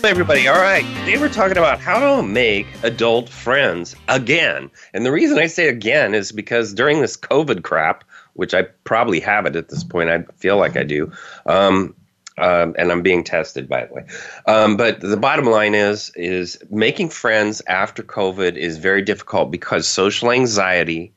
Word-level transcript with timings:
Hey 0.00 0.10
everybody, 0.10 0.46
all 0.46 0.60
right. 0.60 0.84
Today 1.00 1.18
we're 1.18 1.28
talking 1.28 1.58
about 1.58 1.80
how 1.80 1.98
to 1.98 2.22
make 2.22 2.68
adult 2.84 3.28
friends 3.28 3.96
again. 4.06 4.70
And 4.94 5.04
the 5.04 5.10
reason 5.10 5.40
I 5.40 5.48
say 5.48 5.68
again 5.68 6.14
is 6.14 6.30
because 6.30 6.72
during 6.72 7.00
this 7.00 7.16
COVID 7.16 7.64
crap, 7.64 8.04
which 8.34 8.54
I 8.54 8.62
probably 8.84 9.18
have 9.18 9.44
it 9.44 9.56
at 9.56 9.70
this 9.70 9.82
point, 9.82 10.08
I 10.08 10.22
feel 10.36 10.56
like 10.56 10.76
I 10.76 10.84
do, 10.84 11.10
um, 11.46 11.96
um, 12.38 12.76
and 12.78 12.92
I'm 12.92 13.02
being 13.02 13.24
tested, 13.24 13.68
by 13.68 13.86
the 13.86 13.94
way. 13.94 14.04
Um, 14.46 14.76
but 14.76 15.00
the 15.00 15.16
bottom 15.16 15.46
line 15.46 15.74
is, 15.74 16.12
is 16.14 16.62
making 16.70 17.08
friends 17.08 17.60
after 17.66 18.04
COVID 18.04 18.54
is 18.54 18.78
very 18.78 19.02
difficult 19.02 19.50
because 19.50 19.88
social 19.88 20.30
anxiety, 20.30 21.12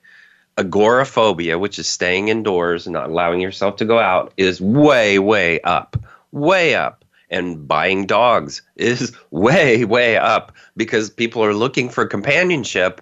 agoraphobia, 0.58 1.60
which 1.60 1.78
is 1.78 1.88
staying 1.88 2.30
indoors 2.30 2.88
and 2.88 2.94
not 2.94 3.12
allowing 3.12 3.42
yourself 3.42 3.76
to 3.76 3.86
go 3.86 4.00
out, 4.00 4.34
is 4.38 4.60
way, 4.60 5.20
way 5.20 5.62
up, 5.62 5.96
way 6.32 6.74
up 6.74 7.01
and 7.32 7.68
buying 7.68 8.06
dogs 8.06 8.62
is 8.76 9.16
way, 9.32 9.86
way 9.86 10.18
up 10.18 10.52
because 10.78 11.10
people 11.10 11.44
are 11.44 11.54
looking 11.54 11.90
for 11.90 12.06
companionship, 12.06 13.02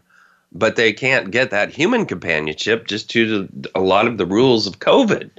but 0.52 0.76
they 0.76 0.94
can't 0.94 1.32
get 1.32 1.52
that 1.52 1.72
human 1.72 2.06
companionship 2.06 2.88
just 2.88 3.10
due 3.10 3.48
to 3.48 3.70
a 3.76 3.82
lot 3.82 4.08
of 4.08 4.18
the 4.18 4.26
rules 4.26 4.66
of 4.66 4.80
COVID. 4.80 5.30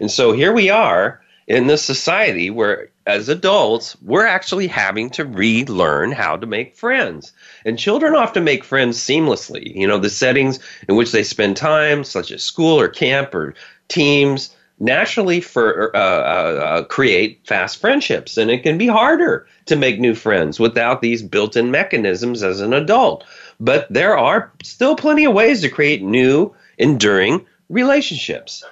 And 0.00 0.10
so 0.10 0.32
here 0.32 0.52
we 0.52 0.70
are 0.70 1.20
in 1.46 1.66
this 1.66 1.82
society 1.82 2.50
where, 2.50 2.88
as 3.06 3.28
adults, 3.28 3.96
we're 4.02 4.26
actually 4.26 4.66
having 4.66 5.10
to 5.10 5.24
relearn 5.24 6.12
how 6.12 6.36
to 6.36 6.46
make 6.46 6.74
friends. 6.74 7.32
And 7.64 7.78
children 7.78 8.14
often 8.14 8.44
make 8.44 8.64
friends 8.64 8.98
seamlessly. 8.98 9.74
You 9.74 9.86
know, 9.86 9.98
the 9.98 10.10
settings 10.10 10.58
in 10.88 10.96
which 10.96 11.12
they 11.12 11.22
spend 11.22 11.56
time, 11.56 12.04
such 12.04 12.30
as 12.30 12.42
school 12.42 12.80
or 12.80 12.88
camp 12.88 13.34
or 13.34 13.54
teams, 13.88 14.53
naturally 14.78 15.40
for 15.40 15.94
uh, 15.96 15.98
uh, 15.98 16.64
uh, 16.64 16.84
create 16.84 17.40
fast 17.44 17.80
friendships. 17.80 18.36
And 18.36 18.50
it 18.50 18.62
can 18.62 18.78
be 18.78 18.86
harder 18.86 19.46
to 19.66 19.76
make 19.76 20.00
new 20.00 20.14
friends 20.14 20.58
without 20.58 21.00
these 21.00 21.22
built-in 21.22 21.70
mechanisms 21.70 22.42
as 22.42 22.60
an 22.60 22.72
adult. 22.72 23.24
But 23.60 23.86
there 23.90 24.18
are 24.18 24.52
still 24.62 24.96
plenty 24.96 25.24
of 25.24 25.32
ways 25.32 25.60
to 25.60 25.68
create 25.68 26.02
new 26.02 26.54
enduring 26.78 27.46
relationships. 27.68 28.64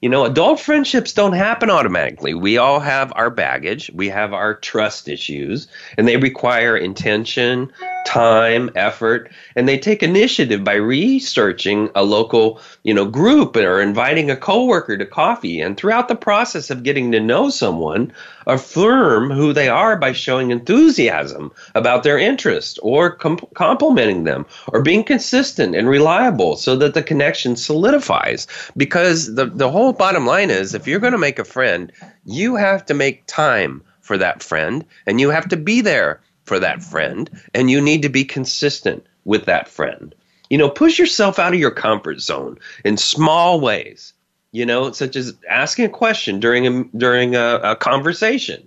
You 0.00 0.08
know, 0.08 0.24
adult 0.24 0.60
friendships 0.60 1.12
don't 1.12 1.34
happen 1.34 1.68
automatically. 1.68 2.32
We 2.32 2.56
all 2.56 2.80
have 2.80 3.12
our 3.16 3.28
baggage, 3.28 3.90
we 3.94 4.08
have 4.08 4.32
our 4.32 4.54
trust 4.54 5.08
issues, 5.08 5.68
and 5.98 6.08
they 6.08 6.16
require 6.16 6.74
intention, 6.74 7.70
time, 8.04 8.70
effort, 8.74 9.30
and 9.56 9.68
they 9.68 9.78
take 9.78 10.02
initiative 10.02 10.64
by 10.64 10.74
researching 10.74 11.90
a 11.94 12.02
local, 12.02 12.60
you 12.82 12.94
know, 12.94 13.04
group 13.04 13.56
or 13.56 13.80
inviting 13.80 14.30
a 14.30 14.36
coworker 14.36 14.96
to 14.96 15.06
coffee. 15.06 15.60
And 15.60 15.76
throughout 15.76 16.08
the 16.08 16.16
process 16.16 16.70
of 16.70 16.82
getting 16.82 17.12
to 17.12 17.20
know 17.20 17.50
someone, 17.50 18.12
affirm 18.46 19.30
who 19.30 19.52
they 19.52 19.68
are 19.68 19.96
by 19.96 20.12
showing 20.12 20.50
enthusiasm 20.50 21.52
about 21.74 22.02
their 22.02 22.18
interest 22.18 22.78
or 22.82 23.10
com- 23.10 23.38
complimenting 23.54 24.24
them 24.24 24.46
or 24.68 24.82
being 24.82 25.04
consistent 25.04 25.74
and 25.76 25.88
reliable 25.88 26.56
so 26.56 26.76
that 26.76 26.94
the 26.94 27.02
connection 27.02 27.56
solidifies. 27.56 28.46
Because 28.76 29.34
the, 29.34 29.46
the 29.46 29.70
whole 29.70 29.92
bottom 29.92 30.26
line 30.26 30.50
is 30.50 30.74
if 30.74 30.86
you're 30.86 31.00
going 31.00 31.12
to 31.12 31.18
make 31.18 31.38
a 31.38 31.44
friend, 31.44 31.92
you 32.24 32.56
have 32.56 32.84
to 32.86 32.94
make 32.94 33.26
time 33.26 33.82
for 34.00 34.18
that 34.18 34.42
friend 34.42 34.84
and 35.06 35.20
you 35.20 35.30
have 35.30 35.48
to 35.48 35.56
be 35.56 35.80
there 35.80 36.20
for 36.50 36.58
that 36.58 36.82
friend 36.82 37.30
and 37.54 37.70
you 37.70 37.80
need 37.80 38.02
to 38.02 38.08
be 38.08 38.24
consistent 38.24 39.06
with 39.24 39.44
that 39.44 39.68
friend. 39.68 40.12
You 40.50 40.58
know, 40.58 40.68
push 40.68 40.98
yourself 40.98 41.38
out 41.38 41.54
of 41.54 41.60
your 41.60 41.70
comfort 41.70 42.20
zone 42.20 42.58
in 42.84 42.96
small 42.96 43.60
ways 43.60 44.12
you 44.52 44.66
know, 44.66 44.90
such 44.92 45.16
as 45.16 45.34
asking 45.48 45.84
a 45.84 45.90
question 45.90 46.40
during 46.40 46.66
a 46.66 46.84
during 46.96 47.36
a, 47.36 47.60
a 47.62 47.76
conversation, 47.76 48.66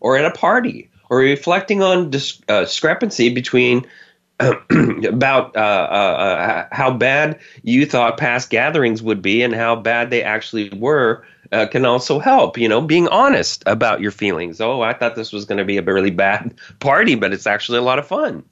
or 0.00 0.16
at 0.16 0.26
a 0.26 0.30
party, 0.30 0.90
or 1.08 1.18
reflecting 1.18 1.82
on 1.82 2.10
dis- 2.10 2.40
uh, 2.48 2.60
discrepancy 2.60 3.30
between 3.30 3.86
about 4.40 5.56
uh, 5.56 5.60
uh, 5.60 5.62
uh, 5.62 6.68
how 6.70 6.90
bad 6.90 7.38
you 7.62 7.86
thought 7.86 8.18
past 8.18 8.50
gatherings 8.50 9.02
would 9.02 9.22
be 9.22 9.42
and 9.42 9.54
how 9.54 9.74
bad 9.74 10.10
they 10.10 10.22
actually 10.22 10.68
were 10.70 11.24
uh, 11.52 11.66
can 11.66 11.84
also 11.84 12.18
help. 12.18 12.58
You 12.58 12.68
know, 12.68 12.80
being 12.80 13.08
honest 13.08 13.62
about 13.66 14.00
your 14.00 14.10
feelings. 14.10 14.60
Oh, 14.60 14.82
I 14.82 14.92
thought 14.92 15.16
this 15.16 15.32
was 15.32 15.44
going 15.44 15.58
to 15.58 15.64
be 15.64 15.78
a 15.78 15.82
really 15.82 16.10
bad 16.10 16.54
party, 16.80 17.14
but 17.14 17.32
it's 17.32 17.46
actually 17.46 17.78
a 17.78 17.82
lot 17.82 17.98
of 17.98 18.06
fun. 18.06 18.44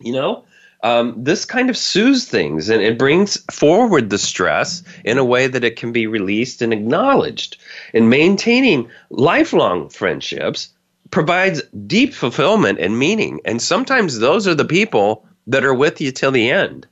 You 0.00 0.12
know, 0.12 0.44
um, 0.82 1.14
this 1.16 1.44
kind 1.44 1.68
of 1.68 1.76
soothes 1.76 2.24
things 2.24 2.70
and 2.70 2.82
it 2.82 2.98
brings 2.98 3.36
forward 3.52 4.08
the 4.08 4.18
stress 4.18 4.82
in 5.04 5.18
a 5.18 5.24
way 5.24 5.46
that 5.46 5.64
it 5.64 5.76
can 5.76 5.92
be 5.92 6.06
released 6.06 6.62
and 6.62 6.72
acknowledged. 6.72 7.58
And 7.92 8.08
maintaining 8.08 8.88
lifelong 9.10 9.90
friendships 9.90 10.70
provides 11.10 11.60
deep 11.86 12.14
fulfillment 12.14 12.78
and 12.78 12.98
meaning. 12.98 13.40
And 13.44 13.60
sometimes 13.60 14.20
those 14.20 14.48
are 14.48 14.54
the 14.54 14.64
people 14.64 15.26
that 15.46 15.64
are 15.64 15.74
with 15.74 16.00
you 16.00 16.12
till 16.12 16.30
the 16.30 16.50
end 16.50 16.86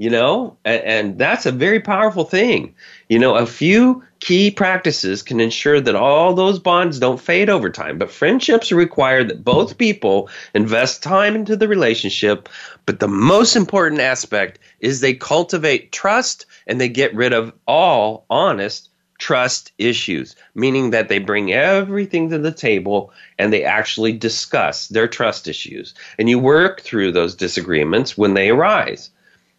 you 0.00 0.08
know 0.08 0.56
and, 0.64 0.82
and, 0.82 1.18
that's 1.18 1.46
a 1.46 1.52
very 1.52 1.78
powerful 1.78 2.24
thing 2.24 2.74
you 3.10 3.18
know 3.18 3.34
a 3.34 3.44
few 3.44 4.02
key 4.20 4.50
practices 4.50 5.22
can 5.22 5.40
ensure 5.40 5.80
that 5.80 5.94
all 5.94 6.32
those 6.32 6.58
bonds 6.58 6.98
don't 6.98 7.20
fade 7.20 7.50
over 7.50 7.68
time 7.68 7.98
but 7.98 8.10
friendships 8.10 8.72
require 8.72 9.22
that 9.22 9.44
both 9.44 9.76
people 9.76 10.30
invest 10.54 11.02
time 11.02 11.34
into 11.34 11.56
the 11.56 11.68
relationship 11.68 12.48
but 12.86 13.00
the 13.00 13.08
most 13.08 13.56
important 13.56 14.00
aspect 14.00 14.58
is 14.80 15.00
they 15.00 15.12
cultivate 15.12 15.92
trust 15.92 16.46
and 16.66 16.80
they 16.80 16.88
get 16.88 17.14
rid 17.14 17.34
of 17.34 17.52
all 17.66 18.24
honest 18.30 18.90
trust 19.20 19.70
issues, 19.76 20.34
meaning 20.54 20.90
that 20.90 21.08
they 21.08 21.18
bring 21.18 21.52
everything 21.52 22.30
to 22.30 22.38
the 22.38 22.50
table 22.50 23.12
and 23.38 23.52
they 23.52 23.62
actually 23.62 24.12
discuss 24.12 24.88
their 24.88 25.06
trust 25.06 25.46
issues. 25.46 25.94
And 26.18 26.28
you 26.28 26.38
work 26.38 26.80
through 26.80 27.12
those 27.12 27.34
disagreements 27.36 28.16
when 28.16 28.32
they 28.32 28.48
arise. 28.48 29.10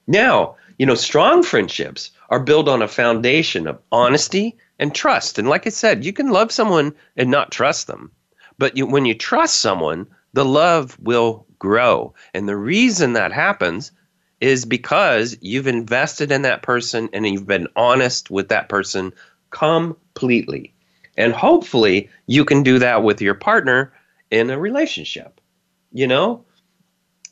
Now, 0.08 0.56
you 0.80 0.88
know, 0.88 0.96
strong 0.96 1.44
friendships 1.44 2.10
are 2.32 2.40
built 2.40 2.70
on 2.70 2.82
a 2.82 2.88
foundation 2.88 3.68
of 3.68 3.80
honesty 3.92 4.58
and 4.80 4.96
trust. 4.96 5.38
And 5.38 5.50
like 5.50 5.68
I 5.68 5.70
said, 5.70 6.06
you 6.06 6.14
can 6.14 6.30
love 6.30 6.52
someone 6.52 6.96
and 7.18 7.30
not 7.30 7.52
trust 7.52 7.88
them. 7.88 8.12
But 8.58 8.78
you, 8.78 8.88
when 8.88 9.06
you 9.06 9.14
trust 9.14 9.60
someone, 9.60 10.08
the 10.34 10.46
love 10.46 10.98
will 11.00 11.46
grow. 11.60 12.14
And 12.34 12.48
the 12.48 12.56
reason 12.56 13.14
that 13.14 13.34
happens 13.34 13.92
is 14.40 14.66
because 14.66 15.38
you've 15.42 15.68
invested 15.68 16.32
in 16.32 16.44
that 16.44 16.64
person 16.64 17.10
and 17.12 17.28
you've 17.28 17.46
been 17.46 17.68
honest 17.76 18.32
with 18.32 18.50
that 18.50 18.70
person 18.70 19.14
completely. 19.50 20.74
And 21.18 21.34
hopefully, 21.34 22.10
you 22.28 22.46
can 22.46 22.64
do 22.64 22.80
that 22.80 23.04
with 23.04 23.22
your 23.22 23.36
partner 23.36 23.94
in 24.32 24.50
a 24.50 24.58
relationship. 24.58 25.42
You 25.92 26.08
know, 26.08 26.46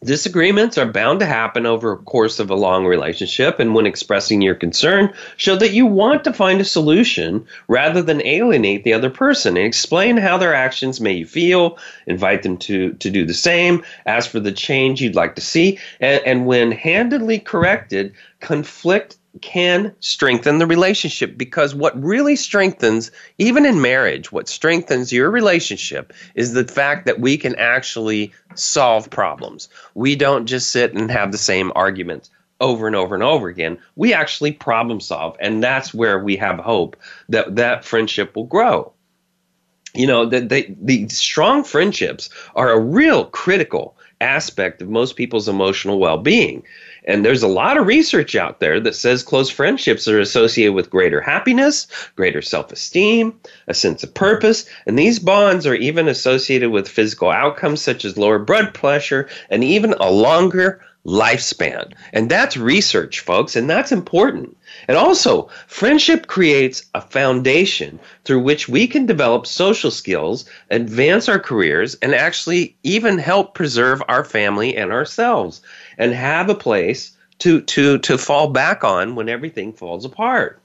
Disagreements 0.01 0.77
are 0.77 0.85
bound 0.85 1.19
to 1.19 1.25
happen 1.25 1.65
over 1.65 1.91
a 1.91 1.97
course 1.97 2.39
of 2.39 2.49
a 2.49 2.55
long 2.55 2.85
relationship, 2.85 3.59
and 3.59 3.75
when 3.75 3.85
expressing 3.85 4.41
your 4.41 4.55
concern, 4.55 5.13
show 5.35 5.57
that 5.57 5.73
you 5.73 5.85
want 5.85 6.23
to 6.23 6.31
find 6.31 6.61
a 6.61 6.65
solution 6.65 7.45
rather 7.67 8.01
than 8.01 8.25
alienate 8.25 8.85
the 8.85 8.93
other 8.93 9.09
person. 9.09 9.57
And 9.57 9.65
explain 9.65 10.15
how 10.15 10.37
their 10.37 10.53
actions 10.53 11.01
made 11.01 11.17
you 11.17 11.25
feel, 11.25 11.77
invite 12.07 12.43
them 12.43 12.55
to, 12.59 12.93
to 12.93 13.09
do 13.09 13.25
the 13.25 13.33
same, 13.33 13.83
ask 14.05 14.29
for 14.31 14.39
the 14.39 14.53
change 14.53 15.01
you'd 15.01 15.15
like 15.15 15.35
to 15.35 15.41
see, 15.41 15.77
and, 15.99 16.21
and 16.25 16.45
when 16.45 16.71
handedly 16.71 17.39
corrected, 17.39 18.13
conflict 18.39 19.17
can 19.41 19.93
strengthen 19.99 20.57
the 20.57 20.65
relationship 20.65 21.37
because 21.37 21.75
what 21.75 22.01
really 22.01 22.35
strengthens, 22.35 23.11
even 23.37 23.65
in 23.65 23.81
marriage, 23.81 24.31
what 24.31 24.47
strengthens 24.47 25.11
your 25.11 25.29
relationship 25.29 26.13
is 26.35 26.53
the 26.53 26.67
fact 26.67 27.05
that 27.05 27.19
we 27.19 27.37
can 27.37 27.55
actually 27.55 28.31
solve 28.55 29.09
problems. 29.09 29.69
We 29.95 30.15
don't 30.15 30.45
just 30.45 30.71
sit 30.71 30.93
and 30.93 31.09
have 31.11 31.31
the 31.31 31.37
same 31.37 31.71
arguments 31.75 32.29
over 32.61 32.87
and 32.87 32.95
over 32.95 33.15
and 33.15 33.23
over 33.23 33.47
again. 33.47 33.77
We 33.95 34.13
actually 34.13 34.51
problem 34.51 34.99
solve, 34.99 35.35
and 35.39 35.63
that's 35.63 35.93
where 35.93 36.19
we 36.19 36.35
have 36.37 36.59
hope 36.59 36.97
that 37.29 37.55
that 37.55 37.85
friendship 37.85 38.35
will 38.35 38.45
grow. 38.45 38.91
You 39.93 40.05
know, 40.05 40.25
that 40.25 40.49
they, 40.49 40.75
the 40.79 41.07
strong 41.09 41.63
friendships 41.63 42.29
are 42.55 42.71
a 42.71 42.79
real 42.79 43.25
critical 43.25 43.95
aspect 44.21 44.81
of 44.81 44.89
most 44.89 45.15
people's 45.15 45.47
emotional 45.47 45.99
well 45.99 46.17
being. 46.17 46.63
And 47.09 47.25
there's 47.25 47.41
a 47.41 47.47
lot 47.47 47.77
of 47.77 47.87
research 47.87 48.35
out 48.35 48.59
there 48.59 48.79
that 48.79 48.93
says 48.93 49.23
close 49.23 49.49
friendships 49.49 50.07
are 50.07 50.19
associated 50.19 50.75
with 50.75 50.91
greater 50.91 51.19
happiness, 51.19 51.87
greater 52.15 52.43
self 52.43 52.71
esteem, 52.71 53.33
a 53.67 53.73
sense 53.73 54.03
of 54.03 54.13
purpose, 54.13 54.69
and 54.85 54.97
these 54.97 55.17
bonds 55.17 55.65
are 55.65 55.73
even 55.73 56.07
associated 56.07 56.69
with 56.69 56.87
physical 56.87 57.31
outcomes 57.31 57.81
such 57.81 58.05
as 58.05 58.15
lower 58.15 58.37
blood 58.37 58.75
pressure 58.75 59.27
and 59.49 59.63
even 59.63 59.95
a 59.99 60.11
longer 60.11 60.81
lifespan. 61.03 61.93
And 62.13 62.29
that's 62.29 62.55
research, 62.57 63.21
folks, 63.21 63.55
and 63.55 63.67
that's 63.67 63.91
important. 63.91 64.55
And 64.89 64.97
also, 64.97 65.49
friendship 65.67 66.25
creates 66.25 66.87
a 66.95 67.01
foundation 67.01 67.99
through 68.25 68.39
which 68.39 68.67
we 68.67 68.87
can 68.87 69.05
develop 69.05 69.45
social 69.45 69.91
skills, 69.91 70.45
advance 70.71 71.29
our 71.29 71.37
careers, 71.37 71.93
and 72.01 72.15
actually 72.15 72.75
even 72.81 73.19
help 73.19 73.53
preserve 73.53 74.01
our 74.07 74.23
family 74.23 74.75
and 74.75 74.91
ourselves 74.91 75.61
and 75.99 76.11
have 76.11 76.49
a 76.49 76.55
place 76.55 77.15
to, 77.37 77.61
to, 77.61 77.99
to 77.99 78.17
fall 78.17 78.47
back 78.47 78.83
on 78.83 79.13
when 79.13 79.29
everything 79.29 79.73
falls 79.73 80.05
apart. 80.05 80.59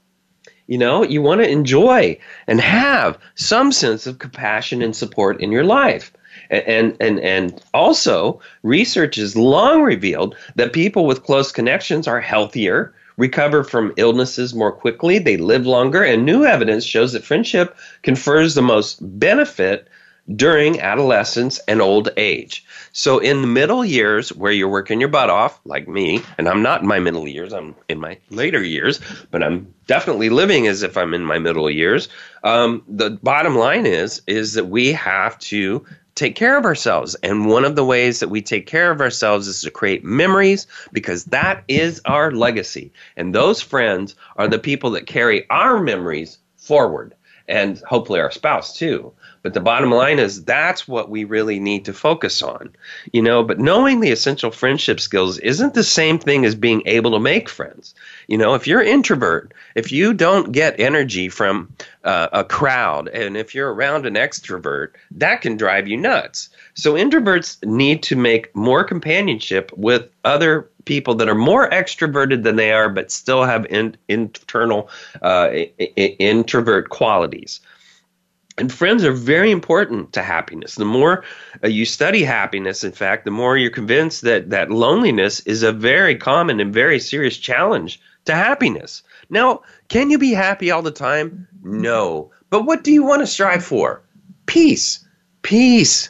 You 0.65 0.79
know, 0.79 1.03
you 1.03 1.21
want 1.21 1.41
to 1.41 1.47
enjoy 1.47 2.17
and 2.47 2.59
have 2.59 3.19
some 3.35 3.71
sense 3.71 4.07
of 4.07 4.17
compassion 4.17 4.81
and 4.81 4.95
support 4.95 5.39
in 5.39 5.51
your 5.51 5.65
life. 5.65 6.11
And, 6.49 6.97
and, 6.99 7.19
and 7.19 7.61
also, 7.75 8.39
research 8.63 9.17
has 9.17 9.35
long 9.35 9.83
revealed 9.83 10.35
that 10.55 10.73
people 10.73 11.05
with 11.05 11.23
close 11.23 11.51
connections 11.51 12.07
are 12.07 12.19
healthier, 12.19 12.91
recover 13.17 13.63
from 13.63 13.93
illnesses 13.97 14.53
more 14.53 14.71
quickly, 14.71 15.19
they 15.19 15.37
live 15.37 15.65
longer, 15.65 16.03
and 16.03 16.25
new 16.25 16.45
evidence 16.45 16.83
shows 16.83 17.13
that 17.13 17.23
friendship 17.23 17.77
confers 18.03 18.55
the 18.55 18.61
most 18.61 18.97
benefit 19.19 19.87
during 20.33 20.79
adolescence 20.79 21.59
and 21.67 21.81
old 21.81 22.09
age. 22.17 22.65
So, 22.93 23.19
in 23.19 23.41
the 23.41 23.47
middle 23.47 23.85
years 23.85 24.33
where 24.33 24.51
you're 24.51 24.69
working 24.69 24.99
your 24.99 25.09
butt 25.09 25.29
off, 25.29 25.59
like 25.65 25.87
me, 25.87 26.21
and 26.37 26.47
I'm 26.49 26.63
not 26.63 26.81
in 26.81 26.87
my 26.87 26.99
middle 26.99 27.27
years, 27.27 27.53
I'm 27.53 27.75
in 27.89 27.99
my 27.99 28.17
later 28.29 28.63
years, 28.63 28.99
but 29.31 29.43
I'm 29.43 29.73
definitely 29.87 30.29
living 30.29 30.67
as 30.67 30.81
if 30.81 30.97
I'm 30.97 31.13
in 31.13 31.23
my 31.23 31.37
middle 31.37 31.69
years. 31.69 32.09
Um, 32.43 32.83
the 32.87 33.11
bottom 33.11 33.55
line 33.55 33.85
is 33.85 34.21
is 34.25 34.53
that 34.53 34.65
we 34.65 34.93
have 34.93 35.37
to 35.39 35.85
take 36.15 36.35
care 36.35 36.57
of 36.57 36.65
ourselves. 36.65 37.15
And 37.15 37.45
one 37.45 37.65
of 37.65 37.75
the 37.75 37.85
ways 37.85 38.19
that 38.19 38.29
we 38.29 38.41
take 38.41 38.65
care 38.65 38.89
of 38.89 39.01
ourselves 39.01 39.47
is 39.47 39.61
to 39.61 39.71
create 39.71 40.03
memories 40.03 40.65
because 40.91 41.25
that 41.25 41.63
is 41.67 42.01
our 42.05 42.31
legacy. 42.31 42.91
And 43.17 43.35
those 43.35 43.61
friends 43.61 44.15
are 44.37 44.47
the 44.47 44.59
people 44.59 44.89
that 44.91 45.07
carry 45.07 45.47
our 45.49 45.79
memories 45.79 46.37
forward 46.57 47.13
and 47.47 47.77
hopefully 47.79 48.19
our 48.19 48.31
spouse 48.31 48.75
too. 48.75 49.13
But 49.45 49.53
the 49.53 49.61
bottom 49.61 49.91
line 49.91 50.17
is 50.17 50.43
that's 50.43 50.87
what 50.87 51.11
we 51.11 51.23
really 51.23 51.59
need 51.59 51.85
to 51.85 51.93
focus 51.93 52.41
on. 52.41 52.75
You 53.13 53.21
know, 53.21 53.43
but 53.43 53.59
knowing 53.59 53.99
the 53.99 54.09
essential 54.09 54.49
friendship 54.49 54.99
skills 54.99 55.37
isn't 55.37 55.75
the 55.75 55.83
same 55.83 56.17
thing 56.17 56.45
as 56.45 56.55
being 56.55 56.81
able 56.87 57.11
to 57.11 57.19
make 57.19 57.47
friends. 57.47 57.93
You 58.27 58.39
know, 58.39 58.55
if 58.55 58.65
you're 58.65 58.81
introvert, 58.81 59.53
if 59.75 59.91
you 59.91 60.15
don't 60.15 60.51
get 60.51 60.79
energy 60.79 61.29
from 61.29 61.71
uh, 62.03 62.29
a 62.33 62.43
crowd, 62.43 63.07
and 63.09 63.37
if 63.37 63.53
you're 63.53 63.71
around 63.71 64.07
an 64.07 64.15
extrovert, 64.15 64.93
that 65.11 65.41
can 65.41 65.57
drive 65.57 65.87
you 65.87 65.97
nuts. 65.97 66.49
So 66.73 66.95
introverts 66.95 67.63
need 67.63 68.01
to 68.01 68.15
make 68.15 68.55
more 68.55 68.83
companionship 68.83 69.71
with 69.77 70.09
other 70.23 70.67
people 70.85 71.13
that 71.15 71.29
are 71.29 71.35
more 71.35 71.69
extroverted 71.69 72.41
than 72.41 72.55
they 72.55 72.71
are, 72.71 72.89
but 72.89 73.11
still 73.11 73.43
have 73.43 73.67
in, 73.67 73.95
internal 74.07 74.89
uh, 75.21 75.51
introvert 75.51 76.89
qualities. 76.89 77.59
And 78.57 78.71
friends 78.71 79.03
are 79.03 79.11
very 79.11 79.51
important 79.51 80.13
to 80.13 80.21
happiness. 80.21 80.75
The 80.75 80.85
more 80.85 81.25
uh, 81.63 81.67
you 81.67 81.85
study 81.85 82.23
happiness, 82.23 82.85
in 82.85 82.93
fact, 82.93 83.25
the 83.25 83.31
more 83.31 83.57
you're 83.57 83.69
convinced 83.69 84.21
that, 84.21 84.49
that 84.49 84.71
loneliness 84.71 85.41
is 85.41 85.61
a 85.61 85.73
very 85.73 86.15
common 86.15 86.61
and 86.61 86.73
very 86.73 86.99
serious 86.99 87.37
challenge 87.37 87.99
to 88.23 88.33
happiness. 88.33 89.03
Now, 89.29 89.61
can 89.89 90.09
you 90.09 90.17
be 90.17 90.31
happy 90.31 90.71
all 90.71 90.81
the 90.81 90.91
time? 90.91 91.47
No. 91.63 92.31
But 92.49 92.63
what 92.65 92.83
do 92.83 92.93
you 92.93 93.03
want 93.03 93.21
to 93.21 93.27
strive 93.27 93.63
for? 93.63 94.01
Peace. 94.45 95.05
Peace. 95.41 96.09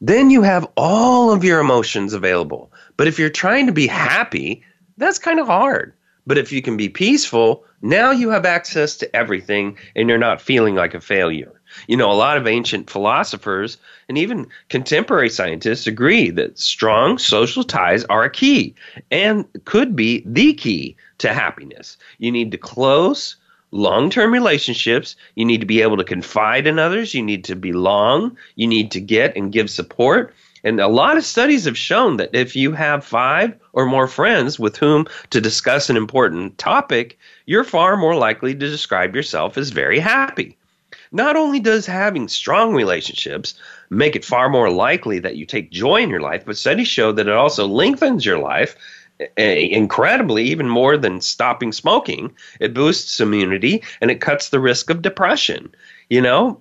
Then 0.00 0.30
you 0.30 0.42
have 0.42 0.68
all 0.76 1.32
of 1.32 1.42
your 1.42 1.58
emotions 1.58 2.14
available. 2.14 2.72
But 2.96 3.08
if 3.08 3.18
you're 3.18 3.30
trying 3.30 3.66
to 3.66 3.72
be 3.72 3.86
happy, 3.88 4.62
that's 4.96 5.18
kind 5.18 5.40
of 5.40 5.46
hard. 5.46 5.92
But 6.26 6.38
if 6.38 6.52
you 6.52 6.62
can 6.62 6.76
be 6.76 6.88
peaceful, 6.88 7.64
now 7.82 8.10
you 8.10 8.30
have 8.30 8.46
access 8.46 8.96
to 8.98 9.16
everything 9.16 9.76
and 9.96 10.08
you're 10.08 10.18
not 10.18 10.40
feeling 10.40 10.74
like 10.74 10.94
a 10.94 11.00
failure. 11.00 11.59
You 11.86 11.96
know, 11.96 12.10
a 12.10 12.14
lot 12.14 12.36
of 12.36 12.46
ancient 12.46 12.90
philosophers 12.90 13.78
and 14.08 14.18
even 14.18 14.46
contemporary 14.68 15.30
scientists 15.30 15.86
agree 15.86 16.30
that 16.30 16.58
strong 16.58 17.18
social 17.18 17.64
ties 17.64 18.04
are 18.04 18.24
a 18.24 18.30
key 18.30 18.74
and 19.10 19.44
could 19.64 19.94
be 19.94 20.22
the 20.26 20.54
key 20.54 20.96
to 21.18 21.32
happiness. 21.32 21.96
You 22.18 22.32
need 22.32 22.50
to 22.52 22.58
close, 22.58 23.36
long 23.70 24.10
term 24.10 24.32
relationships. 24.32 25.16
You 25.34 25.44
need 25.44 25.60
to 25.60 25.66
be 25.66 25.82
able 25.82 25.96
to 25.96 26.04
confide 26.04 26.66
in 26.66 26.78
others. 26.78 27.14
You 27.14 27.22
need 27.22 27.44
to 27.44 27.56
belong. 27.56 28.36
You 28.56 28.66
need 28.66 28.90
to 28.92 29.00
get 29.00 29.36
and 29.36 29.52
give 29.52 29.70
support. 29.70 30.34
And 30.62 30.80
a 30.80 30.88
lot 30.88 31.16
of 31.16 31.24
studies 31.24 31.64
have 31.64 31.78
shown 31.78 32.18
that 32.18 32.34
if 32.34 32.54
you 32.54 32.72
have 32.72 33.04
five 33.04 33.54
or 33.72 33.86
more 33.86 34.06
friends 34.06 34.58
with 34.58 34.76
whom 34.76 35.06
to 35.30 35.40
discuss 35.40 35.88
an 35.88 35.96
important 35.96 36.58
topic, 36.58 37.18
you're 37.46 37.64
far 37.64 37.96
more 37.96 38.14
likely 38.14 38.54
to 38.54 38.58
describe 38.58 39.14
yourself 39.14 39.56
as 39.56 39.70
very 39.70 39.98
happy. 39.98 40.58
Not 41.12 41.36
only 41.36 41.58
does 41.58 41.86
having 41.86 42.28
strong 42.28 42.74
relationships 42.74 43.54
make 43.90 44.14
it 44.14 44.24
far 44.24 44.48
more 44.48 44.70
likely 44.70 45.18
that 45.18 45.36
you 45.36 45.44
take 45.44 45.70
joy 45.70 46.02
in 46.02 46.10
your 46.10 46.20
life, 46.20 46.44
but 46.44 46.56
studies 46.56 46.88
show 46.88 47.12
that 47.12 47.26
it 47.26 47.34
also 47.34 47.66
lengthens 47.66 48.24
your 48.24 48.38
life 48.38 48.76
eh, 49.36 49.68
incredibly, 49.70 50.44
even 50.44 50.68
more 50.68 50.96
than 50.96 51.20
stopping 51.20 51.72
smoking. 51.72 52.34
It 52.60 52.74
boosts 52.74 53.18
immunity 53.18 53.82
and 54.00 54.10
it 54.10 54.20
cuts 54.20 54.48
the 54.48 54.60
risk 54.60 54.88
of 54.88 55.02
depression. 55.02 55.74
You 56.08 56.20
know, 56.20 56.60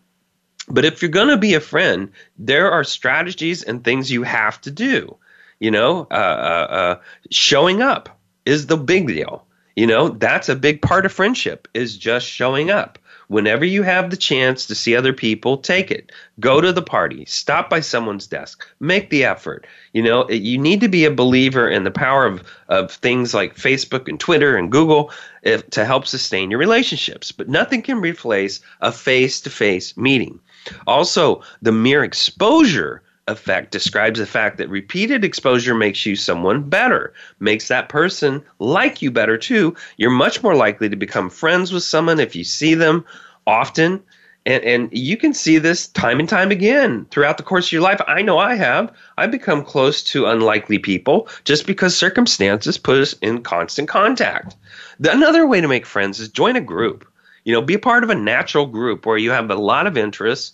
but 0.70 0.86
if 0.86 1.02
you're 1.02 1.10
going 1.10 1.30
to 1.30 1.38
be 1.38 1.56
a 1.56 1.60
friend, 1.60 2.12
there 2.38 2.72
are 2.72 2.84
strategies 2.84 3.64
and 3.64 3.84
things 3.84 4.12
you 4.12 4.24
have 4.24 4.62
to 4.62 4.72
do. 4.72 5.16
You 5.60 5.72
know, 5.72 6.08
uh, 6.12 6.14
uh, 6.14 6.68
uh, 6.70 7.00
showing 7.32 7.82
up 7.82 8.18
is 8.46 8.68
the 8.68 8.78
big 8.78 9.08
deal. 9.08 9.46
You 9.76 9.88
know, 9.88 10.10
that's 10.10 10.50
a 10.50 10.56
big 10.56 10.82
part 10.82 11.06
of 11.06 11.12
friendship 11.12 11.68
is 11.74 11.98
just 11.98 12.26
showing 12.26 12.70
up. 12.70 13.00
Whenever 13.30 13.64
you 13.64 13.84
have 13.84 14.10
the 14.10 14.18
chance 14.18 14.66
to 14.66 14.74
see 14.74 14.96
other 14.96 15.14
people, 15.14 15.56
take 15.56 15.92
it. 15.92 16.12
Go 16.40 16.62
to 16.62 16.74
the 16.74 16.82
party. 16.82 17.26
Stop 17.26 17.70
by 17.70 17.80
someone's 17.80 18.26
desk. 18.26 18.68
Make 18.80 19.12
the 19.12 19.24
effort. 19.24 19.68
You 19.94 20.02
know, 20.02 20.28
you 20.32 20.58
need 20.58 20.82
to 20.82 20.88
be 20.88 21.06
a 21.06 21.12
believer 21.12 21.70
in 21.70 21.84
the 21.84 21.92
power 21.92 22.26
of, 22.26 22.44
of 22.70 22.92
things 22.92 23.36
like 23.36 23.56
Facebook 23.56 24.08
and 24.08 24.20
Twitter 24.20 24.58
and 24.58 24.72
Google 24.72 25.12
if, 25.44 25.70
to 25.70 25.86
help 25.86 26.08
sustain 26.08 26.50
your 26.50 26.60
relationships. 26.60 27.32
But 27.32 27.50
nothing 27.50 27.84
can 27.84 28.02
replace 28.02 28.62
a 28.82 28.92
face 28.92 29.42
to 29.42 29.52
face 29.52 29.96
meeting. 29.96 30.40
Also, 30.88 31.44
the 31.62 31.72
mere 31.72 32.04
exposure 32.04 33.04
effect 33.30 33.72
describes 33.72 34.20
the 34.20 34.26
fact 34.26 34.58
that 34.58 34.70
repeated 34.70 35.24
exposure 35.24 35.76
makes 35.76 36.06
you 36.06 36.16
someone 36.16 36.68
better, 36.70 37.14
makes 37.40 37.68
that 37.68 37.90
person 37.90 38.44
like 38.60 39.02
you 39.02 39.12
better 39.12 39.38
too. 39.38 39.76
You're 39.98 40.10
much 40.10 40.44
more 40.44 40.56
likely 40.56 40.90
to 40.90 40.96
become 40.96 41.30
friends 41.30 41.72
with 41.72 41.84
someone 41.84 42.20
if 42.20 42.36
you 42.36 42.44
see 42.44 42.74
them 42.74 43.06
often. 43.48 44.04
And, 44.46 44.64
and 44.64 44.90
you 44.92 45.18
can 45.18 45.34
see 45.34 45.58
this 45.58 45.88
time 45.88 46.20
and 46.20 46.28
time 46.28 46.50
again 46.50 47.06
throughout 47.12 47.38
the 47.38 47.44
course 47.44 47.68
of 47.68 47.72
your 47.72 47.82
life. 47.82 48.02
I 48.08 48.22
know 48.22 48.38
I 48.38 48.56
have. 48.56 48.92
I've 49.18 49.32
become 49.32 49.64
close 49.64 50.02
to 50.06 50.26
unlikely 50.26 50.80
people 50.80 51.28
just 51.44 51.68
because 51.68 51.96
circumstances 51.96 52.78
put 52.78 52.98
us 52.98 53.14
in 53.22 53.44
constant 53.44 53.90
contact. 53.90 54.56
The, 55.00 55.12
another 55.12 55.46
way 55.46 55.62
to 55.62 55.68
make 55.68 55.86
friends 55.86 56.20
is 56.20 56.30
join 56.30 56.56
a 56.56 56.62
group. 56.62 57.06
You 57.44 57.54
know, 57.54 57.62
be 57.62 57.74
a 57.74 57.80
part 57.80 58.04
of 58.04 58.10
a 58.10 58.16
natural 58.16 58.66
group 58.66 59.06
where 59.06 59.18
you 59.18 59.32
have 59.32 59.50
a 59.52 59.56
lot 59.56 59.88
of 59.88 59.98
interests 59.98 60.54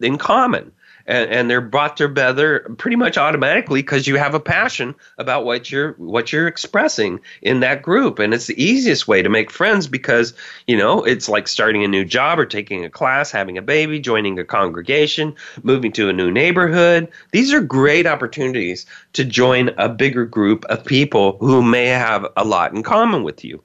in 0.00 0.18
common 0.18 0.72
and, 1.08 1.30
and 1.30 1.50
they're 1.50 1.60
brought 1.60 1.96
together 1.96 2.60
pretty 2.76 2.96
much 2.96 3.16
automatically 3.16 3.80
because 3.80 4.06
you 4.06 4.16
have 4.16 4.34
a 4.34 4.40
passion 4.40 4.94
about 5.16 5.44
what 5.44 5.72
you're 5.72 5.94
what 5.94 6.32
you're 6.32 6.46
expressing 6.46 7.18
in 7.42 7.60
that 7.60 7.82
group. 7.82 8.18
And 8.18 8.32
it's 8.32 8.46
the 8.46 8.62
easiest 8.62 9.08
way 9.08 9.22
to 9.22 9.28
make 9.28 9.50
friends 9.50 9.88
because 9.88 10.34
you 10.66 10.76
know 10.76 11.02
it's 11.02 11.28
like 11.28 11.48
starting 11.48 11.82
a 11.82 11.88
new 11.88 12.04
job 12.04 12.38
or 12.38 12.46
taking 12.46 12.84
a 12.84 12.90
class 12.90 13.30
having 13.30 13.58
a 13.58 13.62
baby 13.62 13.98
joining 13.98 14.38
a 14.38 14.44
congregation 14.44 15.34
moving 15.62 15.90
to 15.92 16.08
a 16.08 16.12
new 16.12 16.30
neighborhood. 16.30 17.08
These 17.32 17.52
are 17.52 17.60
great 17.60 18.06
opportunities 18.06 18.86
to 19.14 19.24
join 19.24 19.70
a 19.78 19.88
bigger 19.88 20.26
group 20.26 20.64
of 20.66 20.84
people 20.84 21.38
who 21.40 21.62
may 21.62 21.86
have 21.86 22.26
a 22.36 22.44
lot 22.44 22.74
in 22.74 22.82
common 22.82 23.22
with 23.22 23.44
you. 23.44 23.64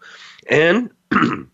And 0.50 0.90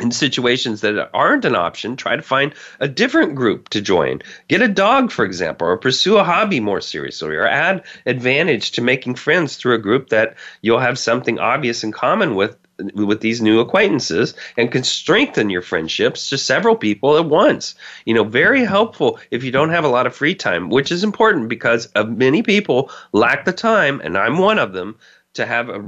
in 0.00 0.12
situations 0.12 0.80
that 0.80 1.10
aren't 1.12 1.44
an 1.44 1.56
option, 1.56 1.96
try 1.96 2.14
to 2.14 2.22
find 2.22 2.54
a 2.80 2.88
different 2.88 3.34
group 3.34 3.68
to 3.70 3.80
join. 3.80 4.22
Get 4.48 4.62
a 4.62 4.68
dog, 4.68 5.10
for 5.10 5.24
example, 5.24 5.66
or 5.66 5.76
pursue 5.76 6.18
a 6.18 6.24
hobby 6.24 6.60
more 6.60 6.80
seriously, 6.80 7.34
or 7.34 7.46
add 7.46 7.82
advantage 8.06 8.70
to 8.72 8.82
making 8.82 9.16
friends 9.16 9.56
through 9.56 9.74
a 9.74 9.78
group 9.78 10.10
that 10.10 10.36
you'll 10.62 10.78
have 10.78 10.98
something 10.98 11.38
obvious 11.38 11.82
in 11.82 11.92
common 11.92 12.34
with 12.34 12.56
with 12.94 13.20
these 13.20 13.42
new 13.42 13.58
acquaintances 13.58 14.34
and 14.56 14.70
can 14.70 14.84
strengthen 14.84 15.50
your 15.50 15.62
friendships 15.62 16.28
to 16.30 16.38
several 16.38 16.76
people 16.76 17.16
at 17.16 17.26
once. 17.26 17.74
You 18.04 18.14
know, 18.14 18.22
very 18.22 18.64
helpful 18.64 19.18
if 19.32 19.42
you 19.42 19.50
don't 19.50 19.70
have 19.70 19.84
a 19.84 19.88
lot 19.88 20.06
of 20.06 20.14
free 20.14 20.36
time, 20.36 20.70
which 20.70 20.92
is 20.92 21.02
important 21.02 21.48
because 21.48 21.88
many 22.06 22.42
people 22.42 22.90
lack 23.12 23.44
the 23.44 23.52
time, 23.52 24.00
and 24.04 24.16
I'm 24.16 24.38
one 24.38 24.60
of 24.60 24.74
them 24.74 24.96
to 25.38 25.46
have 25.46 25.70
a, 25.70 25.78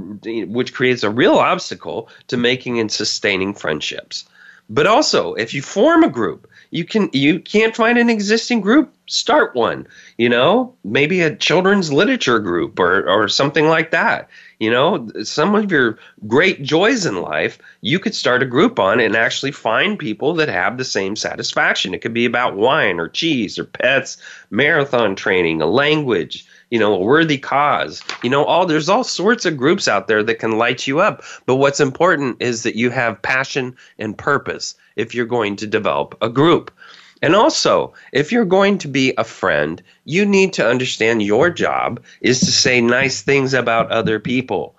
which 0.45 0.73
creates 0.73 1.03
a 1.03 1.09
real 1.09 1.35
obstacle 1.35 2.09
to 2.27 2.37
making 2.37 2.79
and 2.79 2.91
sustaining 2.91 3.53
friendships. 3.53 4.25
But 4.69 4.87
also, 4.87 5.33
if 5.33 5.53
you 5.53 5.61
form 5.61 6.01
a 6.01 6.09
group, 6.09 6.49
you 6.69 6.85
can 6.85 7.09
you 7.11 7.41
can't 7.41 7.75
find 7.75 7.97
an 7.97 8.09
existing 8.09 8.61
group, 8.61 8.93
start 9.05 9.53
one. 9.53 9.85
You 10.17 10.29
know, 10.29 10.73
maybe 10.85 11.19
a 11.19 11.35
children's 11.35 11.91
literature 11.91 12.39
group 12.39 12.79
or 12.79 13.07
or 13.09 13.27
something 13.27 13.67
like 13.67 13.91
that. 13.91 14.29
You 14.59 14.71
know, 14.71 15.09
some 15.23 15.55
of 15.55 15.69
your 15.69 15.99
great 16.25 16.63
joys 16.63 17.05
in 17.05 17.21
life, 17.21 17.59
you 17.81 17.99
could 17.99 18.15
start 18.15 18.43
a 18.43 18.45
group 18.45 18.79
on 18.79 19.01
and 19.01 19.13
actually 19.13 19.51
find 19.51 19.99
people 19.99 20.33
that 20.35 20.47
have 20.47 20.77
the 20.77 20.85
same 20.85 21.17
satisfaction. 21.17 21.93
It 21.93 22.01
could 22.01 22.13
be 22.13 22.25
about 22.25 22.55
wine 22.55 22.97
or 22.97 23.09
cheese 23.09 23.59
or 23.59 23.65
pets, 23.65 24.15
marathon 24.51 25.17
training, 25.17 25.61
a 25.61 25.65
language, 25.65 26.45
you 26.71 26.79
know, 26.79 26.95
a 26.95 26.99
worthy 26.99 27.37
cause. 27.37 28.01
You 28.23 28.29
know, 28.31 28.43
all 28.43 28.65
there's 28.65 28.89
all 28.89 29.03
sorts 29.03 29.45
of 29.45 29.57
groups 29.57 29.87
out 29.87 30.07
there 30.07 30.23
that 30.23 30.39
can 30.39 30.57
light 30.57 30.87
you 30.87 30.99
up. 30.99 31.21
But 31.45 31.57
what's 31.57 31.79
important 31.79 32.37
is 32.41 32.63
that 32.63 32.75
you 32.75 32.89
have 32.89 33.21
passion 33.21 33.75
and 33.99 34.17
purpose 34.17 34.73
if 34.95 35.13
you're 35.13 35.25
going 35.25 35.57
to 35.57 35.67
develop 35.67 36.17
a 36.21 36.29
group. 36.29 36.71
And 37.21 37.35
also, 37.35 37.93
if 38.13 38.31
you're 38.31 38.45
going 38.45 38.79
to 38.79 38.87
be 38.87 39.13
a 39.17 39.23
friend, 39.23 39.83
you 40.05 40.25
need 40.25 40.53
to 40.53 40.67
understand 40.67 41.21
your 41.21 41.51
job 41.51 42.01
is 42.21 42.39
to 42.39 42.51
say 42.51 42.81
nice 42.81 43.21
things 43.21 43.53
about 43.53 43.91
other 43.91 44.19
people. 44.19 44.75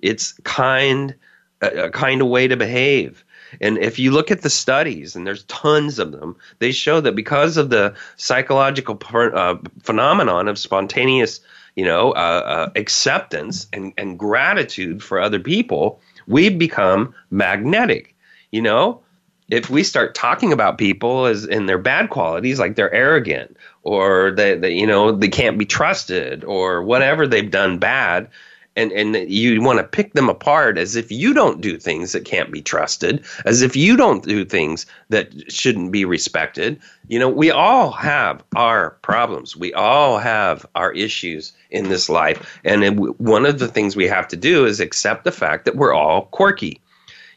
It's 0.00 0.34
kind 0.44 1.14
a, 1.62 1.90
kind 1.90 2.20
of 2.20 2.28
way 2.28 2.48
to 2.48 2.56
behave. 2.56 3.24
And 3.60 3.78
if 3.78 3.98
you 3.98 4.10
look 4.10 4.30
at 4.30 4.42
the 4.42 4.50
studies, 4.50 5.16
and 5.16 5.26
there's 5.26 5.44
tons 5.44 5.98
of 5.98 6.12
them, 6.12 6.36
they 6.58 6.72
show 6.72 7.00
that 7.00 7.14
because 7.14 7.56
of 7.56 7.70
the 7.70 7.94
psychological 8.16 9.00
uh, 9.12 9.56
phenomenon 9.82 10.48
of 10.48 10.58
spontaneous, 10.58 11.40
you 11.74 11.84
know, 11.84 12.12
uh, 12.12 12.42
uh, 12.44 12.70
acceptance 12.76 13.66
and, 13.72 13.92
and 13.96 14.18
gratitude 14.18 15.02
for 15.02 15.20
other 15.20 15.40
people, 15.40 16.00
we 16.26 16.48
become 16.48 17.14
magnetic. 17.30 18.14
You 18.50 18.62
know, 18.62 19.02
if 19.48 19.70
we 19.70 19.82
start 19.82 20.14
talking 20.14 20.52
about 20.52 20.78
people 20.78 21.26
as 21.26 21.44
in 21.44 21.66
their 21.66 21.78
bad 21.78 22.10
qualities, 22.10 22.58
like 22.58 22.74
they're 22.74 22.92
arrogant 22.92 23.56
or 23.82 24.32
they, 24.32 24.56
they 24.56 24.72
you 24.72 24.86
know, 24.86 25.12
they 25.12 25.28
can't 25.28 25.58
be 25.58 25.66
trusted 25.66 26.44
or 26.44 26.82
whatever 26.82 27.26
they've 27.26 27.50
done 27.50 27.78
bad, 27.78 28.28
and 28.76 28.92
and 28.92 29.16
you 29.30 29.60
want 29.60 29.78
to 29.78 29.84
pick 29.84 30.12
them 30.12 30.28
apart 30.28 30.78
as 30.78 30.94
if 30.96 31.10
you 31.10 31.32
don't 31.32 31.60
do 31.60 31.78
things 31.78 32.12
that 32.12 32.24
can't 32.24 32.52
be 32.52 32.62
trusted 32.62 33.24
as 33.44 33.62
if 33.62 33.74
you 33.74 33.96
don't 33.96 34.24
do 34.24 34.44
things 34.44 34.86
that 35.08 35.32
shouldn't 35.50 35.90
be 35.90 36.04
respected. 36.04 36.78
You 37.08 37.18
know 37.18 37.28
we 37.28 37.50
all 37.50 37.90
have 37.92 38.44
our 38.54 38.90
problems. 39.02 39.56
We 39.56 39.72
all 39.74 40.18
have 40.18 40.66
our 40.74 40.92
issues 40.92 41.52
in 41.70 41.88
this 41.88 42.08
life. 42.08 42.60
And 42.64 42.98
one 43.18 43.46
of 43.46 43.58
the 43.58 43.68
things 43.68 43.96
we 43.96 44.06
have 44.06 44.28
to 44.28 44.36
do 44.36 44.66
is 44.66 44.80
accept 44.80 45.24
the 45.24 45.32
fact 45.32 45.64
that 45.64 45.76
we're 45.76 45.94
all 45.94 46.26
quirky. 46.26 46.80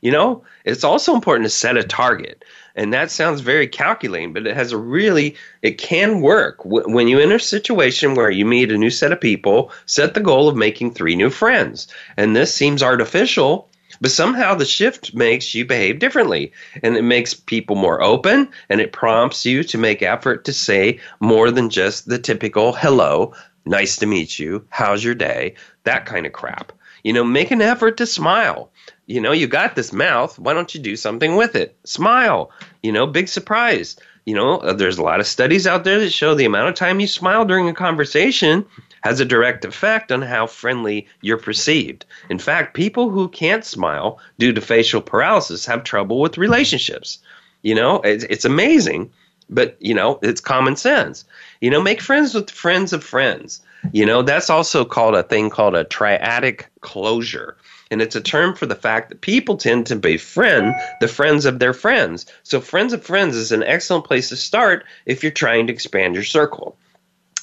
You 0.01 0.12
know 0.12 0.43
it's 0.65 0.84
also 0.84 1.15
important 1.15 1.46
to 1.46 1.50
set 1.50 1.77
a 1.77 1.84
target 1.84 2.43
and 2.75 2.93
that 2.93 3.11
sounds 3.11 3.41
very 3.41 3.67
calculating 3.67 4.33
but 4.33 4.47
it 4.47 4.55
has 4.55 4.71
a 4.71 4.77
really 4.77 5.35
it 5.61 5.77
can 5.77 6.21
work 6.21 6.63
when 6.63 7.07
you 7.07 7.19
enter 7.19 7.35
a 7.35 7.39
situation 7.39 8.15
where 8.15 8.31
you 8.31 8.45
meet 8.45 8.71
a 8.71 8.77
new 8.77 8.89
set 8.89 9.11
of 9.11 9.21
people 9.21 9.71
set 9.85 10.13
the 10.13 10.19
goal 10.19 10.47
of 10.47 10.55
making 10.55 10.91
three 10.91 11.15
new 11.15 11.29
friends. 11.29 11.88
And 12.17 12.35
this 12.35 12.53
seems 12.53 12.83
artificial 12.83 13.69
but 14.01 14.11
somehow 14.11 14.55
the 14.55 14.65
shift 14.65 15.13
makes 15.13 15.53
you 15.53 15.65
behave 15.65 15.99
differently. 15.99 16.53
And 16.83 16.95
it 16.95 17.01
makes 17.01 17.33
people 17.33 17.75
more 17.75 18.01
open 18.01 18.49
and 18.69 18.79
it 18.79 18.93
prompts 18.93 19.45
you 19.45 19.63
to 19.63 19.77
make 19.77 20.01
effort 20.01 20.45
to 20.45 20.53
say 20.53 20.99
more 21.19 21.51
than 21.51 21.69
just 21.69 22.07
the 22.07 22.19
typical 22.19 22.71
hello 22.71 23.33
nice 23.65 23.97
to 23.97 24.05
meet 24.05 24.39
you. 24.39 24.65
How's 24.69 25.03
your 25.03 25.15
day? 25.15 25.55
That 25.83 26.05
kind 26.05 26.25
of 26.25 26.33
crap. 26.33 26.71
You 27.03 27.13
know 27.13 27.23
make 27.23 27.51
an 27.51 27.61
effort 27.61 27.97
to 27.97 28.05
smile 28.05 28.71
you 29.09 29.19
know, 29.19 29.31
you 29.31 29.47
got 29.47 29.75
this 29.75 29.91
mouth. 29.91 30.37
Why 30.37 30.53
don't 30.53 30.73
you 30.75 30.79
do 30.79 30.95
something 30.95 31.35
with 31.35 31.55
it? 31.55 31.75
Smile. 31.83 32.51
You 32.83 32.91
know, 32.91 33.07
big 33.07 33.27
surprise. 33.27 33.97
You 34.25 34.35
know, 34.35 34.57
uh, 34.57 34.73
there's 34.73 34.99
a 34.99 35.03
lot 35.03 35.19
of 35.19 35.25
studies 35.25 35.65
out 35.65 35.83
there 35.83 35.99
that 35.99 36.11
show 36.11 36.35
the 36.35 36.45
amount 36.45 36.69
of 36.69 36.75
time 36.75 36.99
you 36.99 37.07
smile 37.07 37.43
during 37.43 37.67
a 37.67 37.73
conversation 37.73 38.63
has 39.01 39.19
a 39.19 39.25
direct 39.25 39.65
effect 39.65 40.11
on 40.11 40.21
how 40.21 40.45
friendly 40.45 41.07
you're 41.21 41.39
perceived. 41.39 42.05
In 42.29 42.37
fact, 42.37 42.75
people 42.75 43.09
who 43.09 43.27
can't 43.29 43.65
smile 43.65 44.19
due 44.37 44.53
to 44.53 44.61
facial 44.61 45.01
paralysis 45.01 45.65
have 45.65 45.83
trouble 45.83 46.19
with 46.19 46.37
relationships. 46.37 47.17
You 47.63 47.73
know, 47.73 48.01
it's, 48.01 48.25
it's 48.25 48.45
amazing, 48.45 49.09
but, 49.49 49.75
you 49.79 49.95
know, 49.95 50.19
it's 50.21 50.39
common 50.39 50.75
sense. 50.75 51.25
You 51.61 51.71
know, 51.71 51.81
make 51.81 52.01
friends 52.01 52.35
with 52.35 52.51
friends 52.51 52.93
of 52.93 53.03
friends. 53.03 53.59
You 53.91 54.05
know, 54.05 54.21
that's 54.21 54.51
also 54.51 54.85
called 54.85 55.15
a 55.15 55.23
thing 55.23 55.49
called 55.49 55.73
a 55.73 55.85
triadic 55.85 56.65
closure 56.81 57.57
and 57.91 58.01
it's 58.01 58.15
a 58.15 58.22
term 58.22 58.55
for 58.55 58.65
the 58.65 58.75
fact 58.75 59.10
that 59.10 59.22
people 59.22 59.58
tend 59.58 59.88
to 59.88 59.96
befriend 59.96 60.75
the 61.01 61.08
friends 61.08 61.46
of 61.46 61.60
their 61.60 61.74
friends. 61.74 62.25
So, 62.43 62.62
friends 62.62 62.93
of 62.93 63.03
friends 63.03 63.36
is 63.36 63.51
an 63.51 63.63
excellent 63.63 64.05
place 64.05 64.29
to 64.29 64.36
start 64.36 64.86
if 65.05 65.24
you're 65.24 65.31
trying 65.31 65.67
to 65.67 65.74
expand 65.74 66.15
your 66.15 66.24
circle. 66.24 66.77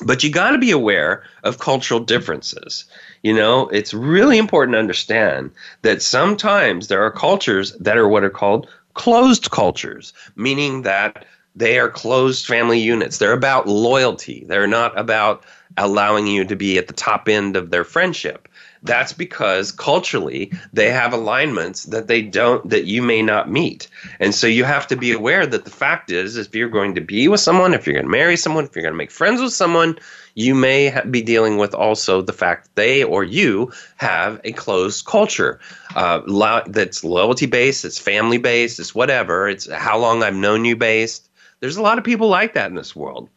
But 0.05 0.23
you 0.23 0.31
got 0.31 0.51
to 0.51 0.59
be 0.59 0.71
aware 0.71 1.25
of 1.43 1.59
cultural 1.59 2.01
differences. 2.01 2.85
You 3.23 3.35
know, 3.35 3.69
it's 3.69 3.95
really 3.95 4.39
important 4.39 4.75
to 4.75 4.79
understand 4.79 5.51
that 5.83 6.03
sometimes 6.03 6.89
there 6.89 7.03
are 7.03 7.11
cultures 7.11 7.73
that 7.81 7.97
are 7.97 8.09
what 8.09 8.23
are 8.23 8.31
called 8.31 8.69
closed 8.95 9.51
cultures, 9.51 10.13
meaning 10.37 10.83
that 10.83 11.25
they 11.55 11.79
are 11.79 11.89
closed 11.89 12.47
family 12.47 12.79
units. 12.79 13.19
They're 13.19 13.33
about 13.33 13.67
loyalty. 13.67 14.45
They're 14.47 14.67
not 14.67 14.97
about 14.99 15.43
allowing 15.79 16.27
you 16.27 16.45
to 16.45 16.57
be 16.57 16.79
at 16.79 16.87
the 16.87 16.93
top 16.93 17.29
end 17.29 17.57
of 17.57 17.71
their 17.71 17.85
friendship 17.85 18.49
that's 18.87 19.13
because 19.13 19.73
culturally 19.73 20.53
they 20.73 20.91
have 20.91 21.13
alignments 21.13 21.85
that 21.85 22.07
they 22.07 22.23
don't 22.23 22.69
that 22.71 22.85
you 22.85 23.03
may 23.03 23.23
not 23.23 23.51
meet. 23.51 23.89
And 24.21 24.35
so 24.35 24.47
you 24.47 24.65
have 24.65 24.87
to 24.89 24.97
be 24.97 25.13
aware 25.13 25.47
that 25.47 25.65
the 25.65 25.71
fact 25.71 26.11
is 26.11 26.37
if 26.37 26.55
you're 26.55 26.69
going 26.69 26.95
to 26.95 27.01
be 27.01 27.29
with 27.29 27.41
someone 27.41 27.75
if 27.75 27.87
you're 27.87 27.95
going 27.95 28.07
to 28.07 28.11
marry 28.11 28.37
someone 28.37 28.65
if 28.65 28.75
you're 28.75 28.83
going 28.83 28.95
to 28.95 28.99
make 28.99 29.11
friends 29.11 29.41
with 29.41 29.53
someone 29.53 29.99
you 30.35 30.55
may 30.55 30.91
ha- 30.91 31.03
be 31.03 31.23
dealing 31.23 31.57
with 31.57 31.75
also 31.75 32.23
the 32.23 32.33
fact 32.33 32.69
they 32.75 33.03
or 33.03 33.25
you 33.25 33.73
have 33.97 34.41
a 34.45 34.53
closed 34.53 35.05
culture. 35.07 35.59
Uh, 35.95 36.21
lo- 36.27 36.63
that's 36.67 37.03
loyalty 37.05 37.47
based 37.47 37.85
it's 37.85 37.99
family 37.99 38.39
based 38.39 38.79
it's 38.79 38.95
whatever 38.95 39.49
it's 39.49 39.71
how 39.73 39.99
long 39.99 40.23
i've 40.23 40.35
known 40.35 40.65
you 40.65 40.77
based. 40.77 41.29
There's 41.61 41.77
a 41.77 41.83
lot 41.83 41.99
of 41.99 42.05
people 42.05 42.29
like 42.29 42.55
that 42.55 42.71
in 42.71 42.77
this 42.77 42.95
world. 42.95 43.29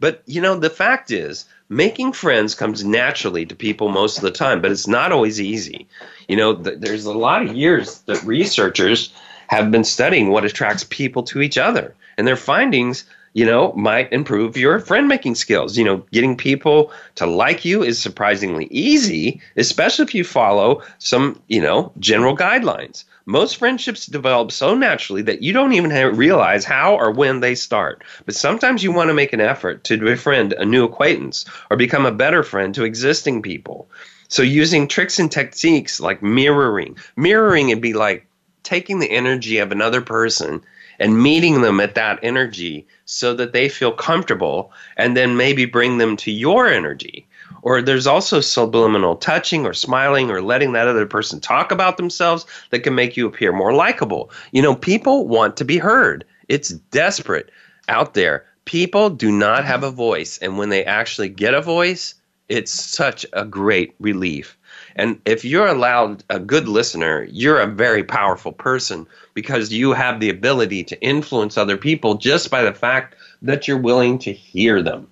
But 0.00 0.22
you 0.26 0.40
know 0.40 0.56
the 0.58 0.70
fact 0.70 1.10
is 1.10 1.44
making 1.68 2.12
friends 2.12 2.54
comes 2.54 2.84
naturally 2.84 3.44
to 3.46 3.54
people 3.54 3.88
most 3.88 4.16
of 4.16 4.22
the 4.22 4.30
time, 4.30 4.60
but 4.62 4.70
it's 4.70 4.88
not 4.88 5.12
always 5.12 5.40
easy. 5.40 5.86
You 6.28 6.36
know, 6.36 6.54
th- 6.56 6.78
there's 6.80 7.04
a 7.04 7.12
lot 7.12 7.42
of 7.42 7.54
years 7.54 7.98
that 8.00 8.22
researchers 8.24 9.12
have 9.48 9.70
been 9.70 9.84
studying 9.84 10.30
what 10.30 10.44
attracts 10.44 10.84
people 10.84 11.22
to 11.24 11.40
each 11.40 11.58
other, 11.58 11.94
and 12.16 12.26
their 12.26 12.36
findings, 12.36 13.04
you 13.32 13.44
know, 13.44 13.72
might 13.74 14.12
improve 14.12 14.56
your 14.56 14.80
friend 14.80 15.08
making 15.08 15.34
skills. 15.34 15.76
You 15.76 15.84
know, 15.84 16.04
getting 16.12 16.36
people 16.36 16.92
to 17.16 17.26
like 17.26 17.64
you 17.64 17.82
is 17.82 18.00
surprisingly 18.00 18.66
easy, 18.70 19.40
especially 19.56 20.04
if 20.04 20.14
you 20.14 20.24
follow 20.24 20.82
some, 20.98 21.40
you 21.48 21.60
know, 21.60 21.92
general 21.98 22.36
guidelines. 22.36 23.04
Most 23.28 23.58
friendships 23.58 24.06
develop 24.06 24.50
so 24.50 24.74
naturally 24.74 25.20
that 25.20 25.42
you 25.42 25.52
don't 25.52 25.74
even 25.74 25.90
realize 26.16 26.64
how 26.64 26.94
or 26.94 27.10
when 27.10 27.40
they 27.40 27.54
start. 27.54 28.02
But 28.24 28.34
sometimes 28.34 28.82
you 28.82 28.90
want 28.90 29.08
to 29.08 29.14
make 29.14 29.34
an 29.34 29.40
effort 29.42 29.84
to 29.84 29.98
befriend 29.98 30.54
a 30.54 30.64
new 30.64 30.86
acquaintance 30.86 31.44
or 31.70 31.76
become 31.76 32.06
a 32.06 32.10
better 32.10 32.42
friend 32.42 32.74
to 32.74 32.84
existing 32.84 33.42
people. 33.42 33.90
So 34.28 34.42
using 34.42 34.88
tricks 34.88 35.18
and 35.18 35.30
techniques 35.30 36.00
like 36.00 36.22
mirroring. 36.22 36.96
Mirroring 37.16 37.68
would 37.68 37.82
be 37.82 37.92
like 37.92 38.26
taking 38.62 38.98
the 38.98 39.10
energy 39.10 39.58
of 39.58 39.72
another 39.72 40.00
person 40.00 40.62
and 40.98 41.22
meeting 41.22 41.60
them 41.60 41.80
at 41.80 41.96
that 41.96 42.20
energy 42.22 42.86
so 43.04 43.34
that 43.34 43.52
they 43.52 43.68
feel 43.68 43.92
comfortable 43.92 44.72
and 44.96 45.14
then 45.14 45.36
maybe 45.36 45.66
bring 45.66 45.98
them 45.98 46.16
to 46.16 46.30
your 46.30 46.66
energy. 46.66 47.27
Or 47.62 47.82
there's 47.82 48.06
also 48.06 48.40
subliminal 48.40 49.16
touching 49.16 49.66
or 49.66 49.74
smiling 49.74 50.30
or 50.30 50.40
letting 50.40 50.72
that 50.72 50.88
other 50.88 51.06
person 51.06 51.40
talk 51.40 51.72
about 51.72 51.96
themselves 51.96 52.46
that 52.70 52.80
can 52.80 52.94
make 52.94 53.16
you 53.16 53.26
appear 53.26 53.52
more 53.52 53.72
likable. 53.72 54.30
You 54.52 54.62
know, 54.62 54.74
people 54.74 55.26
want 55.26 55.56
to 55.56 55.64
be 55.64 55.78
heard. 55.78 56.24
It's 56.48 56.70
desperate 56.70 57.50
out 57.88 58.14
there. 58.14 58.44
People 58.64 59.10
do 59.10 59.32
not 59.32 59.64
have 59.64 59.82
a 59.82 59.90
voice. 59.90 60.38
And 60.38 60.58
when 60.58 60.68
they 60.68 60.84
actually 60.84 61.28
get 61.28 61.54
a 61.54 61.60
voice, 61.60 62.14
it's 62.48 62.72
such 62.72 63.26
a 63.32 63.44
great 63.44 63.94
relief. 63.98 64.56
And 64.96 65.20
if 65.24 65.44
you're 65.44 65.66
allowed 65.66 66.24
a 66.28 66.40
good 66.40 66.68
listener, 66.68 67.26
you're 67.30 67.60
a 67.60 67.66
very 67.66 68.02
powerful 68.02 68.52
person 68.52 69.06
because 69.34 69.72
you 69.72 69.92
have 69.92 70.18
the 70.18 70.30
ability 70.30 70.84
to 70.84 71.00
influence 71.00 71.56
other 71.56 71.76
people 71.76 72.14
just 72.14 72.50
by 72.50 72.62
the 72.62 72.74
fact 72.74 73.14
that 73.42 73.68
you're 73.68 73.78
willing 73.78 74.18
to 74.20 74.32
hear 74.32 74.82
them. 74.82 75.06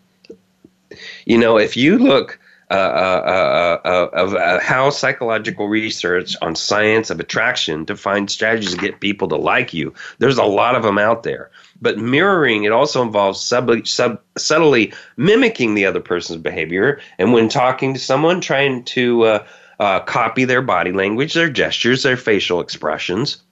You 1.24 1.38
know, 1.38 1.58
if 1.58 1.76
you 1.76 1.98
look 1.98 2.38
uh, 2.68 2.74
uh, 2.74 3.80
uh, 3.84 3.88
uh 3.88 4.08
of 4.12 4.34
uh, 4.34 4.58
how 4.58 4.90
psychological 4.90 5.68
research 5.68 6.34
on 6.42 6.56
science 6.56 7.10
of 7.10 7.20
attraction 7.20 7.86
to 7.86 7.96
find 7.96 8.28
strategies 8.28 8.74
to 8.74 8.80
get 8.80 8.98
people 8.98 9.28
to 9.28 9.36
like 9.36 9.72
you. 9.72 9.94
There's 10.18 10.38
a 10.38 10.44
lot 10.44 10.74
of 10.74 10.82
them 10.82 10.98
out 10.98 11.22
there. 11.22 11.52
But 11.80 11.98
mirroring, 11.98 12.64
it 12.64 12.72
also 12.72 13.02
involves 13.02 13.40
sub, 13.40 13.86
sub, 13.86 14.20
subtly 14.36 14.92
mimicking 15.16 15.74
the 15.74 15.86
other 15.86 16.00
person's 16.00 16.42
behavior. 16.42 17.00
And 17.18 17.32
when 17.32 17.48
talking 17.48 17.94
to 17.94 18.00
someone, 18.00 18.40
trying 18.40 18.82
to 18.84 19.40
copy 19.78 20.44
their 20.44 20.62
body 20.62 20.90
language, 20.90 21.34
their 21.34 21.50
gestures, 21.50 22.02
their 22.02 22.16
facial 22.16 22.60
expressions. 22.60 23.44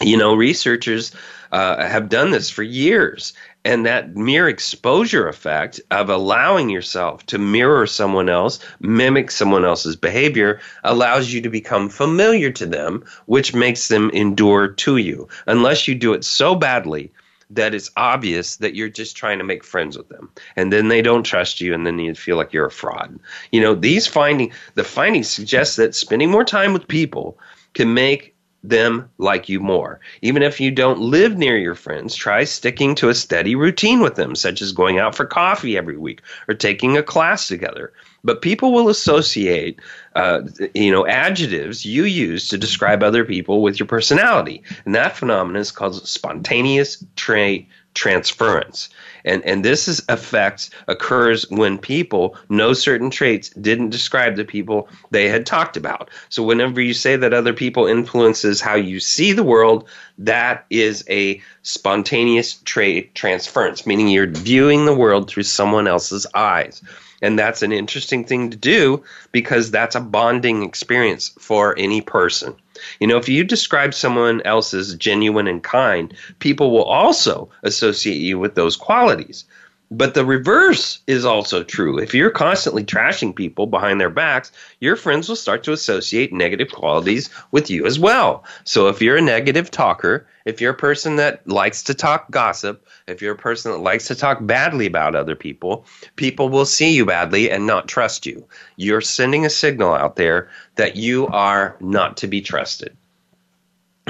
You 0.00 0.16
know, 0.16 0.34
researchers 0.34 1.12
uh, 1.52 1.86
have 1.86 2.08
done 2.08 2.32
this 2.32 2.50
for 2.50 2.64
years. 2.64 3.32
And 3.64 3.86
that 3.86 4.14
mere 4.14 4.48
exposure 4.48 5.26
effect 5.26 5.80
of 5.90 6.10
allowing 6.10 6.68
yourself 6.68 7.24
to 7.26 7.38
mirror 7.38 7.86
someone 7.86 8.28
else, 8.28 8.58
mimic 8.80 9.30
someone 9.30 9.64
else's 9.64 9.96
behavior, 9.96 10.60
allows 10.82 11.32
you 11.32 11.40
to 11.40 11.48
become 11.48 11.88
familiar 11.88 12.50
to 12.52 12.66
them, 12.66 13.04
which 13.26 13.54
makes 13.54 13.88
them 13.88 14.10
endure 14.10 14.68
to 14.68 14.98
you. 14.98 15.28
Unless 15.46 15.88
you 15.88 15.94
do 15.94 16.12
it 16.12 16.24
so 16.24 16.54
badly 16.54 17.10
that 17.50 17.74
it's 17.74 17.90
obvious 17.96 18.56
that 18.56 18.74
you're 18.74 18.88
just 18.88 19.16
trying 19.16 19.38
to 19.38 19.44
make 19.44 19.64
friends 19.64 19.96
with 19.96 20.08
them 20.08 20.30
and 20.56 20.72
then 20.72 20.88
they 20.88 21.02
don't 21.02 21.24
trust 21.24 21.60
you 21.60 21.74
and 21.74 21.86
then 21.86 21.98
you 21.98 22.14
feel 22.14 22.36
like 22.36 22.52
you're 22.52 22.66
a 22.66 22.70
fraud 22.70 23.18
you 23.52 23.60
know 23.60 23.74
these 23.74 24.06
finding 24.06 24.50
the 24.74 24.84
findings 24.84 25.28
suggest 25.28 25.76
that 25.76 25.94
spending 25.94 26.30
more 26.30 26.44
time 26.44 26.72
with 26.72 26.88
people 26.88 27.38
can 27.74 27.92
make 27.92 28.33
them 28.64 29.08
like 29.18 29.48
you 29.48 29.60
more. 29.60 30.00
Even 30.22 30.42
if 30.42 30.58
you 30.58 30.70
don't 30.70 30.98
live 30.98 31.36
near 31.36 31.56
your 31.56 31.74
friends, 31.74 32.14
try 32.14 32.44
sticking 32.44 32.94
to 32.96 33.10
a 33.10 33.14
steady 33.14 33.54
routine 33.54 34.00
with 34.00 34.14
them, 34.14 34.34
such 34.34 34.62
as 34.62 34.72
going 34.72 34.98
out 34.98 35.14
for 35.14 35.26
coffee 35.26 35.76
every 35.76 35.98
week 35.98 36.22
or 36.48 36.54
taking 36.54 36.96
a 36.96 37.02
class 37.02 37.46
together. 37.46 37.92
But 38.24 38.40
people 38.40 38.72
will 38.72 38.88
associate, 38.88 39.78
uh, 40.14 40.42
you 40.74 40.90
know, 40.90 41.06
adjectives 41.06 41.84
you 41.84 42.04
use 42.04 42.48
to 42.48 42.56
describe 42.56 43.02
other 43.02 43.24
people 43.24 43.60
with 43.60 43.78
your 43.78 43.86
personality, 43.86 44.62
and 44.86 44.94
that 44.94 45.16
phenomenon 45.16 45.60
is 45.60 45.70
called 45.70 46.06
spontaneous 46.08 47.04
trait 47.16 47.68
transference. 47.94 48.88
And, 49.24 49.42
and 49.44 49.64
this 49.64 49.88
is 49.88 50.04
effect 50.08 50.70
occurs 50.88 51.48
when 51.50 51.78
people 51.78 52.36
know 52.48 52.72
certain 52.72 53.08
traits 53.08 53.48
didn't 53.50 53.90
describe 53.90 54.36
the 54.36 54.44
people 54.44 54.88
they 55.10 55.28
had 55.28 55.46
talked 55.46 55.76
about. 55.76 56.10
So 56.28 56.42
whenever 56.42 56.80
you 56.80 56.92
say 56.92 57.16
that 57.16 57.32
other 57.32 57.54
people 57.54 57.86
influences 57.86 58.60
how 58.60 58.74
you 58.74 59.00
see 59.00 59.32
the 59.32 59.44
world, 59.44 59.88
that 60.18 60.66
is 60.70 61.04
a 61.08 61.40
spontaneous 61.62 62.54
trait 62.64 63.14
transference, 63.14 63.86
meaning 63.86 64.08
you're 64.08 64.26
viewing 64.26 64.84
the 64.84 64.94
world 64.94 65.30
through 65.30 65.44
someone 65.44 65.86
else's 65.86 66.26
eyes. 66.34 66.82
And 67.22 67.38
that's 67.38 67.62
an 67.62 67.72
interesting 67.72 68.24
thing 68.24 68.50
to 68.50 68.56
do 68.56 69.02
because 69.32 69.70
that's 69.70 69.94
a 69.94 70.00
bonding 70.00 70.62
experience 70.62 71.30
for 71.38 71.74
any 71.78 72.02
person. 72.02 72.54
You 73.00 73.06
know, 73.06 73.16
if 73.16 73.28
you 73.28 73.44
describe 73.44 73.94
someone 73.94 74.42
else 74.42 74.74
as 74.74 74.94
genuine 74.94 75.46
and 75.46 75.62
kind, 75.62 76.14
people 76.38 76.70
will 76.70 76.84
also 76.84 77.48
associate 77.62 78.20
you 78.20 78.38
with 78.38 78.54
those 78.54 78.76
qualities. 78.76 79.44
But 79.90 80.14
the 80.14 80.24
reverse 80.24 81.00
is 81.06 81.24
also 81.24 81.62
true. 81.62 81.98
If 81.98 82.14
you're 82.14 82.30
constantly 82.30 82.84
trashing 82.84 83.36
people 83.36 83.66
behind 83.66 84.00
their 84.00 84.10
backs, 84.10 84.50
your 84.80 84.96
friends 84.96 85.28
will 85.28 85.36
start 85.36 85.62
to 85.64 85.72
associate 85.72 86.32
negative 86.32 86.72
qualities 86.72 87.28
with 87.52 87.70
you 87.70 87.84
as 87.86 87.98
well. 87.98 88.44
So 88.64 88.88
if 88.88 89.02
you're 89.02 89.18
a 89.18 89.22
negative 89.22 89.70
talker, 89.70 90.26
if 90.46 90.60
you're 90.60 90.72
a 90.72 90.76
person 90.76 91.16
that 91.16 91.46
likes 91.46 91.82
to 91.84 91.94
talk 91.94 92.30
gossip, 92.30 92.86
if 93.06 93.20
you're 93.20 93.34
a 93.34 93.38
person 93.38 93.72
that 93.72 93.78
likes 93.78 94.08
to 94.08 94.14
talk 94.14 94.38
badly 94.42 94.86
about 94.86 95.14
other 95.14 95.36
people, 95.36 95.86
people 96.16 96.48
will 96.48 96.66
see 96.66 96.94
you 96.94 97.04
badly 97.04 97.50
and 97.50 97.66
not 97.66 97.86
trust 97.86 98.26
you. 98.26 98.46
You're 98.76 99.00
sending 99.00 99.44
a 99.44 99.50
signal 99.50 99.92
out 99.92 100.16
there 100.16 100.48
that 100.76 100.96
you 100.96 101.26
are 101.28 101.76
not 101.80 102.16
to 102.18 102.26
be 102.26 102.40
trusted 102.40 102.96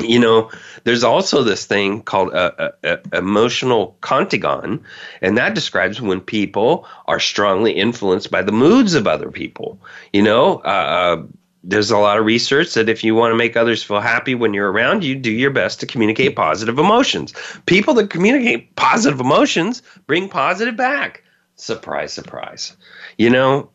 you 0.01 0.19
know, 0.19 0.51
there's 0.83 1.05
also 1.05 1.43
this 1.43 1.67
thing 1.67 2.03
called 2.03 2.33
a, 2.33 2.75
a, 2.83 2.99
a, 3.13 3.19
emotional 3.19 3.97
contagion, 4.01 4.83
and 5.23 5.39
that 5.39 5.55
describes 5.55 6.01
when 6.01 6.21
people 6.21 6.87
are 7.07 7.21
strongly 7.21 7.73
influenced 7.73 8.31
by 8.31 8.43
the 8.43 8.53
moods 8.53 8.95
of 8.95 9.07
other 9.07 9.31
people. 9.31 9.81
You 10.13 10.23
know, 10.23 10.57
uh, 10.65 10.69
uh, 10.69 11.23
there's 11.63 11.93
a 11.93 11.99
lot 11.99 12.19
of 12.19 12.27
research 12.27 12.75
that 12.75 12.89
if 12.89 13.05
you 13.05 13.15
want 13.15 13.33
to 13.33 13.37
make 13.37 13.57
others 13.57 13.83
feel 13.83 14.01
happy 14.01 14.35
when 14.35 14.53
you're 14.53 14.71
around, 14.71 15.05
you 15.05 15.15
do 15.15 15.31
your 15.31 15.51
best 15.51 15.81
to 15.81 15.87
communicate 15.87 16.35
positive 16.35 16.79
emotions. 16.79 17.33
People 17.67 17.95
that 17.95 18.11
communicate 18.11 18.75
positive 18.77 19.21
emotions 19.21 19.83
bring 20.07 20.29
positive 20.29 20.77
back. 20.77 21.23
Surprise, 21.55 22.13
surprise. 22.13 22.77
You 23.17 23.31
know, 23.31 23.71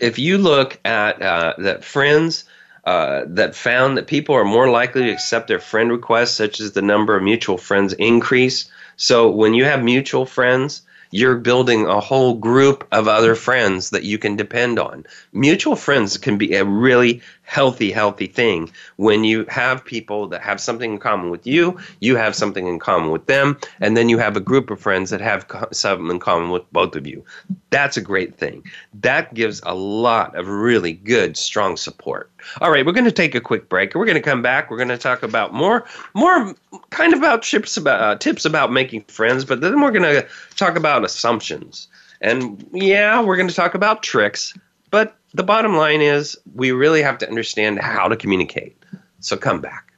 if 0.00 0.18
you 0.18 0.38
look 0.38 0.80
at 0.86 1.20
uh, 1.20 1.54
that 1.58 1.84
friends 1.84 2.44
uh, 2.86 3.24
that 3.26 3.56
found 3.56 3.96
that 3.96 4.06
people 4.06 4.36
are 4.36 4.44
more 4.44 4.70
likely 4.70 5.02
to 5.02 5.10
accept 5.10 5.48
their 5.48 5.58
friend 5.58 5.90
requests, 5.90 6.36
such 6.36 6.60
as 6.60 6.70
the 6.72 6.82
number 6.82 7.16
of 7.16 7.22
mutual 7.22 7.58
friends 7.58 7.92
increase. 7.92 8.70
So 8.96 9.28
when 9.30 9.54
you 9.54 9.64
have 9.64 9.82
mutual 9.82 10.24
friends, 10.24 10.82
you're 11.10 11.36
building 11.36 11.86
a 11.86 12.00
whole 12.00 12.34
group 12.34 12.86
of 12.92 13.08
other 13.08 13.34
friends 13.34 13.90
that 13.90 14.04
you 14.04 14.18
can 14.18 14.36
depend 14.36 14.78
on. 14.78 15.04
Mutual 15.32 15.74
friends 15.74 16.16
can 16.16 16.38
be 16.38 16.54
a 16.54 16.64
really 16.64 17.22
healthy, 17.46 17.92
healthy 17.92 18.26
thing 18.26 18.70
when 18.96 19.24
you 19.24 19.46
have 19.48 19.84
people 19.84 20.26
that 20.26 20.42
have 20.42 20.60
something 20.60 20.92
in 20.92 20.98
common 20.98 21.30
with 21.30 21.46
you, 21.46 21.78
you 22.00 22.16
have 22.16 22.34
something 22.34 22.66
in 22.66 22.78
common 22.78 23.10
with 23.10 23.24
them, 23.26 23.56
and 23.80 23.96
then 23.96 24.08
you 24.08 24.18
have 24.18 24.36
a 24.36 24.40
group 24.40 24.68
of 24.68 24.80
friends 24.80 25.10
that 25.10 25.20
have 25.20 25.46
something 25.72 26.10
in 26.10 26.18
common 26.18 26.50
with 26.50 26.70
both 26.72 26.96
of 26.96 27.06
you. 27.06 27.24
That's 27.70 27.96
a 27.96 28.00
great 28.00 28.36
thing. 28.36 28.64
That 28.94 29.32
gives 29.32 29.62
a 29.64 29.74
lot 29.74 30.34
of 30.36 30.48
really 30.48 30.92
good, 30.92 31.36
strong 31.36 31.76
support. 31.76 32.30
All 32.60 32.70
right, 32.70 32.84
we're 32.84 32.92
going 32.92 33.04
to 33.04 33.12
take 33.12 33.34
a 33.34 33.40
quick 33.40 33.68
break. 33.68 33.94
We're 33.94 34.06
going 34.06 34.16
to 34.16 34.20
come 34.20 34.42
back. 34.42 34.70
We're 34.70 34.76
going 34.76 34.88
to 34.88 34.98
talk 34.98 35.22
about 35.22 35.54
more, 35.54 35.86
more 36.14 36.54
kind 36.90 37.12
of 37.12 37.20
about 37.20 37.42
tips 37.42 37.76
about 37.76 38.00
uh, 38.00 38.18
tips 38.18 38.44
about 38.44 38.72
making 38.72 39.02
friends, 39.02 39.44
but 39.44 39.60
then 39.60 39.80
we're 39.80 39.92
going 39.92 40.02
to 40.02 40.26
talk 40.56 40.76
about 40.76 41.04
assumptions. 41.04 41.88
And 42.20 42.66
yeah, 42.72 43.22
we're 43.22 43.36
going 43.36 43.48
to 43.48 43.54
talk 43.54 43.74
about 43.74 44.02
tricks, 44.02 44.54
but 44.96 45.14
the 45.34 45.42
bottom 45.42 45.76
line 45.76 46.00
is 46.00 46.38
we 46.54 46.72
really 46.72 47.02
have 47.02 47.18
to 47.18 47.28
understand 47.28 47.78
how 47.78 48.08
to 48.08 48.16
communicate. 48.16 48.82
So 49.20 49.36
come 49.36 49.60
back. 49.60 49.92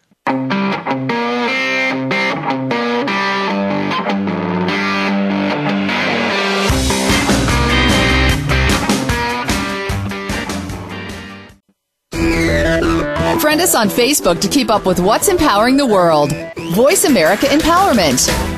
Friend 13.41 13.61
us 13.61 13.77
on 13.77 13.89
Facebook 13.89 14.41
to 14.41 14.49
keep 14.49 14.69
up 14.69 14.85
with 14.85 14.99
what's 14.99 15.29
empowering 15.29 15.77
the 15.77 15.87
world. 15.87 16.33
Voice 16.75 17.05
America 17.05 17.47
Empowerment. 17.47 18.58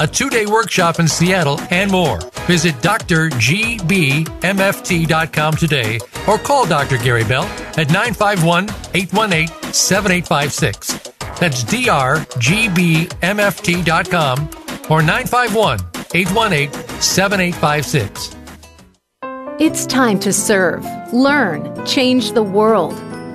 a 0.00 0.06
two 0.06 0.30
day 0.30 0.46
workshop 0.46 0.98
in 1.00 1.08
Seattle, 1.08 1.60
and 1.70 1.90
more. 1.90 2.18
Visit 2.46 2.74
drgbmft.com 2.76 4.26
today 5.54 5.98
or 6.26 6.38
call 6.38 6.66
Dr. 6.66 6.98
Gary 6.98 7.24
Bell 7.24 7.44
at 7.76 7.90
951 7.90 8.68
818 8.94 9.48
7856. 9.72 10.98
That's 11.38 11.64
drgbmft.com 11.64 12.10
or 14.90 15.02
951 15.02 15.78
818 16.14 16.72
7856. 17.00 18.36
It's 19.60 19.86
time 19.86 20.20
to 20.20 20.32
serve, 20.32 20.84
learn, 21.12 21.84
change 21.84 22.30
the 22.32 22.44
world. 22.44 22.94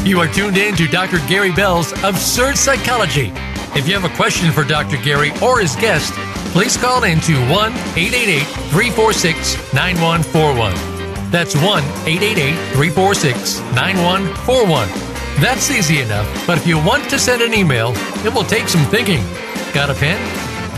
You 0.08 0.19
are 0.19 0.28
tuned 0.28 0.58
in 0.58 0.76
to 0.76 0.88
Dr. 0.88 1.17
Gary 1.28 1.52
Bell's 1.52 1.91
Absurd 2.04 2.58
Psychology. 2.58 3.34
If 3.76 3.88
you 3.88 3.99
have 3.99 4.06
a 4.06 4.15
question 4.15 4.52
for 4.52 4.63
Dr. 4.63 4.97
Gary 4.97 5.32
or 5.41 5.60
his 5.60 5.76
guest, 5.76 6.13
please 6.53 6.77
call 6.77 7.03
in 7.03 7.19
to 7.21 7.33
1 7.49 7.73
888 7.97 8.43
346 8.71 9.73
9141. 9.73 10.73
That's 11.31 11.55
1 11.55 11.83
888 12.05 12.55
346 12.73 13.59
9141. 13.75 14.87
That's 15.41 15.71
easy 15.71 15.99
enough, 15.99 16.27
but 16.45 16.59
if 16.59 16.67
you 16.67 16.77
want 16.77 17.09
to 17.09 17.17
send 17.17 17.41
an 17.41 17.55
email, 17.55 17.91
it 18.23 18.31
will 18.33 18.43
take 18.43 18.69
some 18.69 18.85
thinking. 18.85 19.23
Got 19.73 19.89
a 19.89 19.95
pen? 19.95 20.21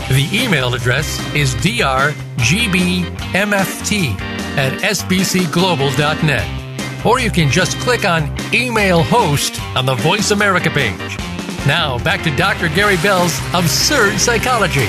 The 0.08 0.26
email 0.32 0.72
address 0.74 1.20
is 1.34 1.54
drgbmft 1.56 2.16
at 4.56 4.72
sbcglobal.net 4.80 6.66
or 7.04 7.20
you 7.20 7.30
can 7.30 7.50
just 7.50 7.78
click 7.78 8.04
on 8.04 8.34
Email 8.54 9.02
Host 9.02 9.60
on 9.76 9.84
the 9.84 9.94
Voice 9.94 10.30
America 10.30 10.70
page. 10.70 11.25
Now, 11.66 11.98
back 12.04 12.22
to 12.22 12.30
Dr. 12.36 12.68
Gary 12.68 12.96
Bell's 12.98 13.36
Absurd 13.52 14.20
Psychology. 14.20 14.86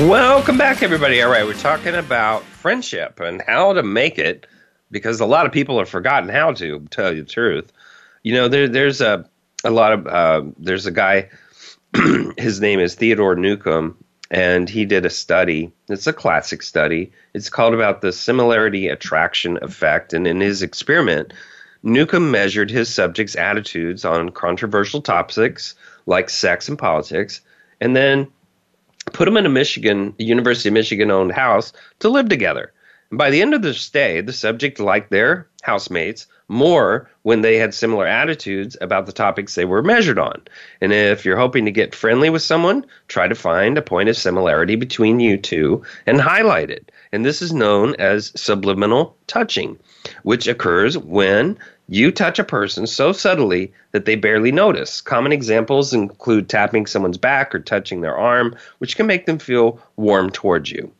Welcome 0.00 0.58
back, 0.58 0.82
everybody. 0.82 1.22
All 1.22 1.30
right, 1.30 1.46
we're 1.46 1.54
talking 1.54 1.94
about 1.94 2.42
friendship 2.42 3.20
and 3.20 3.40
how 3.40 3.74
to 3.74 3.84
make 3.84 4.18
it 4.18 4.48
because 4.90 5.20
a 5.20 5.26
lot 5.26 5.46
of 5.46 5.52
people 5.52 5.78
have 5.78 5.88
forgotten 5.88 6.28
how 6.28 6.54
to, 6.54 6.80
tell 6.90 7.14
you 7.14 7.22
the 7.22 7.30
truth. 7.30 7.72
You 8.24 8.34
know, 8.34 8.48
there, 8.48 8.66
there's 8.66 9.00
a, 9.00 9.30
a 9.62 9.70
lot 9.70 9.92
of, 9.92 10.06
uh, 10.08 10.42
there's 10.58 10.86
a 10.86 10.90
guy, 10.90 11.30
his 12.36 12.60
name 12.60 12.80
is 12.80 12.96
Theodore 12.96 13.36
Newcomb, 13.36 13.96
and 14.28 14.68
he 14.68 14.84
did 14.84 15.06
a 15.06 15.10
study. 15.10 15.70
It's 15.88 16.08
a 16.08 16.12
classic 16.12 16.62
study. 16.62 17.12
It's 17.32 17.48
called 17.48 17.74
about 17.74 18.00
the 18.00 18.10
similarity 18.10 18.88
attraction 18.88 19.56
effect. 19.62 20.14
And 20.14 20.26
in 20.26 20.40
his 20.40 20.62
experiment, 20.62 21.32
Newcomb 21.82 22.30
measured 22.30 22.70
his 22.70 22.88
subjects' 22.88 23.36
attitudes 23.36 24.04
on 24.04 24.30
controversial 24.30 25.00
topics 25.00 25.74
like 26.06 26.30
sex 26.30 26.68
and 26.68 26.78
politics, 26.78 27.40
and 27.80 27.96
then 27.96 28.28
put 29.12 29.24
them 29.24 29.36
in 29.36 29.46
a 29.46 29.50
Michigan, 29.50 30.14
University 30.18 30.68
of 30.68 30.74
Michigan 30.74 31.10
owned 31.10 31.32
house 31.32 31.72
to 31.98 32.08
live 32.08 32.28
together. 32.28 32.72
And 33.10 33.18
by 33.18 33.30
the 33.30 33.42
end 33.42 33.52
of 33.52 33.62
the 33.62 33.74
stay, 33.74 34.20
the 34.20 34.32
subject 34.32 34.80
liked 34.80 35.10
their 35.10 35.48
housemates 35.62 36.26
more 36.48 37.10
when 37.22 37.40
they 37.40 37.56
had 37.56 37.74
similar 37.74 38.06
attitudes 38.06 38.76
about 38.80 39.06
the 39.06 39.12
topics 39.12 39.54
they 39.54 39.64
were 39.64 39.82
measured 39.82 40.18
on. 40.18 40.40
And 40.80 40.92
if 40.92 41.24
you're 41.24 41.36
hoping 41.36 41.64
to 41.64 41.70
get 41.70 41.94
friendly 41.94 42.30
with 42.30 42.42
someone, 42.42 42.84
try 43.08 43.28
to 43.28 43.34
find 43.34 43.76
a 43.76 43.82
point 43.82 44.08
of 44.08 44.16
similarity 44.16 44.76
between 44.76 45.20
you 45.20 45.36
two 45.36 45.82
and 46.06 46.20
highlight 46.20 46.70
it. 46.70 46.92
And 47.12 47.24
this 47.24 47.42
is 47.42 47.52
known 47.52 47.94
as 47.98 48.32
subliminal 48.34 49.16
touching, 49.26 49.78
which 50.22 50.46
occurs 50.46 50.96
when 50.98 51.58
you 51.88 52.10
touch 52.10 52.38
a 52.38 52.44
person 52.44 52.86
so 52.86 53.12
subtly 53.12 53.72
that 53.90 54.04
they 54.04 54.14
barely 54.14 54.52
notice. 54.52 55.00
Common 55.00 55.32
examples 55.32 55.92
include 55.92 56.48
tapping 56.48 56.86
someone's 56.86 57.18
back 57.18 57.54
or 57.54 57.58
touching 57.58 58.00
their 58.00 58.16
arm, 58.16 58.56
which 58.78 58.96
can 58.96 59.06
make 59.06 59.26
them 59.26 59.38
feel 59.38 59.80
warm 59.96 60.30
towards 60.30 60.70
you. 60.70 60.90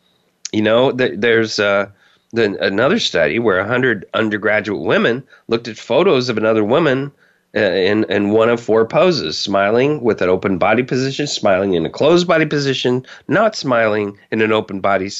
You 0.52 0.62
know, 0.62 0.92
there's 0.92 1.58
uh, 1.58 1.88
another 2.34 2.98
study 2.98 3.38
where 3.38 3.58
100 3.58 4.06
undergraduate 4.14 4.82
women 4.82 5.22
looked 5.48 5.68
at 5.68 5.78
photos 5.78 6.28
of 6.28 6.36
another 6.36 6.64
woman 6.64 7.12
Uh, 7.54 7.60
in, 7.60 8.04
in 8.04 8.30
one 8.30 8.48
of 8.48 8.58
four 8.58 8.86
poses 8.86 9.36
smiling 9.36 10.00
with 10.00 10.22
an 10.22 10.28
open 10.30 10.56
body 10.56 10.82
position, 10.82 11.26
smiling 11.26 11.74
in 11.74 11.84
a 11.84 11.90
closed 11.90 12.26
body 12.26 12.46
position, 12.46 13.04
not 13.28 13.54
smiling 13.54 14.18
in 14.30 14.40
an 14.40 14.52
open 14.52 14.80
body 14.80 15.10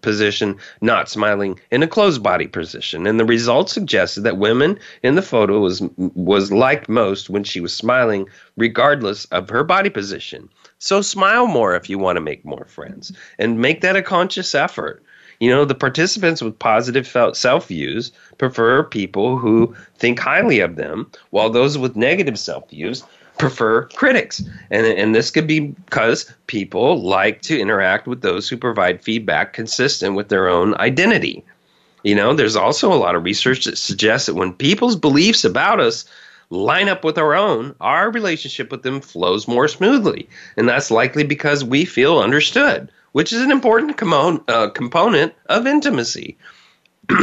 position, 0.00 0.56
not 0.80 1.08
smiling 1.08 1.60
in 1.70 1.82
a 1.82 1.86
closed 1.86 2.20
body 2.20 2.48
position. 2.48 3.06
And 3.06 3.20
the 3.20 3.24
results 3.24 3.72
suggested 3.72 4.22
that 4.22 4.38
women 4.38 4.78
in 5.04 5.14
the 5.14 5.22
photo 5.22 5.60
was, 5.60 5.80
was 5.96 6.50
liked 6.50 6.88
most 6.88 7.30
when 7.30 7.44
she 7.44 7.60
was 7.60 7.74
smiling, 7.74 8.26
regardless 8.56 9.26
of 9.26 9.48
her 9.48 9.62
body 9.62 9.90
position. 9.90 10.48
So 10.78 11.00
smile 11.00 11.46
more 11.46 11.76
if 11.76 11.88
you 11.88 11.98
want 11.98 12.16
to 12.16 12.20
make 12.20 12.44
more 12.44 12.64
friends 12.64 13.12
and 13.38 13.60
make 13.60 13.82
that 13.82 13.96
a 13.96 14.02
conscious 14.02 14.54
effort. 14.54 15.02
You 15.40 15.50
know, 15.50 15.64
the 15.64 15.74
participants 15.74 16.42
with 16.42 16.58
positive 16.58 17.06
self 17.06 17.68
views 17.68 18.10
prefer 18.38 18.82
people 18.82 19.38
who 19.38 19.74
think 19.96 20.18
highly 20.18 20.60
of 20.60 20.76
them, 20.76 21.10
while 21.30 21.50
those 21.50 21.78
with 21.78 21.94
negative 21.96 22.38
self 22.38 22.68
views 22.70 23.04
prefer 23.38 23.84
critics. 23.94 24.42
And, 24.70 24.84
and 24.86 25.14
this 25.14 25.30
could 25.30 25.46
be 25.46 25.60
because 25.60 26.32
people 26.48 27.00
like 27.02 27.42
to 27.42 27.58
interact 27.58 28.08
with 28.08 28.22
those 28.22 28.48
who 28.48 28.56
provide 28.56 29.02
feedback 29.02 29.52
consistent 29.52 30.16
with 30.16 30.28
their 30.28 30.48
own 30.48 30.74
identity. 30.76 31.44
You 32.02 32.16
know, 32.16 32.34
there's 32.34 32.56
also 32.56 32.92
a 32.92 32.96
lot 32.96 33.14
of 33.14 33.24
research 33.24 33.64
that 33.64 33.78
suggests 33.78 34.26
that 34.26 34.34
when 34.34 34.52
people's 34.52 34.96
beliefs 34.96 35.44
about 35.44 35.78
us 35.78 36.04
line 36.50 36.88
up 36.88 37.04
with 37.04 37.18
our 37.18 37.34
own, 37.34 37.74
our 37.80 38.10
relationship 38.10 38.70
with 38.70 38.82
them 38.82 39.00
flows 39.00 39.46
more 39.46 39.68
smoothly. 39.68 40.28
And 40.56 40.68
that's 40.68 40.90
likely 40.90 41.22
because 41.22 41.62
we 41.62 41.84
feel 41.84 42.18
understood 42.18 42.90
which 43.12 43.32
is 43.32 43.42
an 43.42 43.50
important 43.50 43.96
com- 43.96 44.44
uh, 44.48 44.68
component 44.70 45.34
of 45.46 45.66
intimacy. 45.66 46.36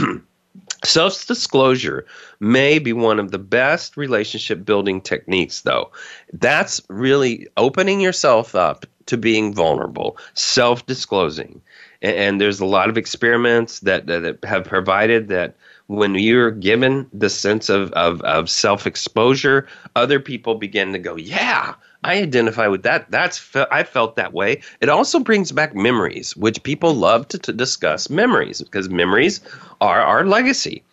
Self 0.83 1.25
disclosure 1.25 2.05
may 2.39 2.79
be 2.79 2.93
one 2.93 3.19
of 3.19 3.31
the 3.31 3.39
best 3.39 3.97
relationship 3.97 4.65
building 4.65 5.01
techniques, 5.01 5.61
though. 5.61 5.91
That's 6.33 6.81
really 6.89 7.47
opening 7.57 7.99
yourself 7.99 8.53
up 8.53 8.85
to 9.07 9.17
being 9.17 9.53
vulnerable, 9.53 10.17
self 10.33 10.85
disclosing. 10.85 11.61
And, 12.01 12.15
and, 12.15 12.41
there's 12.41 12.59
a 12.59 12.65
lot 12.65 12.89
of 12.89 12.97
experiments 12.97 13.79
that, 13.81 14.07
that 14.07 14.39
have 14.43 14.65
provided 14.65 15.27
that 15.29 15.55
when 15.87 16.15
you're 16.15 16.51
given 16.51 17.07
the 17.13 17.29
sense 17.29 17.69
of, 17.69 17.91
of, 17.93 18.21
of 18.21 18.49
self 18.49 18.87
exposure, 18.87 19.67
other 19.95 20.19
people 20.19 20.55
begin 20.55 20.93
to 20.93 20.99
go, 20.99 21.15
Yeah, 21.15 21.75
I 22.05 22.21
identify 22.21 22.67
with 22.67 22.83
that. 22.83 23.09
That's 23.09 23.55
I 23.71 23.83
felt 23.83 24.15
that 24.15 24.31
way. 24.31 24.61
It 24.79 24.89
also 24.89 25.19
brings 25.19 25.51
back 25.51 25.75
memories, 25.75 26.37
which 26.37 26.61
people 26.61 26.93
love 26.93 27.27
to, 27.29 27.39
to 27.39 27.51
discuss 27.51 28.11
memories 28.11 28.61
because 28.61 28.89
memories 28.89 29.41
are 29.81 30.01
our 30.01 30.23
legacy. 30.23 30.83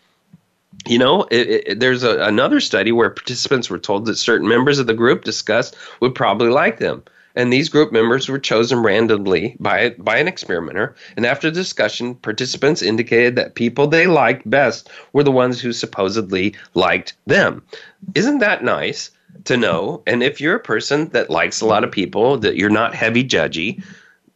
You 0.87 0.99
know, 0.99 1.25
it, 1.31 1.49
it, 1.67 1.81
there's 1.81 2.03
a, 2.03 2.21
another 2.23 2.61
study 2.61 2.93
where 2.93 3.11
participants 3.11 3.69
were 3.69 3.79
told 3.79 4.07
that 4.07 4.17
certain 4.17 4.49
members 4.49 4.79
of 4.79 4.87
the 4.87 4.95
group 4.95 5.25
discussed 5.25 5.77
would 6.01 6.15
probably 6.15 6.49
like 6.49 6.79
them. 6.79 7.03
And 7.37 7.53
these 7.53 7.69
group 7.69 7.93
members 7.93 8.29
were 8.29 8.39
chosen 8.39 8.83
randomly 8.83 9.57
by, 9.61 9.91
by 9.99 10.17
an 10.17 10.29
experimenter. 10.29 10.95
And 11.17 11.27
after 11.27 11.51
discussion, 11.51 12.15
participants 12.17 12.83
indicated 12.83 13.37
that 13.37 13.55
people 13.55 13.87
they 13.87 14.07
liked 14.07 14.49
best 14.49 14.91
were 15.13 15.25
the 15.25 15.31
ones 15.31 15.61
who 15.61 15.73
supposedly 15.73 16.55
liked 16.75 17.15
them. 17.27 17.63
Isn't 18.15 18.39
that 18.39 18.65
nice? 18.65 19.11
To 19.45 19.57
know. 19.57 20.03
And 20.07 20.23
if 20.23 20.41
you're 20.41 20.57
a 20.57 20.61
person 20.61 21.09
that 21.11 21.31
likes 21.31 21.61
a 21.61 21.67
lot 21.67 21.85
of 21.85 21.91
people, 21.91 22.39
that 22.39 22.57
you're 22.57 22.71
not 22.71 22.95
heavy 22.95 23.25
judgy, 23.25 23.83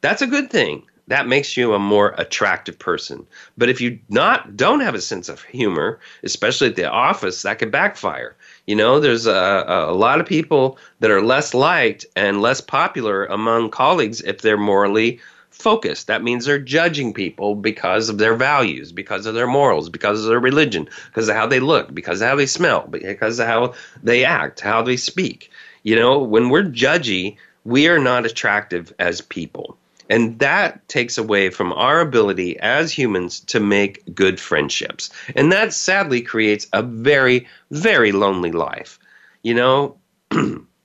that's 0.01 0.23
a 0.23 0.27
good 0.27 0.51
thing. 0.51 0.83
That 1.09 1.29
makes 1.29 1.57
you 1.57 1.73
a 1.73 1.79
more 1.79 2.15
attractive 2.19 2.79
person. 2.79 3.27
But 3.57 3.69
if 3.69 3.81
you 3.81 3.99
not 4.09 4.57
don't 4.57 4.81
have 4.81 4.97
a 4.97 5.01
sense 5.01 5.29
of 5.29 5.43
humor, 5.43 6.01
especially 6.25 6.69
at 6.69 6.77
the 6.77 6.91
office, 6.91 7.43
that 7.43 7.61
could 7.61 7.71
backfire. 7.71 8.37
You 8.67 8.75
know, 8.75 8.99
there's 8.99 9.27
a, 9.27 9.65
a 9.67 9.95
lot 9.95 10.21
of 10.21 10.27
people 10.27 10.79
that 10.99 11.13
are 11.13 11.23
less 11.23 11.55
liked 11.55 12.07
and 12.17 12.43
less 12.43 12.61
popular 12.61 13.25
among 13.27 13.71
colleagues 13.71 14.21
if 14.23 14.43
they're 14.43 14.57
morally 14.57 15.21
focused. 15.57 16.07
That 16.07 16.23
means 16.23 16.45
they're 16.45 16.59
judging 16.59 17.15
people 17.15 17.55
because 17.55 18.09
of 18.09 18.19
their 18.19 18.35
values, 18.35 18.93
because 18.93 19.27
of 19.27 19.35
their 19.35 19.47
morals, 19.47 19.89
because 19.89 20.23
of 20.23 20.29
their 20.29 20.41
religion, 20.41 20.89
because 21.07 21.29
of 21.29 21.37
how 21.37 21.47
they 21.47 21.61
look, 21.61 21.95
because 21.95 22.21
of 22.21 22.29
how 22.29 22.37
they 22.37 22.47
smell, 22.47 22.87
because 22.89 23.39
of 23.39 23.47
how 23.47 23.75
they 24.03 24.25
act, 24.25 24.61
how 24.61 24.83
they 24.83 24.97
speak. 24.97 25.51
You 25.83 25.97
know, 25.97 26.19
when 26.19 26.51
we're 26.51 26.65
judgy, 26.65 27.37
we 27.65 27.89
are 27.89 27.99
not 27.99 28.27
attractive 28.27 28.93
as 28.99 29.21
people. 29.21 29.79
And 30.09 30.39
that 30.39 30.87
takes 30.89 31.19
away 31.19 31.51
from 31.51 31.73
our 31.73 32.01
ability 32.01 32.59
as 32.61 32.93
humans 32.93 33.41
to 33.41 33.59
make 33.59 34.15
good 34.15 34.39
friendships. 34.39 35.11
And 35.35 35.51
that 35.53 35.73
sadly 35.73 36.21
creates 36.21 36.69
a 36.73 36.83
very, 36.83 37.49
very 37.71 38.13
lonely 38.13 38.53
life. 38.53 38.99
You 39.43 39.55
know, 39.55 39.97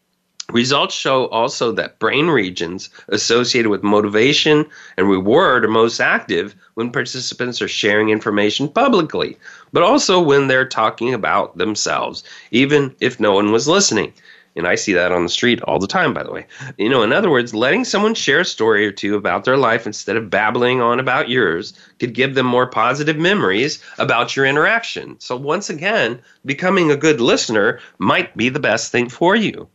Results 0.51 0.93
show 0.93 1.27
also 1.27 1.71
that 1.71 1.97
brain 1.97 2.27
regions 2.27 2.89
associated 3.07 3.69
with 3.69 3.83
motivation 3.83 4.65
and 4.97 5.09
reward 5.09 5.63
are 5.63 5.69
most 5.69 6.01
active 6.01 6.55
when 6.73 6.91
participants 6.91 7.61
are 7.61 7.69
sharing 7.69 8.09
information 8.09 8.67
publicly, 8.67 9.37
but 9.71 9.81
also 9.81 10.21
when 10.21 10.47
they're 10.47 10.67
talking 10.67 11.13
about 11.13 11.57
themselves, 11.57 12.25
even 12.51 12.93
if 12.99 13.17
no 13.17 13.31
one 13.31 13.53
was 13.53 13.69
listening. 13.69 14.11
And 14.57 14.67
I 14.67 14.75
see 14.75 14.91
that 14.91 15.13
on 15.13 15.23
the 15.23 15.29
street 15.29 15.61
all 15.61 15.79
the 15.79 15.87
time, 15.87 16.13
by 16.13 16.23
the 16.23 16.33
way. 16.33 16.45
You 16.77 16.89
know, 16.89 17.01
in 17.01 17.13
other 17.13 17.29
words, 17.29 17.53
letting 17.53 17.85
someone 17.85 18.13
share 18.13 18.41
a 18.41 18.45
story 18.45 18.85
or 18.85 18.91
two 18.91 19.15
about 19.15 19.45
their 19.45 19.55
life 19.55 19.87
instead 19.87 20.17
of 20.17 20.29
babbling 20.29 20.81
on 20.81 20.99
about 20.99 21.29
yours 21.29 21.71
could 21.99 22.13
give 22.13 22.35
them 22.35 22.45
more 22.45 22.67
positive 22.67 23.17
memories 23.17 23.81
about 23.97 24.35
your 24.35 24.45
interaction. 24.45 25.17
So, 25.21 25.37
once 25.37 25.69
again, 25.69 26.19
becoming 26.45 26.91
a 26.91 26.97
good 26.97 27.21
listener 27.21 27.79
might 27.99 28.35
be 28.35 28.49
the 28.49 28.59
best 28.59 28.91
thing 28.91 29.07
for 29.07 29.37
you. 29.37 29.69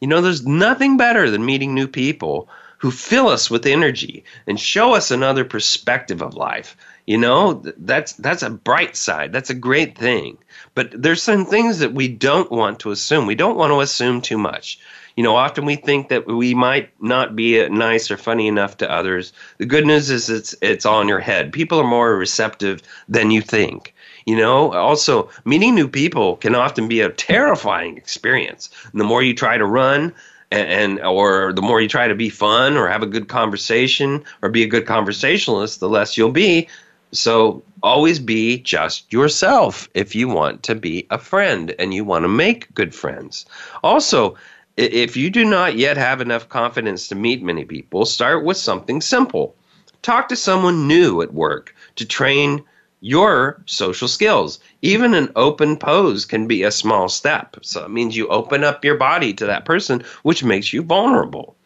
You 0.00 0.08
know, 0.08 0.20
there's 0.20 0.46
nothing 0.46 0.96
better 0.96 1.30
than 1.30 1.44
meeting 1.44 1.74
new 1.74 1.88
people 1.88 2.48
who 2.78 2.90
fill 2.90 3.28
us 3.28 3.50
with 3.50 3.66
energy 3.66 4.24
and 4.46 4.58
show 4.58 4.94
us 4.94 5.10
another 5.10 5.44
perspective 5.44 6.22
of 6.22 6.34
life. 6.34 6.76
You 7.06 7.18
know, 7.18 7.62
that's 7.78 8.12
that's 8.14 8.42
a 8.42 8.50
bright 8.50 8.96
side. 8.96 9.32
That's 9.32 9.50
a 9.50 9.54
great 9.54 9.96
thing. 9.96 10.38
But 10.74 10.90
there's 11.02 11.22
some 11.22 11.46
things 11.46 11.78
that 11.78 11.94
we 11.94 12.06
don't 12.08 12.50
want 12.50 12.80
to 12.80 12.90
assume. 12.90 13.26
We 13.26 13.34
don't 13.34 13.56
want 13.56 13.72
to 13.72 13.80
assume 13.80 14.20
too 14.20 14.38
much. 14.38 14.78
You 15.16 15.24
know, 15.24 15.34
often 15.34 15.64
we 15.64 15.74
think 15.74 16.10
that 16.10 16.28
we 16.28 16.54
might 16.54 16.90
not 17.02 17.34
be 17.34 17.60
uh, 17.60 17.68
nice 17.68 18.10
or 18.10 18.16
funny 18.16 18.46
enough 18.46 18.76
to 18.76 18.92
others. 18.92 19.32
The 19.56 19.66
good 19.66 19.84
news 19.84 20.10
is 20.10 20.30
it's 20.30 20.54
it's 20.62 20.86
all 20.86 21.00
in 21.00 21.08
your 21.08 21.18
head. 21.18 21.52
People 21.52 21.80
are 21.80 21.86
more 21.86 22.14
receptive 22.16 22.82
than 23.08 23.32
you 23.32 23.42
think. 23.42 23.94
You 24.28 24.36
know, 24.36 24.74
also 24.74 25.30
meeting 25.46 25.74
new 25.74 25.88
people 25.88 26.36
can 26.36 26.54
often 26.54 26.86
be 26.86 27.00
a 27.00 27.08
terrifying 27.08 27.96
experience. 27.96 28.68
And 28.92 29.00
the 29.00 29.04
more 29.06 29.22
you 29.22 29.34
try 29.34 29.56
to 29.56 29.64
run, 29.64 30.12
and, 30.50 30.68
and, 30.68 31.00
or 31.00 31.54
the 31.54 31.62
more 31.62 31.80
you 31.80 31.88
try 31.88 32.08
to 32.08 32.14
be 32.14 32.28
fun 32.28 32.76
or 32.76 32.88
have 32.88 33.02
a 33.02 33.06
good 33.06 33.28
conversation 33.28 34.22
or 34.42 34.50
be 34.50 34.62
a 34.62 34.66
good 34.66 34.84
conversationalist, 34.84 35.80
the 35.80 35.88
less 35.88 36.18
you'll 36.18 36.30
be. 36.30 36.68
So 37.10 37.62
always 37.82 38.18
be 38.18 38.58
just 38.58 39.10
yourself 39.10 39.88
if 39.94 40.14
you 40.14 40.28
want 40.28 40.62
to 40.64 40.74
be 40.74 41.06
a 41.08 41.16
friend 41.16 41.74
and 41.78 41.94
you 41.94 42.04
want 42.04 42.24
to 42.24 42.28
make 42.28 42.74
good 42.74 42.94
friends. 42.94 43.46
Also, 43.82 44.36
if 44.76 45.16
you 45.16 45.30
do 45.30 45.42
not 45.42 45.76
yet 45.76 45.96
have 45.96 46.20
enough 46.20 46.50
confidence 46.50 47.08
to 47.08 47.14
meet 47.14 47.42
many 47.42 47.64
people, 47.64 48.04
start 48.04 48.44
with 48.44 48.58
something 48.58 49.00
simple. 49.00 49.56
Talk 50.02 50.28
to 50.28 50.36
someone 50.36 50.86
new 50.86 51.22
at 51.22 51.32
work 51.32 51.74
to 51.96 52.04
train 52.04 52.62
your 53.00 53.62
social 53.66 54.08
skills. 54.08 54.60
Even 54.82 55.14
an 55.14 55.30
open 55.36 55.76
pose 55.76 56.24
can 56.24 56.46
be 56.46 56.62
a 56.62 56.70
small 56.70 57.08
step. 57.08 57.56
So 57.62 57.84
it 57.84 57.90
means 57.90 58.16
you 58.16 58.28
open 58.28 58.64
up 58.64 58.84
your 58.84 58.96
body 58.96 59.32
to 59.34 59.46
that 59.46 59.64
person, 59.64 60.04
which 60.22 60.44
makes 60.44 60.72
you 60.72 60.82
vulnerable. 60.82 61.56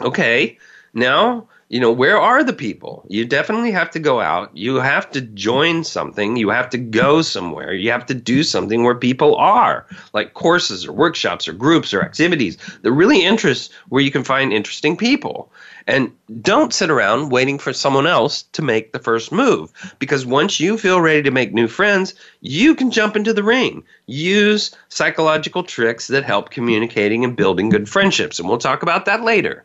Okay, 0.00 0.58
now 0.94 1.48
you 1.68 1.80
know, 1.80 1.90
where 1.90 2.20
are 2.20 2.44
the 2.44 2.52
people? 2.52 3.04
You 3.08 3.24
definitely 3.24 3.72
have 3.72 3.90
to 3.90 3.98
go 3.98 4.20
out. 4.20 4.56
You 4.56 4.76
have 4.76 5.10
to 5.10 5.20
join 5.20 5.82
something. 5.82 6.36
You 6.36 6.50
have 6.50 6.70
to 6.70 6.78
go 6.78 7.22
somewhere. 7.22 7.74
You 7.74 7.90
have 7.90 8.06
to 8.06 8.14
do 8.14 8.44
something 8.44 8.84
where 8.84 8.94
people 8.94 9.34
are, 9.34 9.84
like 10.12 10.34
courses 10.34 10.86
or 10.86 10.92
workshops 10.92 11.48
or 11.48 11.52
groups 11.52 11.92
or 11.92 12.02
activities 12.02 12.56
that 12.82 12.92
really 12.92 13.24
interest 13.24 13.72
where 13.88 14.02
you 14.02 14.12
can 14.12 14.22
find 14.22 14.52
interesting 14.52 14.96
people. 14.96 15.50
And 15.88 16.12
don't 16.40 16.72
sit 16.74 16.90
around 16.90 17.30
waiting 17.30 17.58
for 17.58 17.72
someone 17.72 18.06
else 18.06 18.42
to 18.52 18.62
make 18.62 18.92
the 18.92 18.98
first 19.00 19.32
move 19.32 19.72
because 19.98 20.24
once 20.24 20.60
you 20.60 20.78
feel 20.78 21.00
ready 21.00 21.22
to 21.22 21.30
make 21.32 21.52
new 21.52 21.68
friends, 21.68 22.14
you 22.40 22.76
can 22.76 22.92
jump 22.92 23.16
into 23.16 23.32
the 23.32 23.44
ring. 23.44 23.82
Use 24.06 24.74
psychological 24.88 25.64
tricks 25.64 26.06
that 26.08 26.24
help 26.24 26.50
communicating 26.50 27.24
and 27.24 27.36
building 27.36 27.70
good 27.70 27.88
friendships. 27.88 28.38
And 28.38 28.48
we'll 28.48 28.58
talk 28.58 28.82
about 28.82 29.04
that 29.06 29.22
later. 29.22 29.64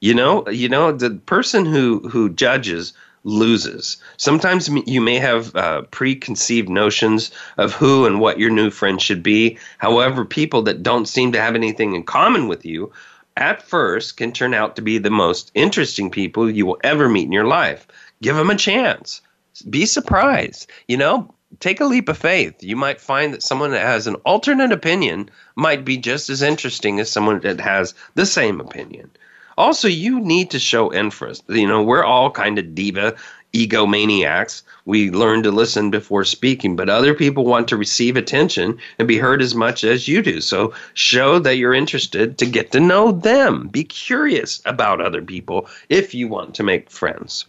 You 0.00 0.14
know, 0.14 0.48
you 0.48 0.68
know, 0.68 0.92
the 0.92 1.10
person 1.10 1.66
who 1.66 2.08
who 2.08 2.30
judges 2.30 2.92
loses. 3.24 3.96
Sometimes 4.16 4.68
you 4.86 5.00
may 5.00 5.16
have 5.16 5.54
uh, 5.54 5.82
preconceived 5.90 6.68
notions 6.68 7.30
of 7.56 7.74
who 7.74 8.06
and 8.06 8.20
what 8.20 8.38
your 8.38 8.50
new 8.50 8.70
friend 8.70 9.02
should 9.02 9.22
be. 9.22 9.58
However, 9.78 10.24
people 10.24 10.62
that 10.62 10.82
don't 10.82 11.06
seem 11.08 11.32
to 11.32 11.40
have 11.40 11.54
anything 11.54 11.94
in 11.94 12.04
common 12.04 12.48
with 12.48 12.64
you 12.64 12.92
at 13.36 13.62
first 13.62 14.16
can 14.16 14.32
turn 14.32 14.54
out 14.54 14.76
to 14.76 14.82
be 14.82 14.98
the 14.98 15.10
most 15.10 15.50
interesting 15.54 16.10
people 16.10 16.50
you 16.50 16.66
will 16.66 16.78
ever 16.82 17.08
meet 17.08 17.24
in 17.24 17.32
your 17.32 17.46
life. 17.46 17.86
Give 18.20 18.36
them 18.36 18.50
a 18.50 18.56
chance. 18.56 19.20
Be 19.68 19.86
surprised. 19.86 20.68
You 20.86 20.96
know, 20.96 21.34
take 21.60 21.80
a 21.80 21.84
leap 21.84 22.08
of 22.08 22.18
faith. 22.18 22.62
You 22.62 22.76
might 22.76 23.00
find 23.00 23.32
that 23.32 23.42
someone 23.42 23.70
that 23.70 23.86
has 23.86 24.06
an 24.06 24.16
alternate 24.16 24.72
opinion 24.72 25.30
might 25.54 25.84
be 25.84 25.96
just 25.96 26.30
as 26.30 26.42
interesting 26.42 26.98
as 27.00 27.10
someone 27.10 27.40
that 27.40 27.60
has 27.60 27.94
the 28.14 28.26
same 28.26 28.60
opinion. 28.60 29.10
Also, 29.58 29.88
you 29.88 30.20
need 30.20 30.52
to 30.52 30.58
show 30.60 30.94
interest. 30.94 31.42
You 31.48 31.66
know, 31.66 31.82
we're 31.82 32.04
all 32.04 32.30
kind 32.30 32.60
of 32.60 32.76
diva 32.76 33.16
egomaniacs. 33.52 34.62
We 34.84 35.10
learn 35.10 35.42
to 35.42 35.50
listen 35.50 35.90
before 35.90 36.24
speaking, 36.24 36.76
but 36.76 36.88
other 36.88 37.12
people 37.12 37.44
want 37.44 37.66
to 37.68 37.76
receive 37.76 38.16
attention 38.16 38.78
and 39.00 39.08
be 39.08 39.18
heard 39.18 39.42
as 39.42 39.56
much 39.56 39.82
as 39.82 40.06
you 40.06 40.22
do. 40.22 40.40
So 40.40 40.72
show 40.94 41.40
that 41.40 41.56
you're 41.56 41.74
interested 41.74 42.38
to 42.38 42.46
get 42.46 42.70
to 42.70 42.78
know 42.78 43.10
them. 43.10 43.66
Be 43.66 43.82
curious 43.82 44.62
about 44.64 45.00
other 45.00 45.22
people 45.22 45.68
if 45.88 46.14
you 46.14 46.28
want 46.28 46.54
to 46.54 46.62
make 46.62 46.88
friends. 46.88 47.44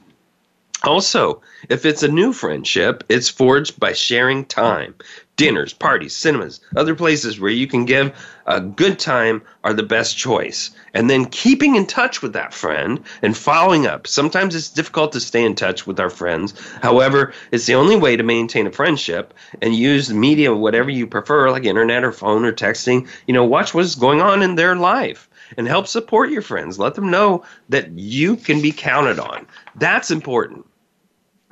Also, 0.83 1.41
if 1.67 1.85
it's 1.85 2.03
a 2.03 2.07
new 2.07 2.31
friendship, 2.31 3.03
it's 3.09 3.27
forged 3.27 3.79
by 3.79 3.91
sharing 3.91 4.45
time 4.45 4.95
dinners, 5.39 5.71
parties, 5.71 6.13
cinemas, 6.13 6.59
other 6.75 6.93
places 6.93 7.39
where 7.39 7.49
you 7.49 7.65
can 7.65 7.85
give 7.85 8.11
a 8.45 8.59
good 8.59 8.99
time 8.99 9.41
are 9.63 9.73
the 9.73 9.81
best 9.81 10.17
choice. 10.17 10.71
And 10.93 11.09
then 11.09 11.27
keeping 11.27 11.75
in 11.75 11.85
touch 11.85 12.21
with 12.21 12.33
that 12.33 12.53
friend 12.53 12.99
and 13.21 13.37
following 13.37 13.87
up. 13.87 14.05
Sometimes 14.05 14.53
it's 14.53 14.69
difficult 14.69 15.13
to 15.13 15.21
stay 15.21 15.45
in 15.45 15.55
touch 15.55 15.87
with 15.87 15.97
our 15.97 16.09
friends. 16.09 16.53
However, 16.81 17.31
it's 17.53 17.67
the 17.67 17.75
only 17.75 17.95
way 17.95 18.17
to 18.17 18.23
maintain 18.23 18.67
a 18.67 18.71
friendship 18.71 19.33
and 19.61 19.73
use 19.73 20.09
the 20.09 20.13
media, 20.13 20.53
whatever 20.53 20.89
you 20.89 21.07
prefer, 21.07 21.49
like 21.51 21.63
internet 21.63 22.03
or 22.03 22.11
phone 22.11 22.43
or 22.43 22.51
texting. 22.51 23.07
You 23.25 23.33
know, 23.33 23.45
watch 23.45 23.73
what's 23.73 23.95
going 23.95 24.19
on 24.19 24.41
in 24.41 24.55
their 24.55 24.75
life 24.75 25.29
and 25.55 25.67
help 25.67 25.87
support 25.87 26.31
your 26.31 26.41
friends. 26.41 26.77
Let 26.77 26.95
them 26.95 27.09
know 27.09 27.45
that 27.69 27.91
you 27.91 28.35
can 28.35 28.61
be 28.61 28.73
counted 28.73 29.19
on. 29.19 29.47
That's 29.75 30.11
important 30.11 30.65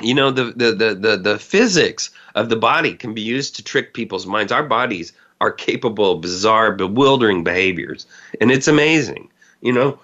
you 0.01 0.13
know 0.13 0.29
the, 0.29 0.45
the 0.55 0.71
the 0.73 0.95
the 0.95 1.17
the 1.17 1.39
physics 1.39 2.11
of 2.35 2.49
the 2.49 2.55
body 2.55 2.93
can 2.93 3.13
be 3.13 3.21
used 3.21 3.55
to 3.55 3.63
trick 3.63 3.93
people's 3.93 4.27
minds. 4.27 4.51
Our 4.51 4.63
bodies 4.63 5.11
are 5.41 5.51
capable 5.51 6.13
of 6.13 6.21
bizarre 6.21 6.71
bewildering 6.71 7.43
behaviors 7.43 8.05
and 8.39 8.51
it's 8.51 8.67
amazing. 8.67 9.29
You 9.61 9.73
know 9.73 9.99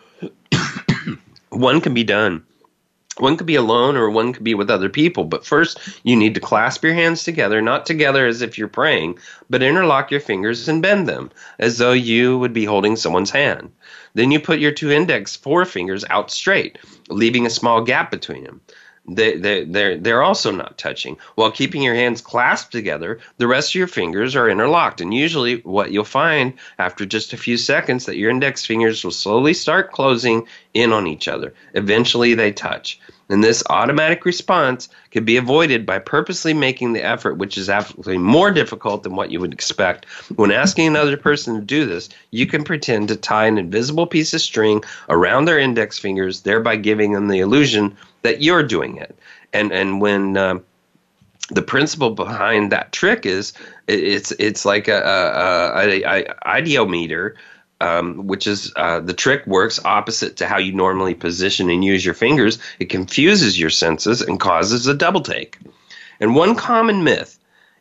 one 1.49 1.79
can 1.79 1.93
be 1.93 2.03
done. 2.03 2.43
One 3.17 3.38
could 3.38 3.45
be 3.45 3.53
alone 3.53 3.95
or 3.95 4.10
one 4.10 4.34
could 4.34 4.43
be 4.43 4.56
with 4.56 4.71
other 4.71 4.89
people 4.89 5.25
but 5.25 5.45
first 5.45 5.79
you 6.01 6.15
need 6.15 6.34
to 6.34 6.39
clasp 6.39 6.84
your 6.84 6.95
hands 6.95 7.23
together 7.23 7.62
not 7.62 7.86
together 7.86 8.25
as 8.25 8.41
if 8.41 8.58
you're 8.58 8.67
praying 8.67 9.19
but 9.51 9.62
interlock 9.62 10.10
your 10.10 10.19
fingers 10.19 10.67
and 10.67 10.82
bend 10.82 11.08
them 11.08 11.29
as 11.60 11.77
though 11.77 11.91
you 11.91 12.39
would 12.39 12.53
be 12.53 12.65
holding 12.65 12.95
someone's 12.95 13.29
hand. 13.29 13.71
Then 14.15 14.32
you 14.32 14.39
put 14.39 14.58
your 14.58 14.71
two 14.71 14.89
index 14.89 15.38
forefingers 15.38 16.03
out 16.10 16.32
straight 16.32 16.79
leaving 17.10 17.45
a 17.45 17.51
small 17.51 17.84
gap 17.84 18.10
between 18.10 18.43
them 18.45 18.60
they, 19.08 19.38
they, 19.38 19.66
they're, 19.66 19.98
they're 19.98 20.24
also 20.24 20.52
not 20.52 20.78
touching. 20.78 21.18
While 21.36 21.52
keeping 21.52 21.82
your 21.82 21.96
hands 21.96 22.22
clasped 22.22 22.72
together, 22.72 23.20
the 23.38 23.48
rest 23.48 23.72
of 23.72 23.76
your 23.76 23.88
fingers 23.88 24.36
are 24.36 24.50
interlocked. 24.50 25.02
And 25.02 25.13
usually, 25.13 25.58
what 25.62 25.92
you'll 25.92 26.06
find 26.06 26.54
after 26.80 27.06
just 27.06 27.34
a 27.34 27.38
few 27.38 27.58
seconds, 27.58 28.06
that 28.06 28.18
your 28.18 28.30
index 28.30 28.66
fingers 28.66 29.04
will 29.04 29.12
slowly 29.12 29.54
start 29.54 29.92
closing 29.92 30.48
in 30.74 30.94
on 30.94 31.08
each 31.08 31.28
other. 31.28 31.54
Eventually, 31.74 32.34
they 32.34 32.52
touch. 32.54 33.00
And 33.34 33.43
this 33.43 33.63
automatic 33.72 34.26
response 34.26 34.89
can 35.10 35.26
be 35.26 35.38
avoided 35.38 35.88
by 35.88 35.98
purposely 35.98 36.54
making 36.54 36.93
the 36.93 37.04
effort, 37.04 37.39
which 37.39 37.58
is 37.58 37.67
absolutely 37.67 38.19
more 38.19 38.52
difficult 38.52 39.02
than 39.02 39.15
what 39.15 39.32
you 39.32 39.39
would 39.39 39.54
expect. 39.54 40.06
When 40.36 40.52
asking 40.52 40.86
another 40.86 41.17
person 41.17 41.56
to 41.56 41.62
do 41.62 41.88
this, 41.88 42.10
you 42.30 42.46
can 42.46 42.63
pretend 42.63 43.08
to 43.08 43.15
tie 43.15 43.48
an 43.48 43.58
invisible 43.58 44.06
piece 44.06 44.36
of 44.36 44.41
string 44.41 44.84
around 45.10 45.46
their 45.46 45.58
index 45.58 45.98
fingers, 45.98 46.41
thereby 46.41 46.76
giving 46.76 47.13
them 47.13 47.28
the 47.28 47.39
illusion 47.39 47.98
that 48.22 48.43
you're 48.43 48.62
doing 48.62 48.98
it. 48.98 49.17
And 49.52 49.72
and 49.72 50.00
when 50.00 50.38
uh, 50.38 50.60
the 51.50 51.63
principle 51.63 52.12
behind 52.12 52.72
that 52.72 52.91
trick 52.91 53.26
is 53.26 53.54
it's 53.88 54.32
it's 54.34 54.63
like 54.63 54.88
a, 54.88 55.02
a, 55.02 55.88
a, 55.88 56.04
a 56.04 56.36
ideomotor, 56.46 57.34
um, 57.84 58.28
which 58.28 58.48
is 58.48 58.72
uh, 58.78 59.02
the 59.02 59.13
trick 59.13 59.46
works 59.46 59.80
opposite 59.84 60.38
to 60.38 60.48
how 60.48 60.58
you 60.58 60.72
normally 60.72 61.13
position 61.13 61.69
and 61.69 61.84
use 61.84 62.06
your 62.06 62.13
fingers. 62.13 62.58
It 62.80 62.86
confuses 62.86 63.60
your 63.60 63.69
senses 63.69 64.22
and 64.22 64.39
causes 64.39 64.88
a 64.88 64.93
double 64.93 65.22
take. 65.22 65.58
And 66.22 66.34
one 66.34 66.56
common 66.56 67.04
myth 67.04 67.38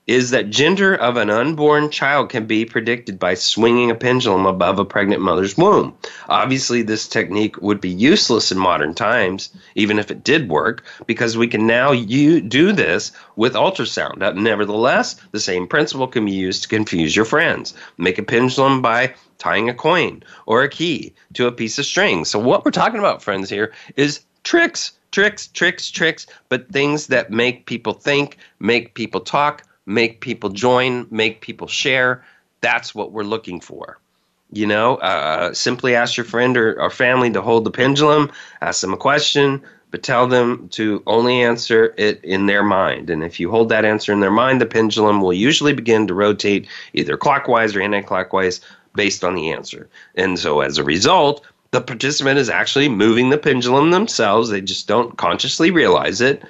is 0.07 0.31
that 0.31 0.51
gender 0.51 0.95
of 0.97 1.17
an 1.17 1.31
unborn 1.31 1.89
child 1.89 2.29
can 2.29 2.45
be 2.45 2.65
predicted 2.65 3.19
by 3.21 3.35
swinging 3.35 3.89
a 3.91 3.95
pendulum 3.95 4.47
above 4.47 4.79
a 4.81 4.85
pregnant 4.85 5.23
mother's 5.23 5.57
womb. 5.57 5.95
Obviously, 6.29 6.83
this 6.83 7.07
technique 7.07 7.61
would 7.63 7.81
be 7.81 7.89
useless 7.89 8.51
in 8.51 8.59
modern 8.59 8.95
times, 8.95 9.51
even 9.77 10.01
if 10.01 10.11
it 10.11 10.25
did 10.25 10.49
work, 10.49 10.85
because 11.07 11.37
we 11.37 11.47
can 11.47 11.69
now 11.69 11.93
u- 11.93 12.41
do 12.41 12.73
this 12.73 13.13
with 13.37 13.55
ultrasound. 13.55 14.19
Nevertheless, 14.35 15.17
the 15.31 15.39
same 15.39 15.69
principle 15.69 16.09
can 16.09 16.25
be 16.25 16.33
used 16.33 16.65
to 16.65 16.69
confuse 16.69 17.15
your 17.15 17.25
friends. 17.25 17.73
Make 17.97 18.19
a 18.19 18.25
pendulum 18.25 18.83
by 18.83 19.15
tying 19.39 19.69
a 19.69 19.75
coin 19.75 20.25
or 20.47 20.63
a 20.63 20.69
key 20.69 21.15
to 21.35 21.47
a 21.47 21.53
piece 21.53 21.79
of 21.79 21.87
string. 21.87 22.25
So, 22.25 22.41
what 22.41 22.65
we're 22.65 22.73
talking 22.73 22.99
about, 22.99 23.23
friends, 23.23 23.49
here 23.49 23.73
is 23.97 24.21
tricks. 24.43 24.93
Tricks, 25.13 25.49
tricks, 25.49 25.91
tricks, 25.91 26.27
but 26.49 26.73
things 26.73 27.09
that 27.09 27.31
make 27.31 27.67
people 27.67 27.93
think, 27.93 28.39
make 28.61 28.95
people 28.95 29.21
talk, 29.21 29.63
make 29.87 30.21
people 30.21 30.51
join, 30.51 31.07
make 31.11 31.41
people 31.41 31.67
share. 31.67 32.25
That's 32.61 32.95
what 32.95 33.13
we're 33.13 33.25
looking 33.25 33.61
for. 33.61 33.99
You 34.53 34.67
know, 34.67 34.97
uh, 34.97 35.55
simply 35.55 35.95
ask 35.95 36.17
your 36.17 36.27
friend 36.27 36.57
or, 36.57 36.81
or 36.81 36.91
family 36.91 37.31
to 37.33 37.41
hold 37.41 37.65
the 37.65 37.71
pendulum, 37.71 38.31
ask 38.61 38.83
them 38.83 38.93
a 38.93 38.99
question, 38.99 39.63
but 39.91 40.03
tell 40.03 40.27
them 40.27 40.69
to 40.71 41.03
only 41.07 41.43
answer 41.43 41.95
it 41.97 42.23
in 42.23 42.47
their 42.47 42.63
mind. 42.63 43.11
And 43.11 43.23
if 43.23 43.41
you 43.41 43.51
hold 43.51 43.69
that 43.69 43.85
answer 43.85 44.13
in 44.13 44.21
their 44.21 44.31
mind, 44.31 44.61
the 44.61 44.67
pendulum 44.67 45.21
will 45.21 45.33
usually 45.33 45.73
begin 45.73 46.07
to 46.07 46.15
rotate 46.15 46.67
either 46.93 47.17
clockwise 47.17 47.75
or 47.75 47.81
anti 47.81 48.03
clockwise 48.03 48.61
based 48.95 49.25
on 49.25 49.35
the 49.35 49.51
answer. 49.51 49.89
And 50.15 50.39
so 50.39 50.61
as 50.61 50.79
a 50.79 50.85
result, 50.85 51.45
the 51.71 51.81
participant 51.81 52.39
is 52.39 52.51
actually 52.51 52.89
moving 52.89 53.31
the 53.31 53.39
pendulum 53.39 53.91
themselves. 53.91 54.51
They 54.51 54.61
just 54.61 54.87
don't 54.87 55.17
consciously 55.17 55.71
realize 55.71 56.21
it. 56.21 56.43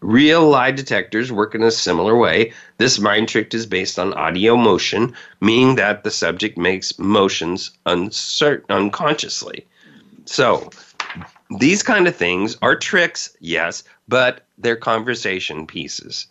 Real 0.00 0.48
lie 0.48 0.70
detectors 0.70 1.30
work 1.30 1.54
in 1.54 1.62
a 1.62 1.70
similar 1.70 2.16
way. 2.16 2.52
This 2.78 2.98
mind 2.98 3.28
trick 3.28 3.52
is 3.52 3.66
based 3.66 3.98
on 3.98 4.14
audio 4.14 4.56
motion, 4.56 5.14
meaning 5.40 5.76
that 5.76 6.04
the 6.04 6.10
subject 6.10 6.56
makes 6.56 6.98
motions 6.98 7.70
uncertain, 7.84 8.74
unconsciously. 8.74 9.66
So, 10.24 10.70
these 11.58 11.82
kind 11.82 12.06
of 12.08 12.16
things 12.16 12.56
are 12.62 12.76
tricks, 12.76 13.36
yes, 13.40 13.84
but 14.08 14.46
they're 14.56 14.76
conversation 14.76 15.66
pieces. 15.66 16.26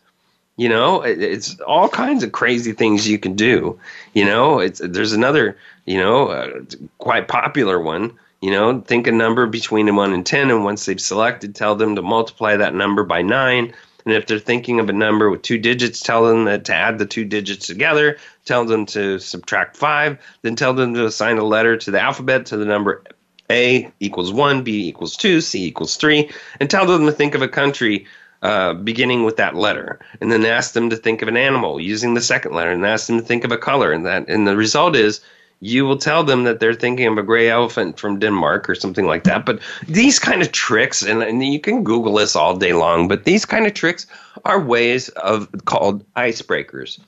You 0.57 0.67
know, 0.67 1.01
it's 1.01 1.59
all 1.61 1.87
kinds 1.87 2.23
of 2.23 2.33
crazy 2.33 2.73
things 2.73 3.07
you 3.07 3.17
can 3.17 3.35
do. 3.35 3.79
You 4.13 4.25
know, 4.25 4.59
it's 4.59 4.81
there's 4.83 5.13
another, 5.13 5.57
you 5.85 5.97
know, 5.97 6.27
uh, 6.27 6.61
quite 6.97 7.27
popular 7.29 7.79
one. 7.79 8.11
You 8.41 8.51
know, 8.51 8.81
think 8.81 9.07
a 9.07 9.11
number 9.11 9.45
between 9.47 9.93
one 9.95 10.13
and 10.13 10.25
ten, 10.25 10.49
and 10.49 10.63
once 10.63 10.85
they've 10.85 10.99
selected, 10.99 11.55
tell 11.55 11.75
them 11.75 11.95
to 11.95 12.01
multiply 12.01 12.55
that 12.55 12.73
number 12.73 13.03
by 13.03 13.21
nine. 13.21 13.73
And 14.05 14.13
if 14.13 14.27
they're 14.27 14.39
thinking 14.39 14.79
of 14.79 14.89
a 14.89 14.93
number 14.93 15.29
with 15.29 15.41
two 15.41 15.57
digits, 15.57 15.99
tell 15.99 16.25
them 16.25 16.45
that 16.45 16.63
to 16.65 16.73
add 16.73 16.99
the 16.99 17.05
two 17.05 17.25
digits 17.25 17.67
together. 17.67 18.17
Tell 18.45 18.63
them 18.63 18.85
to 18.87 19.19
subtract 19.19 19.75
five. 19.75 20.17
Then 20.41 20.55
tell 20.55 20.73
them 20.73 20.93
to 20.93 21.05
assign 21.05 21.37
a 21.37 21.43
letter 21.43 21.75
to 21.77 21.91
the 21.91 21.99
alphabet 21.99 22.45
to 22.47 22.57
the 22.57 22.65
number 22.65 23.03
A 23.51 23.91
equals 23.99 24.31
one, 24.31 24.63
B 24.63 24.87
equals 24.87 25.17
two, 25.17 25.41
C 25.41 25.65
equals 25.65 25.97
three, 25.97 26.31
and 26.61 26.69
tell 26.69 26.85
them 26.85 27.05
to 27.07 27.11
think 27.11 27.35
of 27.35 27.41
a 27.41 27.47
country 27.47 28.07
uh, 28.41 28.73
beginning 28.73 29.25
with 29.25 29.35
that 29.35 29.55
letter, 29.55 29.99
and 30.21 30.31
then 30.31 30.45
ask 30.45 30.71
them 30.71 30.89
to 30.89 30.95
think 30.95 31.21
of 31.21 31.27
an 31.27 31.35
animal 31.35 31.79
using 31.79 32.13
the 32.13 32.21
second 32.21 32.53
letter, 32.53 32.71
and 32.71 32.85
ask 32.85 33.07
them 33.07 33.19
to 33.19 33.25
think 33.25 33.43
of 33.43 33.51
a 33.51 33.57
color, 33.57 33.91
and 33.91 34.05
that, 34.05 34.29
and 34.29 34.47
the 34.47 34.55
result 34.55 34.95
is 34.95 35.19
you 35.61 35.85
will 35.85 35.97
tell 35.97 36.23
them 36.23 36.43
that 36.45 36.59
they're 36.59 36.73
thinking 36.73 37.07
of 37.07 37.17
a 37.17 37.23
gray 37.23 37.49
elephant 37.49 37.99
from 37.99 38.19
Denmark 38.19 38.69
or 38.69 38.75
something 38.75 39.05
like 39.05 39.25
that. 39.25 39.45
But 39.45 39.59
these 39.87 40.17
kind 40.17 40.41
of 40.41 40.51
tricks, 40.51 41.01
and, 41.01 41.21
and 41.21 41.43
you 41.43 41.59
can 41.59 41.83
Google 41.83 42.15
this 42.15 42.35
all 42.35 42.55
day 42.55 42.73
long, 42.73 43.07
but 43.07 43.25
these 43.25 43.45
kind 43.45 43.67
of 43.67 43.73
tricks 43.73 44.07
are 44.45 44.59
ways 44.59 45.09
of 45.09 45.49
called 45.65 46.05
icebreakers. 46.13 46.99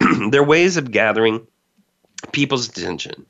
they're 0.30 0.42
ways 0.42 0.76
of 0.76 0.90
gathering 0.90 1.46
people's 2.32 2.68
attention. 2.68 3.26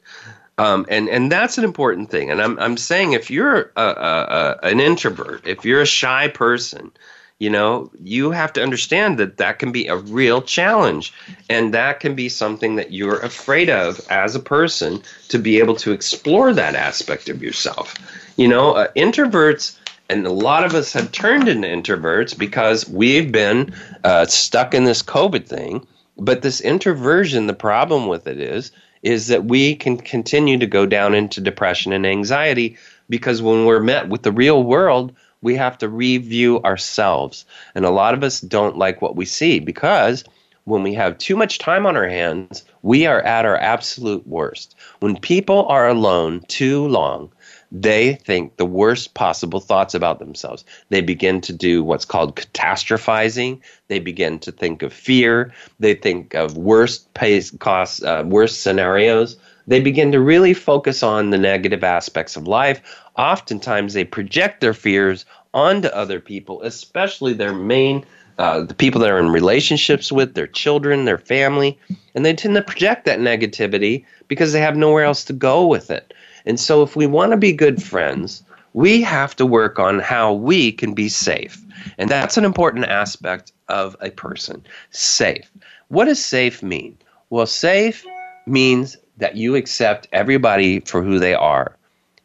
Um, 0.58 0.84
and 0.90 1.08
and 1.08 1.32
that's 1.32 1.56
an 1.56 1.64
important 1.64 2.10
thing. 2.10 2.30
And 2.30 2.42
I'm 2.42 2.58
I'm 2.58 2.76
saying 2.76 3.12
if 3.14 3.30
you're 3.30 3.72
a, 3.76 3.82
a, 3.82 4.58
a, 4.62 4.66
an 4.66 4.80
introvert, 4.80 5.46
if 5.46 5.64
you're 5.64 5.80
a 5.80 5.86
shy 5.86 6.28
person, 6.28 6.92
you 7.40 7.50
know 7.50 7.90
you 8.00 8.30
have 8.30 8.52
to 8.52 8.62
understand 8.62 9.18
that 9.18 9.38
that 9.38 9.58
can 9.58 9.72
be 9.72 9.88
a 9.88 9.96
real 9.96 10.40
challenge 10.40 11.12
and 11.48 11.74
that 11.74 11.98
can 11.98 12.14
be 12.14 12.28
something 12.28 12.76
that 12.76 12.92
you're 12.92 13.18
afraid 13.20 13.68
of 13.68 14.00
as 14.10 14.36
a 14.36 14.40
person 14.40 15.02
to 15.28 15.38
be 15.38 15.58
able 15.58 15.74
to 15.74 15.90
explore 15.90 16.52
that 16.52 16.76
aspect 16.76 17.28
of 17.28 17.42
yourself. 17.42 17.94
You 18.36 18.46
know 18.46 18.72
uh, 18.72 18.88
introverts 18.94 19.76
and 20.08 20.26
a 20.26 20.32
lot 20.32 20.64
of 20.64 20.74
us 20.74 20.92
have 20.92 21.12
turned 21.12 21.48
into 21.48 21.68
introverts 21.68 22.36
because 22.36 22.88
we've 22.88 23.32
been 23.32 23.72
uh, 24.04 24.26
stuck 24.26 24.74
in 24.74 24.84
this 24.84 25.02
covid 25.02 25.46
thing 25.46 25.86
but 26.18 26.42
this 26.42 26.60
introversion 26.60 27.46
the 27.46 27.54
problem 27.54 28.06
with 28.06 28.26
it 28.26 28.38
is 28.38 28.70
is 29.02 29.28
that 29.28 29.46
we 29.46 29.74
can 29.74 29.96
continue 29.96 30.58
to 30.58 30.66
go 30.66 30.84
down 30.84 31.14
into 31.14 31.40
depression 31.40 31.92
and 31.92 32.06
anxiety 32.06 32.76
because 33.08 33.40
when 33.40 33.64
we're 33.64 33.80
met 33.80 34.08
with 34.08 34.22
the 34.22 34.32
real 34.32 34.62
world 34.62 35.14
we 35.42 35.56
have 35.56 35.78
to 35.78 35.88
review 35.88 36.60
ourselves. 36.62 37.44
And 37.74 37.84
a 37.84 37.90
lot 37.90 38.14
of 38.14 38.22
us 38.22 38.40
don't 38.40 38.76
like 38.76 39.02
what 39.02 39.16
we 39.16 39.24
see 39.24 39.58
because 39.58 40.24
when 40.64 40.82
we 40.82 40.94
have 40.94 41.18
too 41.18 41.36
much 41.36 41.58
time 41.58 41.86
on 41.86 41.96
our 41.96 42.08
hands, 42.08 42.64
we 42.82 43.06
are 43.06 43.22
at 43.22 43.44
our 43.44 43.56
absolute 43.56 44.26
worst. 44.26 44.76
When 45.00 45.16
people 45.18 45.66
are 45.66 45.88
alone 45.88 46.44
too 46.48 46.86
long, 46.86 47.32
they 47.72 48.14
think 48.14 48.56
the 48.56 48.66
worst 48.66 49.14
possible 49.14 49.60
thoughts 49.60 49.94
about 49.94 50.18
themselves. 50.18 50.64
They 50.88 51.00
begin 51.00 51.40
to 51.42 51.52
do 51.52 51.84
what's 51.84 52.04
called 52.04 52.36
catastrophizing. 52.36 53.60
They 53.88 54.00
begin 54.00 54.38
to 54.40 54.52
think 54.52 54.82
of 54.82 54.92
fear. 54.92 55.52
They 55.78 55.94
think 55.94 56.34
of 56.34 56.56
worst 56.56 57.12
pays 57.14 57.52
costs, 57.52 58.02
uh, 58.02 58.24
worst 58.26 58.62
scenarios. 58.62 59.36
They 59.70 59.78
begin 59.78 60.10
to 60.10 60.20
really 60.20 60.52
focus 60.52 61.00
on 61.04 61.30
the 61.30 61.38
negative 61.38 61.84
aspects 61.84 62.34
of 62.34 62.48
life, 62.48 62.82
oftentimes 63.16 63.94
they 63.94 64.02
project 64.02 64.60
their 64.60 64.74
fears 64.74 65.24
onto 65.54 65.86
other 65.88 66.18
people, 66.18 66.60
especially 66.62 67.34
their 67.34 67.54
main 67.54 68.04
uh, 68.38 68.64
the 68.64 68.74
people 68.74 69.00
that 69.00 69.10
are 69.10 69.20
in 69.20 69.28
relationships 69.28 70.10
with 70.10 70.34
their 70.34 70.48
children, 70.48 71.04
their 71.04 71.18
family, 71.18 71.78
and 72.16 72.24
they 72.26 72.34
tend 72.34 72.56
to 72.56 72.62
project 72.62 73.04
that 73.04 73.20
negativity 73.20 74.04
because 74.26 74.52
they 74.52 74.60
have 74.60 74.76
nowhere 74.76 75.04
else 75.04 75.22
to 75.22 75.32
go 75.32 75.64
with 75.64 75.88
it. 75.88 76.14
And 76.46 76.58
so, 76.58 76.82
if 76.82 76.96
we 76.96 77.06
want 77.06 77.30
to 77.30 77.36
be 77.36 77.52
good 77.52 77.80
friends, 77.80 78.42
we 78.72 79.02
have 79.02 79.36
to 79.36 79.46
work 79.46 79.78
on 79.78 80.00
how 80.00 80.32
we 80.32 80.72
can 80.72 80.94
be 80.94 81.08
safe. 81.08 81.62
And 81.96 82.10
that's 82.10 82.36
an 82.36 82.44
important 82.44 82.86
aspect 82.86 83.52
of 83.68 83.94
a 84.00 84.10
person. 84.10 84.64
Safe. 84.90 85.48
What 85.88 86.06
does 86.06 86.24
safe 86.24 86.60
mean? 86.60 86.98
Well, 87.28 87.46
safe 87.46 88.04
means 88.46 88.96
that 89.20 89.36
you 89.36 89.54
accept 89.54 90.08
everybody 90.12 90.80
for 90.80 91.02
who 91.02 91.18
they 91.18 91.34
are. 91.34 91.76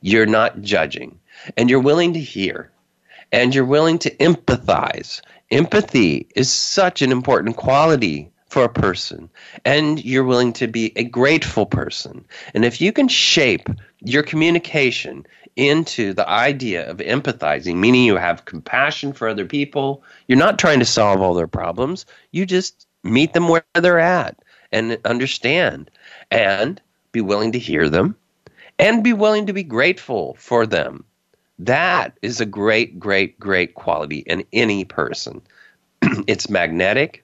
You're 0.01 0.25
not 0.25 0.61
judging. 0.61 1.19
And 1.57 1.69
you're 1.69 1.79
willing 1.79 2.13
to 2.13 2.19
hear. 2.19 2.71
And 3.31 3.53
you're 3.53 3.65
willing 3.65 3.99
to 3.99 4.15
empathize. 4.17 5.21
Empathy 5.51 6.27
is 6.35 6.51
such 6.51 7.01
an 7.01 7.11
important 7.11 7.57
quality 7.57 8.31
for 8.47 8.63
a 8.63 8.69
person. 8.69 9.29
And 9.65 10.03
you're 10.03 10.23
willing 10.23 10.53
to 10.53 10.67
be 10.67 10.93
a 10.95 11.03
grateful 11.03 11.65
person. 11.65 12.25
And 12.53 12.63
if 12.63 12.79
you 12.79 12.91
can 12.91 13.07
shape 13.07 13.69
your 14.01 14.23
communication 14.23 15.25
into 15.55 16.13
the 16.13 16.27
idea 16.29 16.89
of 16.89 16.97
empathizing, 16.97 17.75
meaning 17.75 18.03
you 18.03 18.17
have 18.17 18.45
compassion 18.45 19.13
for 19.13 19.27
other 19.27 19.45
people, 19.45 20.03
you're 20.27 20.37
not 20.37 20.59
trying 20.59 20.79
to 20.79 20.85
solve 20.85 21.21
all 21.21 21.33
their 21.33 21.47
problems, 21.47 22.05
you 22.31 22.45
just 22.45 22.87
meet 23.03 23.33
them 23.33 23.47
where 23.47 23.63
they're 23.73 23.99
at 23.99 24.37
and 24.71 24.97
understand. 25.05 25.89
And 26.31 26.81
be 27.15 27.21
willing 27.21 27.53
to 27.53 27.59
hear 27.59 27.89
them 27.89 28.13
and 28.77 29.01
be 29.01 29.13
willing 29.13 29.45
to 29.45 29.53
be 29.53 29.63
grateful 29.63 30.35
for 30.37 30.67
them. 30.67 31.05
That 31.59 32.17
is 32.21 32.41
a 32.41 32.45
great, 32.45 32.99
great, 32.99 33.39
great 33.39 33.73
quality 33.73 34.17
in 34.17 34.43
any 34.51 34.83
person. 34.83 35.41
it's 36.27 36.49
magnetic. 36.49 37.23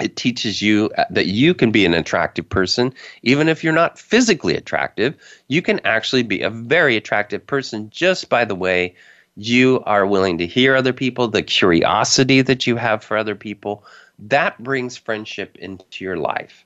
It 0.00 0.16
teaches 0.16 0.62
you 0.62 0.90
uh, 0.96 1.04
that 1.10 1.26
you 1.26 1.52
can 1.52 1.70
be 1.70 1.84
an 1.84 1.92
attractive 1.92 2.48
person, 2.48 2.94
even 3.22 3.48
if 3.48 3.62
you're 3.62 3.74
not 3.74 3.98
physically 3.98 4.56
attractive. 4.56 5.14
You 5.48 5.60
can 5.60 5.80
actually 5.84 6.22
be 6.22 6.40
a 6.40 6.48
very 6.48 6.96
attractive 6.96 7.46
person 7.46 7.90
just 7.90 8.30
by 8.30 8.46
the 8.46 8.54
way 8.54 8.94
you 9.36 9.82
are 9.84 10.06
willing 10.06 10.38
to 10.38 10.46
hear 10.46 10.74
other 10.74 10.94
people, 10.94 11.28
the 11.28 11.42
curiosity 11.42 12.40
that 12.40 12.66
you 12.66 12.76
have 12.76 13.04
for 13.04 13.18
other 13.18 13.34
people. 13.34 13.84
That 14.18 14.60
brings 14.62 14.96
friendship 14.96 15.56
into 15.56 16.04
your 16.04 16.16
life. 16.16 16.64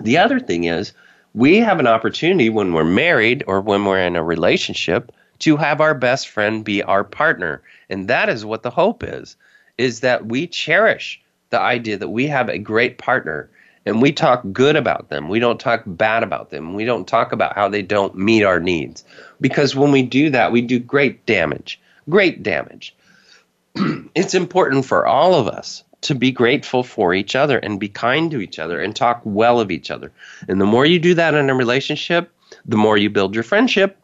The 0.00 0.18
other 0.18 0.40
thing 0.40 0.64
is, 0.64 0.92
we 1.34 1.58
have 1.58 1.80
an 1.80 1.86
opportunity 1.86 2.50
when 2.50 2.72
we're 2.72 2.84
married 2.84 3.42
or 3.46 3.60
when 3.60 3.84
we're 3.84 3.98
in 3.98 4.16
a 4.16 4.22
relationship 4.22 5.12
to 5.40 5.56
have 5.56 5.80
our 5.80 5.94
best 5.94 6.28
friend 6.28 6.64
be 6.64 6.82
our 6.82 7.04
partner. 7.04 7.62
And 7.88 8.08
that 8.08 8.28
is 8.28 8.44
what 8.44 8.62
the 8.62 8.70
hope 8.70 9.02
is, 9.02 9.36
is 9.78 10.00
that 10.00 10.26
we 10.26 10.46
cherish 10.46 11.20
the 11.50 11.60
idea 11.60 11.96
that 11.96 12.10
we 12.10 12.26
have 12.26 12.48
a 12.48 12.58
great 12.58 12.98
partner 12.98 13.50
and 13.84 14.00
we 14.00 14.12
talk 14.12 14.44
good 14.52 14.76
about 14.76 15.08
them. 15.08 15.28
We 15.28 15.40
don't 15.40 15.58
talk 15.58 15.82
bad 15.86 16.22
about 16.22 16.50
them. 16.50 16.74
We 16.74 16.84
don't 16.84 17.08
talk 17.08 17.32
about 17.32 17.56
how 17.56 17.68
they 17.68 17.82
don't 17.82 18.14
meet 18.14 18.44
our 18.44 18.60
needs. 18.60 19.04
Because 19.40 19.74
when 19.74 19.90
we 19.90 20.02
do 20.02 20.30
that, 20.30 20.52
we 20.52 20.62
do 20.62 20.78
great 20.78 21.26
damage. 21.26 21.80
Great 22.08 22.42
damage. 22.42 22.94
it's 24.14 24.34
important 24.34 24.84
for 24.84 25.06
all 25.06 25.34
of 25.34 25.48
us 25.48 25.82
to 26.02 26.14
be 26.14 26.30
grateful 26.30 26.82
for 26.82 27.14
each 27.14 27.34
other 27.34 27.58
and 27.58 27.80
be 27.80 27.88
kind 27.88 28.30
to 28.30 28.40
each 28.40 28.58
other 28.58 28.80
and 28.80 28.94
talk 28.94 29.20
well 29.24 29.60
of 29.60 29.70
each 29.70 29.90
other. 29.90 30.12
And 30.48 30.60
the 30.60 30.66
more 30.66 30.84
you 30.84 30.98
do 30.98 31.14
that 31.14 31.34
in 31.34 31.50
a 31.50 31.54
relationship, 31.54 32.30
the 32.66 32.76
more 32.76 32.96
you 32.96 33.10
build 33.10 33.34
your 33.34 33.44
friendship. 33.44 33.96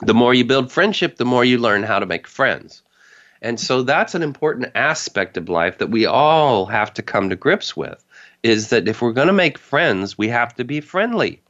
The 0.00 0.14
more 0.14 0.32
you 0.32 0.44
build 0.44 0.70
friendship, 0.70 1.16
the 1.16 1.24
more 1.24 1.44
you 1.44 1.58
learn 1.58 1.82
how 1.82 1.98
to 1.98 2.06
make 2.06 2.28
friends. 2.28 2.82
And 3.42 3.58
so 3.58 3.82
that's 3.82 4.14
an 4.14 4.22
important 4.22 4.70
aspect 4.74 5.36
of 5.36 5.48
life 5.48 5.78
that 5.78 5.90
we 5.90 6.06
all 6.06 6.66
have 6.66 6.92
to 6.94 7.02
come 7.02 7.30
to 7.30 7.36
grips 7.36 7.76
with 7.76 8.04
is 8.42 8.70
that 8.70 8.86
if 8.86 9.02
we're 9.02 9.12
going 9.12 9.26
to 9.26 9.32
make 9.32 9.58
friends, 9.58 10.16
we 10.16 10.28
have 10.28 10.54
to 10.54 10.64
be 10.64 10.80
friendly. 10.80 11.40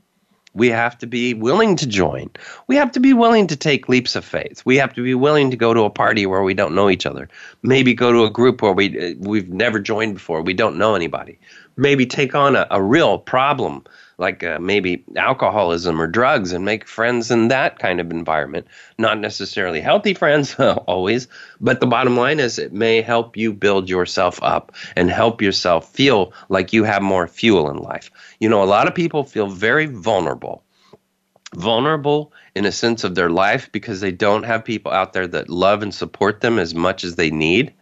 We 0.59 0.69
have 0.69 0.99
to 0.99 1.07
be 1.07 1.35
willing 1.35 1.77
to 1.77 1.87
join. 1.87 2.31
We 2.67 2.77
have 2.77 2.91
to 2.93 3.01
be 3.01 3.13
willing 3.13 3.47
to 3.47 3.57
take 3.57 3.89
leaps 3.89 4.17
of 4.17 4.25
faith. 4.25 4.63
We 4.65 4.77
have 4.77 4.93
to 4.95 5.03
be 5.03 5.15
willing 5.15 5.51
to 5.51 5.57
go 5.57 5.73
to 5.73 5.83
a 5.83 5.91
party 5.91 6.27
where 6.27 6.43
we 6.43 6.53
don't 6.53 6.75
know 6.75 6.91
each 6.91 7.07
other. 7.07 7.29
Maybe 7.63 7.95
go 7.95 8.13
to 8.13 8.25
a 8.25 8.31
group 8.31 8.61
where 8.61 8.73
we 8.73 8.87
uh, 8.99 9.15
we've 9.21 9.49
never 9.49 9.79
joined 9.79 10.15
before. 10.15 10.43
We 10.43 10.55
don't 10.55 10.77
know 10.77 10.95
anybody. 10.95 11.39
Maybe 11.77 12.07
take 12.07 12.35
on 12.35 12.57
a, 12.57 12.67
a 12.71 12.83
real 12.83 13.19
problem 13.19 13.85
like 14.19 14.43
uh, 14.43 14.59
maybe 14.61 15.05
alcoholism 15.16 16.01
or 16.01 16.09
drugs 16.09 16.53
and 16.53 16.64
make 16.64 16.87
friends 16.87 17.31
in 17.31 17.49
that 17.49 17.79
kind 17.79 18.01
of 18.01 18.11
environment. 18.11 18.66
Not 18.99 19.19
necessarily 19.19 19.81
healthy 19.81 20.12
friends 20.12 20.55
always, 20.59 21.29
but 21.61 21.81
the 21.81 21.87
bottom 21.87 22.16
line 22.16 22.41
is 22.41 22.59
it 22.59 22.73
may 22.73 23.01
help 23.01 23.37
you 23.37 23.53
build 23.53 23.89
yourself 23.89 24.43
up 24.43 24.73
and 24.97 25.09
help 25.09 25.41
yourself 25.41 25.93
feel 25.93 26.33
like 26.49 26.73
you 26.73 26.83
have 26.85 27.01
more 27.01 27.29
fuel 27.29 27.71
in 27.71 27.79
life. 27.79 28.11
You 28.41 28.49
know, 28.49 28.62
a 28.62 28.64
lot 28.64 28.89
of 28.89 28.95
people 28.95 29.23
feel 29.23 29.47
very 29.47 29.87
vulnerable. 29.87 30.64
Vulnerable 31.55 32.33
in 32.55 32.66
a 32.66 32.73
sense 32.73 33.05
of 33.05 33.14
their 33.14 33.31
life 33.31 33.71
because 33.73 34.01
they 34.01 34.12
don't 34.12 34.43
have 34.43 34.64
people 34.64 34.93
out 34.93 35.12
there 35.12 35.27
that 35.29 35.49
love 35.49 35.83
and 35.83 35.95
support 35.95 36.41
them 36.41 36.59
as 36.59 36.75
much 36.75 37.05
as 37.05 37.14
they 37.14 37.31
need. 37.31 37.73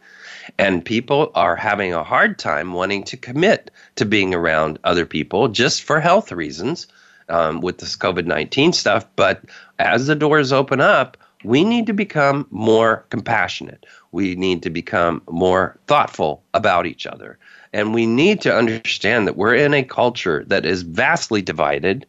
And 0.58 0.84
people 0.84 1.30
are 1.34 1.56
having 1.56 1.92
a 1.92 2.04
hard 2.04 2.38
time 2.38 2.72
wanting 2.72 3.04
to 3.04 3.16
commit 3.16 3.70
to 3.96 4.04
being 4.04 4.34
around 4.34 4.78
other 4.84 5.06
people 5.06 5.48
just 5.48 5.82
for 5.82 6.00
health 6.00 6.32
reasons 6.32 6.86
um, 7.28 7.60
with 7.60 7.78
this 7.78 7.96
COVID 7.96 8.26
19 8.26 8.72
stuff. 8.72 9.06
But 9.16 9.42
as 9.78 10.06
the 10.06 10.14
doors 10.14 10.52
open 10.52 10.80
up, 10.80 11.16
we 11.44 11.64
need 11.64 11.86
to 11.86 11.92
become 11.92 12.46
more 12.50 13.04
compassionate. 13.10 13.86
We 14.12 14.34
need 14.34 14.62
to 14.62 14.70
become 14.70 15.22
more 15.30 15.78
thoughtful 15.86 16.42
about 16.54 16.86
each 16.86 17.06
other. 17.06 17.38
And 17.72 17.92
we 17.92 18.06
need 18.06 18.40
to 18.42 18.56
understand 18.56 19.26
that 19.26 19.36
we're 19.36 19.54
in 19.54 19.74
a 19.74 19.82
culture 19.82 20.44
that 20.46 20.64
is 20.64 20.82
vastly 20.82 21.42
divided, 21.42 22.06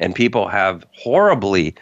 and 0.00 0.14
people 0.14 0.48
have 0.48 0.86
horribly 0.92 1.74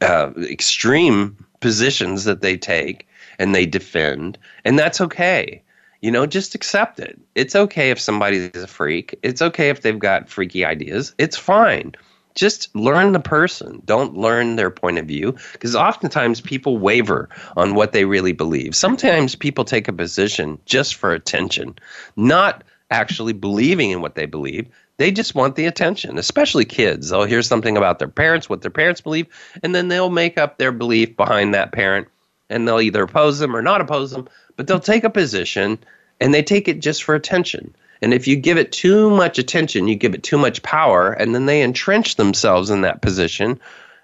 uh, 0.00 0.30
extreme 0.38 1.36
positions 1.60 2.24
that 2.24 2.40
they 2.40 2.56
take 2.56 3.06
and 3.38 3.54
they 3.54 3.66
defend, 3.66 4.38
and 4.64 4.78
that's 4.78 5.00
okay. 5.00 5.62
You 6.00 6.10
know, 6.10 6.26
just 6.26 6.54
accept 6.54 7.00
it. 7.00 7.18
It's 7.34 7.56
okay 7.56 7.90
if 7.90 7.98
somebody's 7.98 8.54
a 8.54 8.66
freak. 8.66 9.18
It's 9.22 9.40
okay 9.40 9.70
if 9.70 9.80
they've 9.80 9.98
got 9.98 10.28
freaky 10.28 10.64
ideas. 10.64 11.14
It's 11.16 11.36
fine. 11.36 11.94
Just 12.34 12.74
learn 12.74 13.12
the 13.12 13.20
person. 13.20 13.80
Don't 13.84 14.16
learn 14.16 14.56
their 14.56 14.70
point 14.70 14.98
of 14.98 15.06
view 15.06 15.36
because 15.52 15.74
oftentimes 15.74 16.40
people 16.40 16.78
waver 16.78 17.28
on 17.56 17.74
what 17.74 17.92
they 17.92 18.04
really 18.04 18.32
believe. 18.32 18.74
Sometimes 18.74 19.34
people 19.34 19.64
take 19.64 19.88
a 19.88 19.92
position 19.92 20.58
just 20.66 20.96
for 20.96 21.12
attention, 21.12 21.76
not 22.16 22.64
actually 22.90 23.32
believing 23.32 23.90
in 23.90 24.00
what 24.00 24.14
they 24.14 24.26
believe. 24.26 24.68
They 24.96 25.10
just 25.10 25.34
want 25.34 25.56
the 25.56 25.66
attention, 25.66 26.18
especially 26.18 26.64
kids. 26.64 27.08
They'll 27.08 27.24
hear 27.24 27.42
something 27.42 27.76
about 27.76 27.98
their 27.98 28.08
parents, 28.08 28.48
what 28.48 28.62
their 28.62 28.70
parents 28.70 29.00
believe, 29.00 29.26
and 29.62 29.74
then 29.74 29.88
they'll 29.88 30.10
make 30.10 30.38
up 30.38 30.58
their 30.58 30.70
belief 30.70 31.16
behind 31.16 31.54
that 31.54 31.72
parent 31.72 32.08
and 32.50 32.66
they'll 32.66 32.80
either 32.80 33.02
oppose 33.02 33.38
them 33.38 33.56
or 33.56 33.62
not 33.62 33.80
oppose 33.80 34.10
them, 34.10 34.28
but 34.56 34.66
they'll 34.66 34.80
take 34.80 35.04
a 35.04 35.10
position 35.10 35.78
and 36.20 36.32
they 36.32 36.42
take 36.42 36.68
it 36.68 36.80
just 36.80 37.02
for 37.02 37.14
attention. 37.14 37.74
And 38.02 38.12
if 38.12 38.26
you 38.26 38.36
give 38.36 38.58
it 38.58 38.72
too 38.72 39.10
much 39.10 39.38
attention, 39.38 39.88
you 39.88 39.94
give 39.94 40.14
it 40.14 40.22
too 40.22 40.36
much 40.36 40.62
power, 40.62 41.12
and 41.12 41.34
then 41.34 41.46
they 41.46 41.62
entrench 41.62 42.16
themselves 42.16 42.70
in 42.70 42.82
that 42.82 43.02
position 43.02 43.58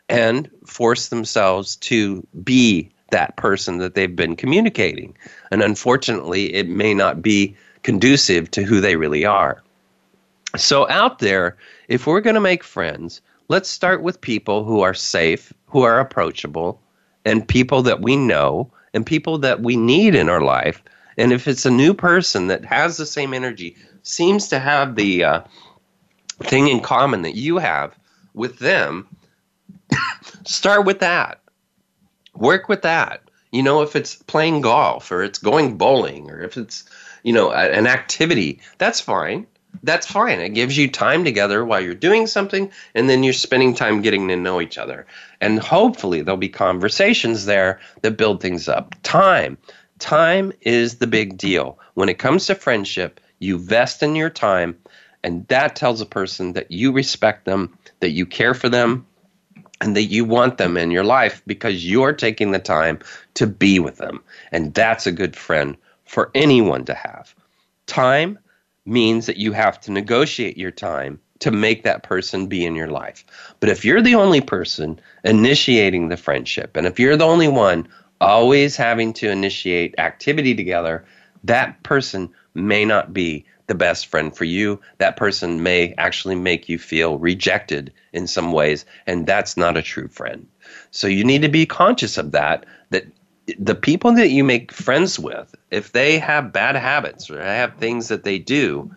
and 0.08 0.50
force 0.64 1.08
themselves 1.08 1.76
to 1.76 2.26
be 2.42 2.90
that 3.10 3.36
person 3.36 3.78
that 3.78 3.94
they've 3.94 4.14
been 4.14 4.36
communicating. 4.36 5.16
And 5.50 5.62
unfortunately, 5.62 6.54
it 6.54 6.68
may 6.68 6.94
not 6.94 7.22
be 7.22 7.56
conducive 7.82 8.50
to 8.52 8.62
who 8.62 8.80
they 8.80 8.96
really 8.96 9.24
are. 9.24 9.62
So, 10.56 10.88
out 10.88 11.20
there, 11.20 11.56
if 11.88 12.06
we're 12.06 12.20
going 12.20 12.34
to 12.34 12.40
make 12.40 12.64
friends, 12.64 13.20
let's 13.48 13.68
start 13.68 14.02
with 14.02 14.20
people 14.20 14.64
who 14.64 14.80
are 14.80 14.94
safe, 14.94 15.52
who 15.66 15.82
are 15.82 16.00
approachable, 16.00 16.80
and 17.24 17.46
people 17.46 17.82
that 17.82 18.00
we 18.00 18.16
know 18.16 18.70
and 18.94 19.06
people 19.06 19.38
that 19.38 19.60
we 19.60 19.76
need 19.76 20.14
in 20.14 20.28
our 20.28 20.40
life. 20.40 20.82
And 21.16 21.32
if 21.32 21.46
it's 21.46 21.66
a 21.66 21.70
new 21.70 21.94
person 21.94 22.48
that 22.48 22.64
has 22.64 22.96
the 22.96 23.06
same 23.06 23.34
energy, 23.34 23.76
seems 24.02 24.48
to 24.48 24.58
have 24.58 24.96
the 24.96 25.24
uh, 25.24 25.40
thing 26.40 26.68
in 26.68 26.80
common 26.80 27.22
that 27.22 27.34
you 27.34 27.58
have 27.58 27.94
with 28.34 28.58
them, 28.58 29.06
start 30.44 30.86
with 30.86 31.00
that. 31.00 31.40
Work 32.34 32.68
with 32.68 32.82
that. 32.82 33.22
You 33.52 33.62
know, 33.62 33.82
if 33.82 33.96
it's 33.96 34.16
playing 34.16 34.60
golf 34.60 35.10
or 35.10 35.22
it's 35.22 35.38
going 35.38 35.76
bowling 35.76 36.30
or 36.30 36.40
if 36.40 36.56
it's, 36.56 36.84
you 37.22 37.32
know, 37.32 37.50
an 37.52 37.86
activity, 37.86 38.60
that's 38.78 39.00
fine 39.00 39.46
that's 39.82 40.06
fine. 40.06 40.40
It 40.40 40.50
gives 40.50 40.76
you 40.76 40.90
time 40.90 41.24
together 41.24 41.64
while 41.64 41.80
you're 41.80 41.94
doing 41.94 42.26
something, 42.26 42.70
and 42.94 43.08
then 43.08 43.22
you're 43.22 43.32
spending 43.32 43.74
time 43.74 44.02
getting 44.02 44.28
to 44.28 44.36
know 44.36 44.60
each 44.60 44.78
other. 44.78 45.06
And 45.40 45.58
hopefully, 45.58 46.22
there'll 46.22 46.36
be 46.38 46.48
conversations 46.48 47.46
there 47.46 47.80
that 48.02 48.16
build 48.16 48.40
things 48.40 48.68
up. 48.68 48.94
Time. 49.02 49.56
Time 49.98 50.52
is 50.62 50.96
the 50.96 51.06
big 51.06 51.36
deal. 51.36 51.78
When 51.94 52.08
it 52.08 52.18
comes 52.18 52.46
to 52.46 52.54
friendship, 52.54 53.20
you 53.38 53.58
vest 53.58 54.02
in 54.02 54.16
your 54.16 54.30
time, 54.30 54.78
and 55.22 55.46
that 55.48 55.76
tells 55.76 56.00
a 56.00 56.06
person 56.06 56.52
that 56.54 56.70
you 56.70 56.92
respect 56.92 57.44
them, 57.44 57.76
that 58.00 58.10
you 58.10 58.26
care 58.26 58.54
for 58.54 58.68
them, 58.68 59.06
and 59.80 59.96
that 59.96 60.04
you 60.04 60.24
want 60.24 60.58
them 60.58 60.76
in 60.76 60.90
your 60.90 61.04
life 61.04 61.42
because 61.46 61.86
you're 61.86 62.12
taking 62.12 62.50
the 62.50 62.58
time 62.58 62.98
to 63.34 63.46
be 63.46 63.78
with 63.78 63.96
them. 63.96 64.22
And 64.52 64.74
that's 64.74 65.06
a 65.06 65.12
good 65.12 65.34
friend 65.34 65.76
for 66.04 66.30
anyone 66.34 66.84
to 66.84 66.94
have. 66.94 67.34
Time 67.86 68.38
means 68.90 69.26
that 69.26 69.36
you 69.36 69.52
have 69.52 69.80
to 69.80 69.92
negotiate 69.92 70.58
your 70.58 70.70
time 70.70 71.20
to 71.38 71.50
make 71.50 71.84
that 71.84 72.02
person 72.02 72.46
be 72.46 72.66
in 72.66 72.74
your 72.74 72.90
life. 72.90 73.24
But 73.60 73.70
if 73.70 73.84
you're 73.84 74.02
the 74.02 74.14
only 74.14 74.40
person 74.40 75.00
initiating 75.24 76.08
the 76.08 76.16
friendship, 76.16 76.76
and 76.76 76.86
if 76.86 77.00
you're 77.00 77.16
the 77.16 77.24
only 77.24 77.48
one 77.48 77.88
always 78.20 78.76
having 78.76 79.12
to 79.14 79.30
initiate 79.30 79.98
activity 79.98 80.54
together, 80.54 81.04
that 81.44 81.82
person 81.82 82.28
may 82.54 82.84
not 82.84 83.14
be 83.14 83.46
the 83.68 83.74
best 83.74 84.08
friend 84.08 84.36
for 84.36 84.44
you. 84.44 84.80
That 84.98 85.16
person 85.16 85.62
may 85.62 85.94
actually 85.96 86.34
make 86.34 86.68
you 86.68 86.78
feel 86.78 87.18
rejected 87.18 87.92
in 88.12 88.26
some 88.26 88.52
ways, 88.52 88.84
and 89.06 89.26
that's 89.26 89.56
not 89.56 89.76
a 89.76 89.82
true 89.82 90.08
friend. 90.08 90.46
So 90.90 91.06
you 91.06 91.22
need 91.22 91.42
to 91.42 91.48
be 91.48 91.66
conscious 91.66 92.18
of 92.18 92.32
that, 92.32 92.66
that 92.90 93.06
the 93.58 93.74
people 93.74 94.14
that 94.14 94.30
you 94.30 94.44
make 94.44 94.72
friends 94.72 95.18
with, 95.18 95.54
if 95.70 95.92
they 95.92 96.18
have 96.18 96.52
bad 96.52 96.76
habits 96.76 97.30
or 97.30 97.40
have 97.40 97.76
things 97.76 98.08
that 98.08 98.24
they 98.24 98.38
do, 98.38 98.90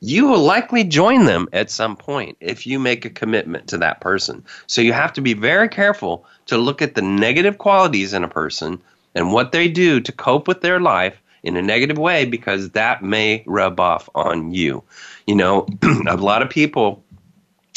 you 0.00 0.26
will 0.26 0.42
likely 0.42 0.82
join 0.82 1.26
them 1.26 1.48
at 1.52 1.70
some 1.70 1.96
point 1.96 2.36
if 2.40 2.66
you 2.66 2.78
make 2.78 3.04
a 3.04 3.10
commitment 3.10 3.68
to 3.68 3.78
that 3.78 4.00
person. 4.00 4.44
So 4.66 4.80
you 4.80 4.92
have 4.92 5.12
to 5.12 5.20
be 5.20 5.34
very 5.34 5.68
careful 5.68 6.26
to 6.46 6.58
look 6.58 6.82
at 6.82 6.94
the 6.94 7.02
negative 7.02 7.58
qualities 7.58 8.12
in 8.12 8.24
a 8.24 8.28
person 8.28 8.82
and 9.14 9.32
what 9.32 9.52
they 9.52 9.68
do 9.68 10.00
to 10.00 10.12
cope 10.12 10.48
with 10.48 10.60
their 10.60 10.80
life 10.80 11.22
in 11.42 11.56
a 11.56 11.62
negative 11.62 11.98
way 11.98 12.24
because 12.24 12.70
that 12.70 13.02
may 13.02 13.44
rub 13.46 13.78
off 13.78 14.08
on 14.14 14.52
you. 14.52 14.82
You 15.26 15.36
know, 15.36 15.66
a 16.08 16.16
lot 16.16 16.42
of 16.42 16.50
people 16.50 17.04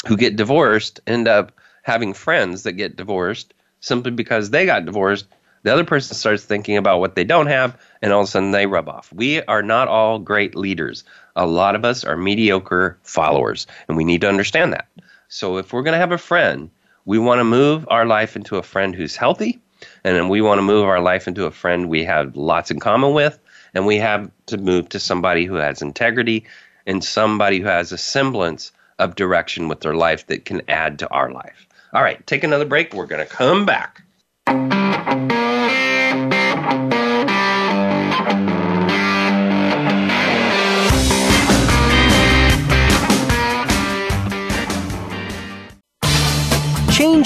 who 0.06 0.16
get 0.16 0.36
divorced 0.36 1.00
end 1.06 1.28
up 1.28 1.52
having 1.82 2.12
friends 2.12 2.64
that 2.64 2.72
get 2.72 2.96
divorced 2.96 3.54
simply 3.80 4.10
because 4.10 4.50
they 4.50 4.66
got 4.66 4.84
divorced 4.84 5.26
the 5.66 5.72
other 5.72 5.84
person 5.84 6.14
starts 6.14 6.44
thinking 6.44 6.76
about 6.76 7.00
what 7.00 7.16
they 7.16 7.24
don't 7.24 7.48
have, 7.48 7.76
and 8.00 8.12
all 8.12 8.20
of 8.20 8.28
a 8.28 8.30
sudden 8.30 8.52
they 8.52 8.66
rub 8.66 8.88
off. 8.88 9.12
We 9.12 9.42
are 9.42 9.64
not 9.64 9.88
all 9.88 10.20
great 10.20 10.54
leaders. 10.54 11.02
A 11.34 11.44
lot 11.44 11.74
of 11.74 11.84
us 11.84 12.04
are 12.04 12.16
mediocre 12.16 12.96
followers, 13.02 13.66
and 13.88 13.96
we 13.96 14.04
need 14.04 14.20
to 14.20 14.28
understand 14.28 14.74
that. 14.74 14.86
So 15.26 15.56
if 15.56 15.72
we're 15.72 15.82
going 15.82 15.94
to 15.94 15.98
have 15.98 16.12
a 16.12 16.18
friend, 16.18 16.70
we 17.04 17.18
want 17.18 17.40
to 17.40 17.44
move 17.44 17.84
our 17.90 18.06
life 18.06 18.36
into 18.36 18.58
a 18.58 18.62
friend 18.62 18.94
who's 18.94 19.16
healthy, 19.16 19.60
and 20.04 20.14
then 20.14 20.28
we 20.28 20.40
want 20.40 20.58
to 20.58 20.62
move 20.62 20.84
our 20.84 21.00
life 21.00 21.26
into 21.26 21.46
a 21.46 21.50
friend 21.50 21.88
we 21.88 22.04
have 22.04 22.36
lots 22.36 22.70
in 22.70 22.78
common 22.78 23.12
with, 23.12 23.36
and 23.74 23.86
we 23.86 23.96
have 23.96 24.30
to 24.46 24.58
move 24.58 24.88
to 24.90 25.00
somebody 25.00 25.46
who 25.46 25.56
has 25.56 25.82
integrity 25.82 26.46
and 26.86 27.02
somebody 27.02 27.58
who 27.58 27.66
has 27.66 27.90
a 27.90 27.98
semblance 27.98 28.70
of 29.00 29.16
direction 29.16 29.66
with 29.66 29.80
their 29.80 29.96
life 29.96 30.28
that 30.28 30.44
can 30.44 30.62
add 30.68 31.00
to 31.00 31.08
our 31.08 31.32
life. 31.32 31.66
All 31.92 32.04
right, 32.04 32.24
take 32.24 32.44
another 32.44 32.66
break. 32.66 32.94
We're 32.94 33.06
going 33.06 33.26
to 33.26 33.34
come 33.34 33.66
back. 33.66 34.04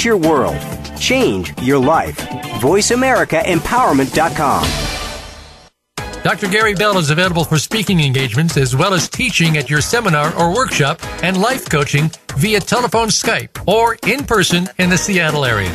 Change 0.00 0.04
your 0.04 0.16
world. 0.16 0.56
Change 0.98 1.52
your 1.62 1.78
life. 1.78 2.16
VoiceAmericaEmpowerment.com. 2.60 4.68
Dr. 6.22 6.48
Gary 6.48 6.74
Bell 6.74 6.98
is 6.98 7.08
available 7.10 7.44
for 7.44 7.58
speaking 7.58 8.00
engagements 8.00 8.58
as 8.58 8.76
well 8.76 8.92
as 8.92 9.08
teaching 9.08 9.56
at 9.56 9.70
your 9.70 9.80
seminar 9.80 10.36
or 10.36 10.54
workshop 10.54 11.00
and 11.22 11.40
life 11.40 11.70
coaching 11.70 12.10
via 12.36 12.60
telephone, 12.60 13.08
Skype, 13.08 13.66
or 13.66 13.96
in 14.06 14.22
person 14.24 14.68
in 14.78 14.90
the 14.90 14.98
Seattle 14.98 15.46
area. 15.46 15.74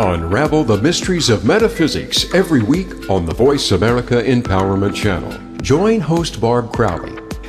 Unravel 0.00 0.64
the 0.64 0.80
mysteries 0.80 1.28
of 1.28 1.44
metaphysics 1.44 2.32
every 2.32 2.62
week 2.62 3.10
on 3.10 3.26
the 3.26 3.34
Voice 3.34 3.72
America 3.72 4.14
Empowerment 4.22 4.94
Channel. 4.94 5.30
Join 5.60 6.00
host 6.00 6.40
Barb 6.40 6.72
Crowley 6.72 7.19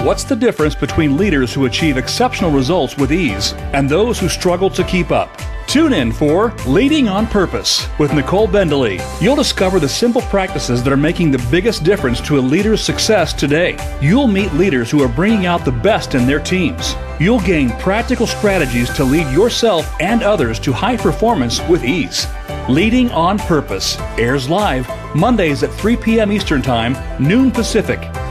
What's 0.00 0.24
the 0.24 0.36
difference 0.36 0.74
between 0.74 1.16
leaders 1.16 1.54
who 1.54 1.64
achieve 1.64 1.96
exceptional 1.96 2.50
results 2.50 2.96
with 2.96 3.12
ease 3.12 3.54
and 3.72 3.88
those 3.88 4.18
who 4.18 4.28
struggle 4.28 4.68
to 4.70 4.84
keep 4.84 5.10
up? 5.10 5.30
Tune 5.66 5.94
in 5.94 6.12
for 6.12 6.54
Leading 6.66 7.08
on 7.08 7.26
Purpose 7.26 7.88
with 7.98 8.12
Nicole 8.12 8.46
Bendaly. 8.46 9.00
You'll 9.22 9.34
discover 9.34 9.80
the 9.80 9.88
simple 9.88 10.20
practices 10.22 10.82
that 10.82 10.92
are 10.92 10.96
making 10.96 11.30
the 11.30 11.46
biggest 11.50 11.84
difference 11.84 12.20
to 12.22 12.38
a 12.38 12.40
leader's 12.40 12.82
success 12.82 13.32
today. 13.32 13.78
You'll 14.02 14.26
meet 14.26 14.52
leaders 14.52 14.90
who 14.90 15.02
are 15.02 15.08
bringing 15.08 15.46
out 15.46 15.64
the 15.64 15.72
best 15.72 16.14
in 16.14 16.26
their 16.26 16.40
teams. 16.40 16.94
You'll 17.18 17.40
gain 17.40 17.70
practical 17.78 18.26
strategies 18.26 18.92
to 18.94 19.04
lead 19.04 19.32
yourself 19.32 19.90
and 20.00 20.22
others 20.22 20.58
to 20.60 20.72
high 20.72 20.98
performance 20.98 21.60
with 21.62 21.82
ease. 21.82 22.26
Leading 22.68 23.10
on 23.12 23.38
Purpose 23.38 23.98
airs 24.18 24.48
live 24.50 24.86
Mondays 25.14 25.62
at 25.62 25.72
3 25.72 25.96
p.m. 25.96 26.30
Eastern 26.30 26.62
Time, 26.62 26.96
noon 27.22 27.50
Pacific, 27.50 28.00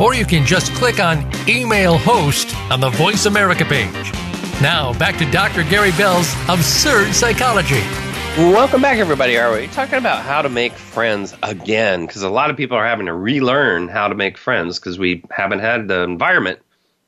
Or 0.00 0.14
you 0.14 0.24
can 0.24 0.46
just 0.46 0.72
click 0.74 1.00
on 1.00 1.28
Email 1.48 1.98
Host 1.98 2.54
on 2.70 2.78
the 2.78 2.90
Voice 2.90 3.26
America 3.26 3.64
page. 3.64 4.12
Now, 4.62 4.96
back 4.96 5.18
to 5.18 5.28
Dr. 5.32 5.64
Gary 5.64 5.90
Bell's 5.92 6.32
Absurd 6.48 7.12
Psychology. 7.12 7.82
Welcome 8.36 8.80
back, 8.80 8.98
everybody. 8.98 9.36
Are 9.36 9.52
we 9.52 9.66
talking 9.66 9.98
about 9.98 10.22
how 10.22 10.42
to 10.42 10.48
make 10.48 10.72
friends 10.72 11.34
again? 11.42 12.06
Because 12.06 12.22
a 12.22 12.30
lot 12.30 12.50
of 12.50 12.56
people 12.56 12.76
are 12.76 12.86
having 12.86 13.06
to 13.06 13.12
relearn 13.12 13.88
how 13.88 14.06
to 14.06 14.14
make 14.14 14.38
friends 14.38 14.78
because 14.78 15.00
we 15.00 15.24
haven't 15.32 15.58
had 15.58 15.88
the 15.88 16.04
environment 16.04 16.60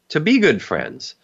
to 0.09 0.19
be 0.19 0.41
good 0.41 0.61
friends. 0.61 1.15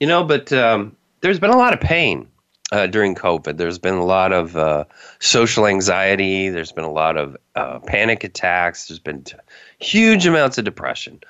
You 0.00 0.08
know, 0.08 0.24
but 0.24 0.52
um, 0.52 0.96
there's 1.20 1.38
been 1.38 1.50
a 1.50 1.56
lot 1.56 1.74
of 1.74 1.80
pain 1.80 2.26
uh, 2.74 2.88
during 2.88 3.14
COVID. 3.14 3.56
There's 3.56 3.78
been 3.78 3.94
a 3.94 4.04
lot 4.04 4.32
of 4.32 4.56
uh, 4.56 4.84
social 5.20 5.66
anxiety. 5.66 6.48
There's 6.48 6.72
been 6.72 6.84
a 6.84 6.90
lot 6.90 7.16
of 7.16 7.36
uh, 7.54 7.78
panic 7.78 8.24
attacks. 8.24 8.88
There's 8.88 8.98
been 8.98 9.22
t- 9.22 9.36
huge 9.78 10.26
amounts 10.26 10.58
of 10.58 10.64
depression, 10.64 11.20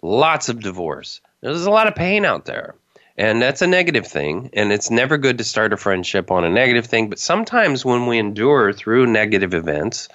lots 0.00 0.48
of 0.48 0.60
divorce. 0.60 1.20
There's 1.40 1.66
a 1.66 1.70
lot 1.72 1.88
of 1.88 1.96
pain 1.96 2.24
out 2.24 2.44
there. 2.44 2.76
And 3.18 3.42
that's 3.42 3.60
a 3.62 3.66
negative 3.66 4.06
thing. 4.06 4.48
And 4.52 4.72
it's 4.72 4.90
never 4.90 5.18
good 5.18 5.38
to 5.38 5.44
start 5.44 5.72
a 5.72 5.76
friendship 5.76 6.30
on 6.30 6.44
a 6.44 6.50
negative 6.50 6.86
thing. 6.86 7.10
But 7.10 7.18
sometimes 7.18 7.84
when 7.84 8.06
we 8.06 8.18
endure 8.18 8.72
through 8.72 9.06
negative 9.06 9.54
events, 9.54 10.08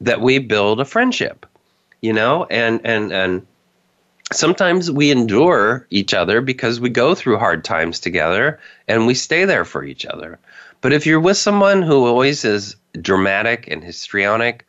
that 0.00 0.20
we 0.20 0.38
build 0.38 0.80
a 0.80 0.84
friendship, 0.84 1.44
you 2.00 2.12
know, 2.12 2.44
and, 2.44 2.80
and, 2.84 3.12
and, 3.12 3.46
Sometimes 4.32 4.90
we 4.90 5.10
endure 5.10 5.86
each 5.90 6.14
other 6.14 6.40
because 6.40 6.80
we 6.80 6.88
go 6.88 7.14
through 7.14 7.38
hard 7.38 7.64
times 7.64 7.98
together 7.98 8.60
and 8.86 9.06
we 9.06 9.14
stay 9.14 9.44
there 9.44 9.64
for 9.64 9.82
each 9.82 10.06
other. 10.06 10.38
But 10.80 10.92
if 10.92 11.04
you're 11.04 11.20
with 11.20 11.36
someone 11.36 11.82
who 11.82 12.06
always 12.06 12.44
is 12.44 12.76
dramatic 13.00 13.68
and 13.68 13.82
histrionic 13.82 14.66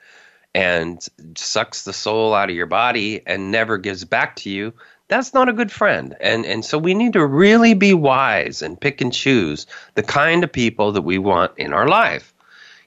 and 0.53 1.07
sucks 1.35 1.83
the 1.83 1.93
soul 1.93 2.33
out 2.33 2.49
of 2.49 2.55
your 2.55 2.65
body 2.65 3.21
and 3.25 3.51
never 3.51 3.77
gives 3.77 4.03
back 4.03 4.35
to 4.37 4.49
you, 4.49 4.73
that's 5.07 5.33
not 5.33 5.49
a 5.49 5.53
good 5.53 5.71
friend. 5.71 6.15
And 6.21 6.45
and 6.45 6.63
so 6.63 6.77
we 6.77 6.93
need 6.93 7.13
to 7.13 7.25
really 7.25 7.73
be 7.73 7.93
wise 7.93 8.61
and 8.61 8.79
pick 8.79 9.01
and 9.01 9.13
choose 9.13 9.67
the 9.95 10.03
kind 10.03 10.43
of 10.43 10.51
people 10.51 10.91
that 10.93 11.01
we 11.01 11.17
want 11.17 11.51
in 11.57 11.73
our 11.73 11.87
life. 11.87 12.33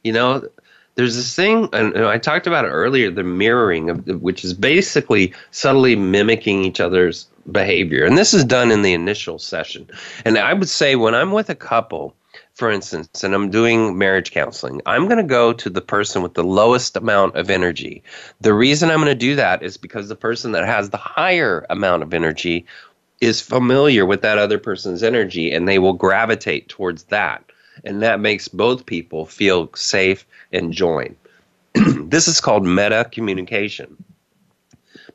You 0.03 0.13
know, 0.13 0.49
there's 0.97 1.17
this 1.17 1.35
thing, 1.35 1.69
and 1.73 1.97
I 1.99 2.19
talked 2.19 2.47
about 2.47 2.65
it 2.65 2.69
earlier, 2.69 3.11
the 3.11 3.25
mirroring, 3.25 3.91
of, 3.91 4.07
which 4.23 4.45
is 4.45 4.55
basically 4.55 5.35
subtly 5.51 5.97
mimicking 5.97 6.65
each 6.65 6.81
other's 6.81 7.27
behavior. 7.51 8.05
And 8.05 8.17
this 8.17 8.33
is 8.33 8.45
done 8.45 8.71
in 8.71 8.83
the 8.83 8.93
initial 8.93 9.39
session. 9.39 9.89
And 10.25 10.39
I 10.39 10.55
would 10.55 10.69
say 10.69 10.97
when 10.97 11.15
I'm 11.15 11.33
with 11.33 11.51
a 11.51 11.55
couple, 11.55 12.15
for 12.55 12.71
instance, 12.71 13.25
and 13.25 13.35
I'm 13.35 13.51
doing 13.51 13.99
marriage 13.99 14.31
counseling, 14.31 14.81
I'm 14.87 15.07
going 15.07 15.19
to 15.19 15.25
go 15.25 15.53
to 15.53 15.69
the 15.69 15.81
person 15.81 16.23
with 16.23 16.35
the 16.35 16.45
lowest 16.45 16.97
amount 16.97 17.37
of 17.37 17.51
energy. 17.51 18.03
The 18.41 18.55
reason 18.55 18.91
I'm 18.91 18.99
going 18.99 19.07
to 19.07 19.15
do 19.15 19.35
that 19.35 19.63
is 19.63 19.77
because 19.77 20.09
the 20.09 20.17
person 20.17 20.53
that 20.53 20.65
has 20.65 20.91
the 20.91 20.97
higher 20.97 21.67
amount 21.71 22.05
of 22.05 22.15
energy 22.15 22.67
is 23.21 23.41
familiar 23.41 24.07
with 24.07 24.23
that 24.23 24.39
other 24.39 24.59
person's 24.59 25.03
energy 25.03 25.53
and 25.53 25.67
they 25.67 25.79
will 25.79 25.93
gravitate 25.93 26.69
towards 26.69 27.05
that. 27.05 27.45
And 27.85 28.03
that 28.03 28.21
makes 28.21 28.49
both 28.49 28.87
people 28.87 29.27
feel 29.27 29.71
safe 29.75 30.27
and 30.53 30.73
join. 30.73 31.17
this 31.75 32.29
is 32.29 32.41
called 32.41 32.65
meta 32.65 33.09
communication. 33.13 34.03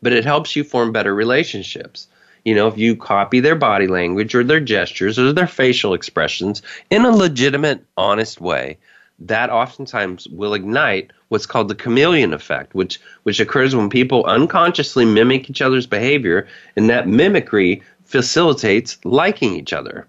But 0.01 0.13
it 0.13 0.23
helps 0.23 0.55
you 0.55 0.63
form 0.63 0.91
better 0.91 1.13
relationships. 1.13 2.07
You 2.45 2.55
know, 2.55 2.67
if 2.67 2.77
you 2.77 2.95
copy 2.95 3.39
their 3.39 3.55
body 3.55 3.87
language 3.87 4.33
or 4.35 4.43
their 4.43 4.59
gestures 4.59 5.19
or 5.19 5.33
their 5.33 5.47
facial 5.47 5.93
expressions 5.93 6.61
in 6.89 7.05
a 7.05 7.11
legitimate, 7.11 7.83
honest 7.97 8.39
way, 8.39 8.77
that 9.19 9.49
oftentimes 9.49 10.27
will 10.29 10.53
ignite 10.53 11.11
what's 11.27 11.45
called 11.45 11.67
the 11.67 11.75
chameleon 11.75 12.33
effect, 12.33 12.73
which 12.73 12.99
which 13.23 13.39
occurs 13.39 13.75
when 13.75 13.89
people 13.89 14.23
unconsciously 14.25 15.05
mimic 15.05 15.49
each 15.49 15.61
other's 15.61 15.87
behavior, 15.87 16.47
and 16.75 16.89
that 16.89 17.07
mimicry 17.07 17.81
facilitates 18.05 18.97
liking 19.03 19.53
each 19.53 19.73
other. 19.73 20.07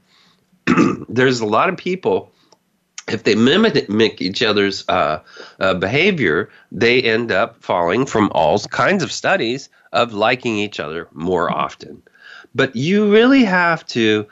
There's 1.09 1.41
a 1.41 1.47
lot 1.47 1.69
of 1.69 1.77
people 1.77 2.31
if 3.13 3.25
they 3.25 3.35
mimic 3.35 4.21
each 4.21 4.43
other's 4.43 4.89
uh, 4.89 5.21
uh, 5.59 5.75
behavior, 5.75 6.49
they 6.73 7.03
end 7.03 7.33
up 7.33 7.63
falling 7.63 8.07
from 8.07 8.31
all 8.35 8.59
kinds 8.61 9.03
of 9.03 9.13
studies 9.13 9.69
of 9.93 10.13
liking 10.13 10.57
each 10.59 10.81
other 10.81 11.09
more 11.13 11.51
often. 11.51 12.03
But 12.55 12.75
you 12.75 13.13
really 13.13 13.45
have 13.45 13.87
to, 13.89 14.27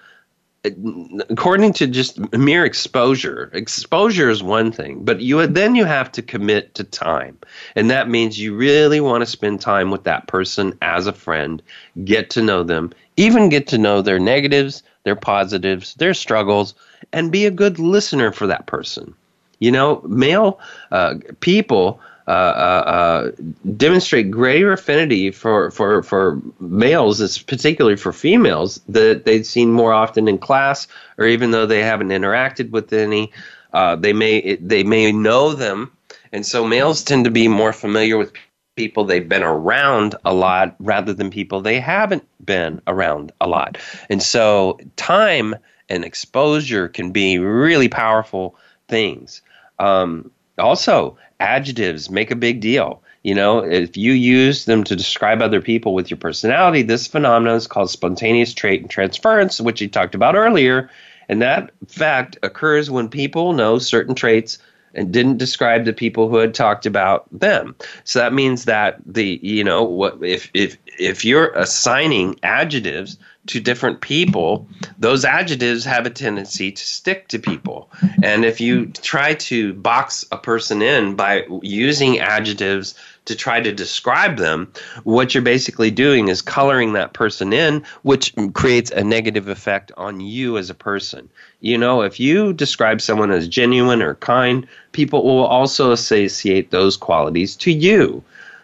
according 1.30 1.72
to 1.74 1.86
just 1.86 2.18
mere 2.32 2.64
exposure, 2.64 3.50
exposure 3.52 4.28
is 4.28 4.42
one 4.42 4.72
thing, 4.72 5.04
but 5.04 5.20
you 5.20 5.46
then 5.46 5.74
you 5.74 5.84
have 5.84 6.10
to 6.12 6.22
commit 6.22 6.74
to 6.74 6.84
time, 6.84 7.38
and 7.76 7.90
that 7.90 8.08
means 8.08 8.40
you 8.40 8.56
really 8.56 9.00
want 9.00 9.22
to 9.22 9.26
spend 9.26 9.60
time 9.60 9.90
with 9.90 10.04
that 10.04 10.26
person 10.26 10.76
as 10.82 11.06
a 11.06 11.12
friend, 11.12 11.62
get 12.04 12.30
to 12.30 12.42
know 12.42 12.62
them, 12.62 12.92
even 13.16 13.48
get 13.48 13.68
to 13.68 13.78
know 13.78 14.02
their 14.02 14.18
negatives, 14.18 14.82
their 15.04 15.16
positives, 15.16 15.94
their 15.94 16.14
struggles 16.14 16.74
and 17.12 17.32
be 17.32 17.46
a 17.46 17.50
good 17.50 17.78
listener 17.78 18.32
for 18.32 18.46
that 18.46 18.66
person. 18.66 19.14
You 19.60 19.72
know, 19.72 20.02
male 20.04 20.60
uh, 20.92 21.14
people 21.40 22.00
uh, 22.28 22.30
uh, 22.30 22.90
uh, 22.90 23.30
demonstrate 23.76 24.30
greater 24.30 24.72
affinity 24.72 25.30
for, 25.30 25.70
for, 25.70 26.02
for 26.02 26.38
males, 26.60 27.22
it's 27.22 27.38
particularly 27.38 27.96
for 27.96 28.12
females, 28.12 28.82
that 28.86 29.24
they've 29.24 29.46
seen 29.46 29.72
more 29.72 29.94
often 29.94 30.28
in 30.28 30.36
class, 30.36 30.86
or 31.16 31.26
even 31.26 31.52
though 31.52 31.64
they 31.64 31.82
haven't 31.82 32.08
interacted 32.08 32.70
with 32.70 32.92
any, 32.92 33.32
uh, 33.72 33.96
they 33.96 34.12
may 34.12 34.56
they 34.56 34.82
may 34.84 35.10
know 35.10 35.54
them, 35.54 35.90
and 36.30 36.44
so 36.44 36.66
males 36.66 37.02
tend 37.02 37.24
to 37.24 37.30
be 37.30 37.48
more 37.48 37.72
familiar 37.72 38.18
with 38.18 38.30
people 38.76 39.04
they've 39.04 39.28
been 39.28 39.42
around 39.42 40.14
a 40.26 40.34
lot 40.34 40.76
rather 40.80 41.14
than 41.14 41.30
people 41.30 41.62
they 41.62 41.80
haven't 41.80 42.28
been 42.44 42.80
around 42.86 43.32
a 43.40 43.48
lot. 43.48 43.78
And 44.10 44.22
so 44.22 44.78
time 44.96 45.56
and 45.88 46.04
exposure 46.04 46.88
can 46.88 47.10
be 47.12 47.38
really 47.38 47.88
powerful 47.88 48.56
things. 48.88 49.42
Um, 49.78 50.30
also, 50.58 51.16
adjectives 51.40 52.10
make 52.10 52.30
a 52.30 52.36
big 52.36 52.60
deal. 52.60 53.02
You 53.22 53.34
know, 53.34 53.58
if 53.58 53.96
you 53.96 54.12
use 54.12 54.64
them 54.64 54.84
to 54.84 54.96
describe 54.96 55.42
other 55.42 55.60
people 55.60 55.94
with 55.94 56.10
your 56.10 56.18
personality, 56.18 56.82
this 56.82 57.06
phenomenon 57.06 57.56
is 57.56 57.66
called 57.66 57.90
spontaneous 57.90 58.54
trait 58.54 58.80
and 58.80 58.90
transference, 58.90 59.60
which 59.60 59.80
you 59.80 59.88
talked 59.88 60.14
about 60.14 60.34
earlier. 60.34 60.90
And 61.28 61.42
that 61.42 61.70
fact 61.88 62.38
occurs 62.42 62.90
when 62.90 63.08
people 63.08 63.52
know 63.52 63.78
certain 63.78 64.14
traits 64.14 64.58
and 64.98 65.12
didn't 65.12 65.38
describe 65.38 65.84
the 65.84 65.92
people 65.92 66.28
who 66.28 66.36
had 66.36 66.54
talked 66.54 66.84
about 66.84 67.26
them. 67.30 67.76
So 68.04 68.18
that 68.18 68.34
means 68.34 68.64
that 68.64 68.98
the 69.06 69.38
you 69.42 69.62
know 69.64 69.84
what 69.84 70.18
if 70.22 70.50
if 70.54 70.76
if 70.98 71.24
you're 71.24 71.50
assigning 71.54 72.38
adjectives 72.42 73.16
to 73.46 73.60
different 73.60 74.00
people, 74.02 74.68
those 74.98 75.24
adjectives 75.24 75.84
have 75.84 76.04
a 76.04 76.10
tendency 76.10 76.70
to 76.70 76.82
stick 76.82 77.28
to 77.28 77.38
people. 77.38 77.90
And 78.22 78.44
if 78.44 78.60
you 78.60 78.86
try 78.86 79.34
to 79.34 79.72
box 79.74 80.26
a 80.30 80.36
person 80.36 80.82
in 80.82 81.14
by 81.14 81.46
using 81.62 82.18
adjectives 82.18 82.94
to 83.28 83.36
try 83.36 83.60
to 83.60 83.72
describe 83.72 84.36
them, 84.36 84.70
what 85.04 85.32
you're 85.32 85.42
basically 85.42 85.90
doing 85.90 86.28
is 86.28 86.42
coloring 86.42 86.92
that 86.92 87.12
person 87.12 87.52
in, 87.52 87.84
which 88.02 88.34
creates 88.52 88.90
a 88.90 89.04
negative 89.04 89.48
effect 89.48 89.92
on 89.96 90.20
you 90.20 90.58
as 90.58 90.68
a 90.68 90.74
person. 90.74 91.28
You 91.60 91.78
know, 91.78 92.02
if 92.02 92.20
you 92.20 92.52
describe 92.52 93.00
someone 93.00 93.30
as 93.30 93.48
genuine 93.48 94.02
or 94.02 94.16
kind, 94.16 94.66
people 94.92 95.24
will 95.24 95.46
also 95.46 95.92
associate 95.92 96.70
those 96.70 96.96
qualities 96.96 97.56
to 97.56 97.72
you. 97.72 98.22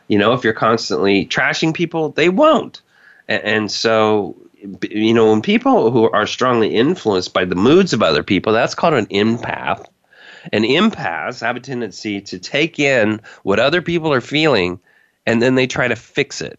You 0.09 0.19
know, 0.19 0.35
if 0.35 0.45
you're 0.45 0.53
constantly 0.53 1.27
trashing 1.27 1.73
people, 1.73 2.11
they 2.11 2.29
won't. 2.29 2.83
And, 3.27 3.71
so, 3.71 4.37
you 4.91 5.15
know, 5.15 5.31
when 5.31 5.41
people 5.41 5.91
who 5.91 6.11
are 6.11 6.27
strongly 6.27 6.75
influenced 6.75 7.33
by 7.33 7.47
the 7.47 7.55
moods 7.55 7.95
of 7.95 8.03
other 8.03 8.23
people, 8.23 8.53
that's 8.53 8.75
called 8.75 8.95
an 8.95 9.07
empath 9.07 9.87
and 10.53 10.65
empaths 10.65 11.41
have 11.41 11.57
a 11.57 11.61
tendency 11.61 12.21
to 12.23 12.39
take 12.39 12.79
in 12.79 13.21
what 13.43 13.61
other 13.61 13.83
people 13.83 14.13
are 14.13 14.21
feeling 14.21 14.81
and 15.27 15.41
then 15.41 15.55
they 15.55 15.67
try 15.67 15.89
to 15.89 15.97
fix 15.97 16.41
it. 16.41 16.59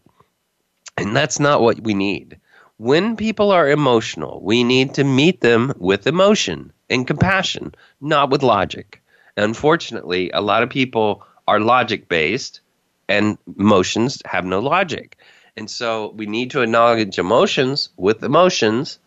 And 0.96 1.14
that's 1.14 1.38
not 1.38 1.60
what 1.60 1.80
we 1.80 1.94
need. 1.94 2.38
When 2.78 3.16
people 3.16 3.52
are 3.52 3.68
emotional, 3.68 4.40
we 4.42 4.64
need 4.64 4.94
to 4.94 5.04
meet 5.04 5.40
them 5.40 5.72
with 5.78 6.06
emotion 6.06 6.72
and 6.90 7.06
compassion, 7.06 7.74
not 8.00 8.30
with 8.30 8.42
logic. 8.42 9.02
Unfortunately, 9.36 10.30
a 10.30 10.40
lot 10.40 10.62
of 10.62 10.70
people 10.70 11.24
are 11.46 11.60
logic 11.60 12.08
based 12.08 12.60
and 13.08 13.38
emotions 13.58 14.20
have 14.24 14.44
no 14.44 14.60
logic. 14.60 15.16
And 15.56 15.70
so 15.70 16.12
we 16.16 16.26
need 16.26 16.50
to 16.50 16.62
acknowledge 16.62 17.18
emotions 17.18 17.88
with 17.96 18.22
emotions, 18.22 18.98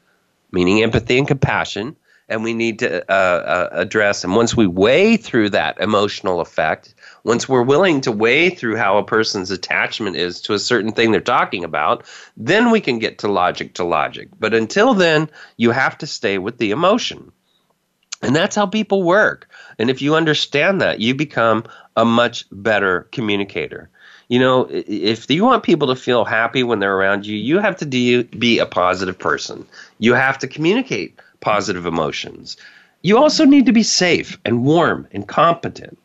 meaning 0.52 0.82
empathy 0.82 1.18
and 1.18 1.28
compassion, 1.28 1.96
and 2.30 2.44
we 2.44 2.54
need 2.54 2.80
to 2.80 3.04
uh, 3.12 3.14
uh, 3.14 3.70
address. 3.72 4.24
And 4.24 4.36
once 4.36 4.56
we 4.56 4.68
weigh 4.68 5.18
through 5.18 5.50
that 5.50 5.80
emotional 5.80 6.40
effect, 6.40 6.94
once 7.24 7.50
we're 7.50 7.64
willing 7.64 8.02
to 8.02 8.12
weigh 8.12 8.52
through 8.52 8.78
how 8.78 8.98
a 8.98 9.04
person's 9.04 9.52
attachment 9.52 10.16
is 10.16 10.42
to 10.42 10.54
a 10.54 10.60
certain 10.60 10.92
thing 10.92 11.12
they're 11.12 11.22
talking 11.22 11.64
about, 11.64 12.06
then 12.38 12.72
we 12.72 12.80
can 12.80 13.00
get 13.00 13.18
to 13.20 13.28
logic 13.28 13.74
to 13.76 13.84
logic. 13.84 14.30
But 14.40 14.54
until 14.54 14.94
then, 14.94 15.30
you 15.58 15.72
have 15.72 15.98
to 15.98 16.08
stay 16.08 16.38
with 16.38 16.60
the 16.60 16.72
emotion. 16.72 17.32
And 18.22 18.36
that's 18.36 18.56
how 18.56 18.66
people 18.66 19.04
work. 19.04 19.50
And 19.80 19.90
if 19.90 20.02
you 20.02 20.16
understand 20.16 20.82
that, 20.82 21.00
you 21.00 21.16
become 21.16 21.64
a 21.96 22.06
much 22.06 22.46
better 22.52 23.08
communicator. 23.12 23.90
You 24.28 24.40
know, 24.40 24.68
if 24.70 25.30
you 25.32 25.44
want 25.44 25.64
people 25.64 25.88
to 25.88 25.96
feel 25.96 26.24
happy 26.24 26.62
when 26.62 26.80
they're 26.80 26.96
around 26.96 27.26
you, 27.26 27.36
you 27.36 27.58
have 27.58 27.78
to 27.78 27.86
be 27.86 28.60
a 28.60 28.66
positive 28.66 29.18
person. 29.18 29.66
You 29.98 30.14
have 30.14 30.38
to 30.40 30.48
communicate 30.48 31.18
positive 31.42 31.86
emotions. 31.86 32.58
You 33.02 33.18
also 33.18 33.46
need 33.46 33.66
to 33.66 33.72
be 33.72 33.84
safe 33.84 34.38
and 34.46 34.64
warm 34.64 35.08
and 35.12 35.28
competent. 35.28 35.98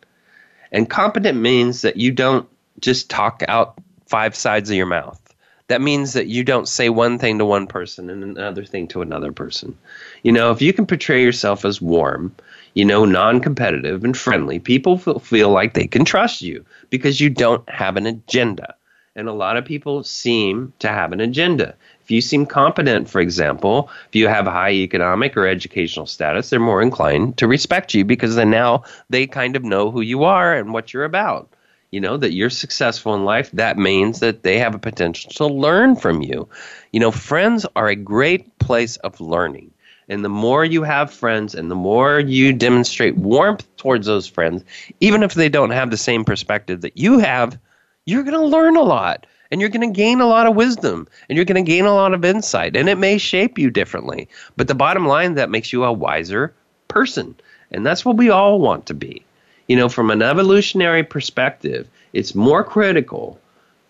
And 0.70 0.88
competent 0.88 1.38
means 1.38 1.82
that 1.82 1.96
you 1.96 2.12
don't 2.12 2.48
just 2.80 3.10
talk 3.10 3.42
out 3.48 3.78
five 4.06 4.36
sides 4.36 4.70
of 4.70 4.76
your 4.76 4.86
mouth. 4.86 5.20
That 5.68 5.80
means 5.80 6.12
that 6.12 6.26
you 6.26 6.44
don't 6.44 6.68
say 6.68 6.90
one 6.90 7.18
thing 7.18 7.38
to 7.38 7.44
one 7.44 7.66
person 7.66 8.10
and 8.10 8.22
another 8.22 8.64
thing 8.64 8.86
to 8.88 9.00
another 9.00 9.32
person. 9.32 9.76
You 10.22 10.32
know, 10.32 10.50
if 10.50 10.60
you 10.60 10.72
can 10.72 10.86
portray 10.86 11.22
yourself 11.22 11.64
as 11.64 11.80
warm, 11.80 12.34
you 12.74 12.84
know, 12.84 13.04
non 13.04 13.40
competitive 13.40 14.04
and 14.04 14.16
friendly, 14.16 14.58
people 14.58 14.98
feel, 14.98 15.18
feel 15.20 15.50
like 15.50 15.72
they 15.72 15.86
can 15.86 16.04
trust 16.04 16.42
you 16.42 16.64
because 16.90 17.20
you 17.20 17.30
don't 17.30 17.68
have 17.70 17.96
an 17.96 18.06
agenda. 18.06 18.74
And 19.16 19.28
a 19.28 19.32
lot 19.32 19.56
of 19.56 19.64
people 19.64 20.04
seem 20.04 20.72
to 20.80 20.88
have 20.88 21.12
an 21.12 21.20
agenda. 21.20 21.76
If 22.04 22.10
you 22.10 22.20
seem 22.20 22.44
competent, 22.44 23.08
for 23.08 23.20
example, 23.22 23.88
if 24.08 24.14
you 24.14 24.28
have 24.28 24.44
high 24.44 24.72
economic 24.72 25.38
or 25.38 25.46
educational 25.46 26.04
status, 26.04 26.50
they're 26.50 26.60
more 26.60 26.82
inclined 26.82 27.38
to 27.38 27.48
respect 27.48 27.94
you 27.94 28.04
because 28.04 28.36
then 28.36 28.50
now 28.50 28.84
they 29.08 29.26
kind 29.26 29.56
of 29.56 29.64
know 29.64 29.90
who 29.90 30.02
you 30.02 30.24
are 30.24 30.54
and 30.54 30.74
what 30.74 30.92
you're 30.92 31.04
about. 31.04 31.48
You 31.90 32.02
know, 32.02 32.18
that 32.18 32.34
you're 32.34 32.50
successful 32.50 33.14
in 33.14 33.24
life, 33.24 33.50
that 33.52 33.78
means 33.78 34.20
that 34.20 34.42
they 34.42 34.58
have 34.58 34.74
a 34.74 34.78
potential 34.78 35.30
to 35.36 35.46
learn 35.46 35.96
from 35.96 36.20
you. 36.20 36.46
You 36.92 37.00
know, 37.00 37.10
friends 37.10 37.64
are 37.74 37.88
a 37.88 37.96
great 37.96 38.58
place 38.58 38.98
of 38.98 39.18
learning. 39.20 39.70
And 40.06 40.22
the 40.22 40.28
more 40.28 40.62
you 40.62 40.82
have 40.82 41.10
friends 41.10 41.54
and 41.54 41.70
the 41.70 41.74
more 41.74 42.20
you 42.20 42.52
demonstrate 42.52 43.16
warmth 43.16 43.64
towards 43.76 44.06
those 44.06 44.26
friends, 44.26 44.62
even 45.00 45.22
if 45.22 45.32
they 45.32 45.48
don't 45.48 45.70
have 45.70 45.90
the 45.90 45.96
same 45.96 46.26
perspective 46.26 46.82
that 46.82 46.98
you 46.98 47.20
have, 47.20 47.58
you're 48.04 48.24
going 48.24 48.38
to 48.38 48.44
learn 48.44 48.76
a 48.76 48.82
lot 48.82 49.26
and 49.50 49.60
you're 49.60 49.70
going 49.70 49.92
to 49.92 49.96
gain 49.96 50.20
a 50.20 50.26
lot 50.26 50.46
of 50.46 50.56
wisdom 50.56 51.08
and 51.28 51.36
you're 51.36 51.44
going 51.44 51.64
to 51.64 51.70
gain 51.70 51.84
a 51.84 51.94
lot 51.94 52.14
of 52.14 52.24
insight 52.24 52.76
and 52.76 52.88
it 52.88 52.98
may 52.98 53.18
shape 53.18 53.58
you 53.58 53.70
differently. 53.70 54.28
But 54.56 54.68
the 54.68 54.74
bottom 54.74 55.06
line 55.06 55.34
that 55.34 55.50
makes 55.50 55.72
you 55.72 55.84
a 55.84 55.92
wiser 55.92 56.54
person. 56.88 57.36
And 57.70 57.84
that's 57.84 58.04
what 58.04 58.16
we 58.16 58.30
all 58.30 58.60
want 58.60 58.86
to 58.86 58.94
be. 58.94 59.24
You 59.68 59.76
know 59.76 59.88
from 59.88 60.10
an 60.10 60.22
evolutionary 60.22 61.04
perspective 61.04 61.88
it's 62.12 62.34
more 62.34 62.62
critical 62.64 63.40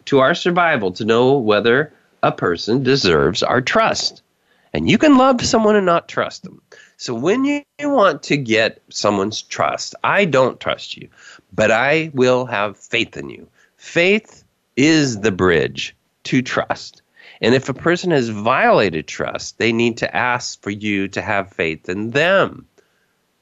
to 0.07 0.20
our 0.20 0.34
survival 0.34 0.92
to 0.92 1.05
know 1.05 1.38
whether 1.38 1.92
a 2.22 2.32
person 2.32 2.82
deserves 2.82 3.42
our 3.42 3.61
trust. 3.61 4.22
And 4.72 4.88
you 4.88 4.98
can 4.98 5.18
love 5.18 5.44
someone 5.44 5.76
and 5.76 5.86
not 5.86 6.09
trust 6.09 6.42
them. 6.42 6.61
So 6.96 7.14
when 7.14 7.44
you 7.44 7.62
want 7.80 8.24
to 8.24 8.36
get 8.36 8.82
someone's 8.88 9.42
trust 9.42 9.94
i 10.05 10.24
don't 10.24 10.61
trust 10.61 10.96
you 10.96 11.09
but 11.52 11.70
i 11.70 12.11
will 12.14 12.46
have 12.46 12.76
faith 12.76 13.16
in 13.16 13.28
you. 13.30 13.48
Faith 13.76 14.43
is 14.77 15.20
the 15.20 15.33
bridge 15.33 15.95
to 16.25 16.43
trust. 16.43 17.03
And 17.41 17.55
if 17.55 17.68
a 17.68 17.75
person 17.75 18.11
has 18.11 18.29
violated 18.29 19.07
trust, 19.07 19.59
they 19.59 19.72
need 19.72 19.97
to 19.99 20.16
ask 20.16 20.61
for 20.62 20.70
you 20.70 21.09
to 21.09 21.22
have 21.22 21.53
faith 21.53 21.89
in 21.89 22.11
them 22.11 22.66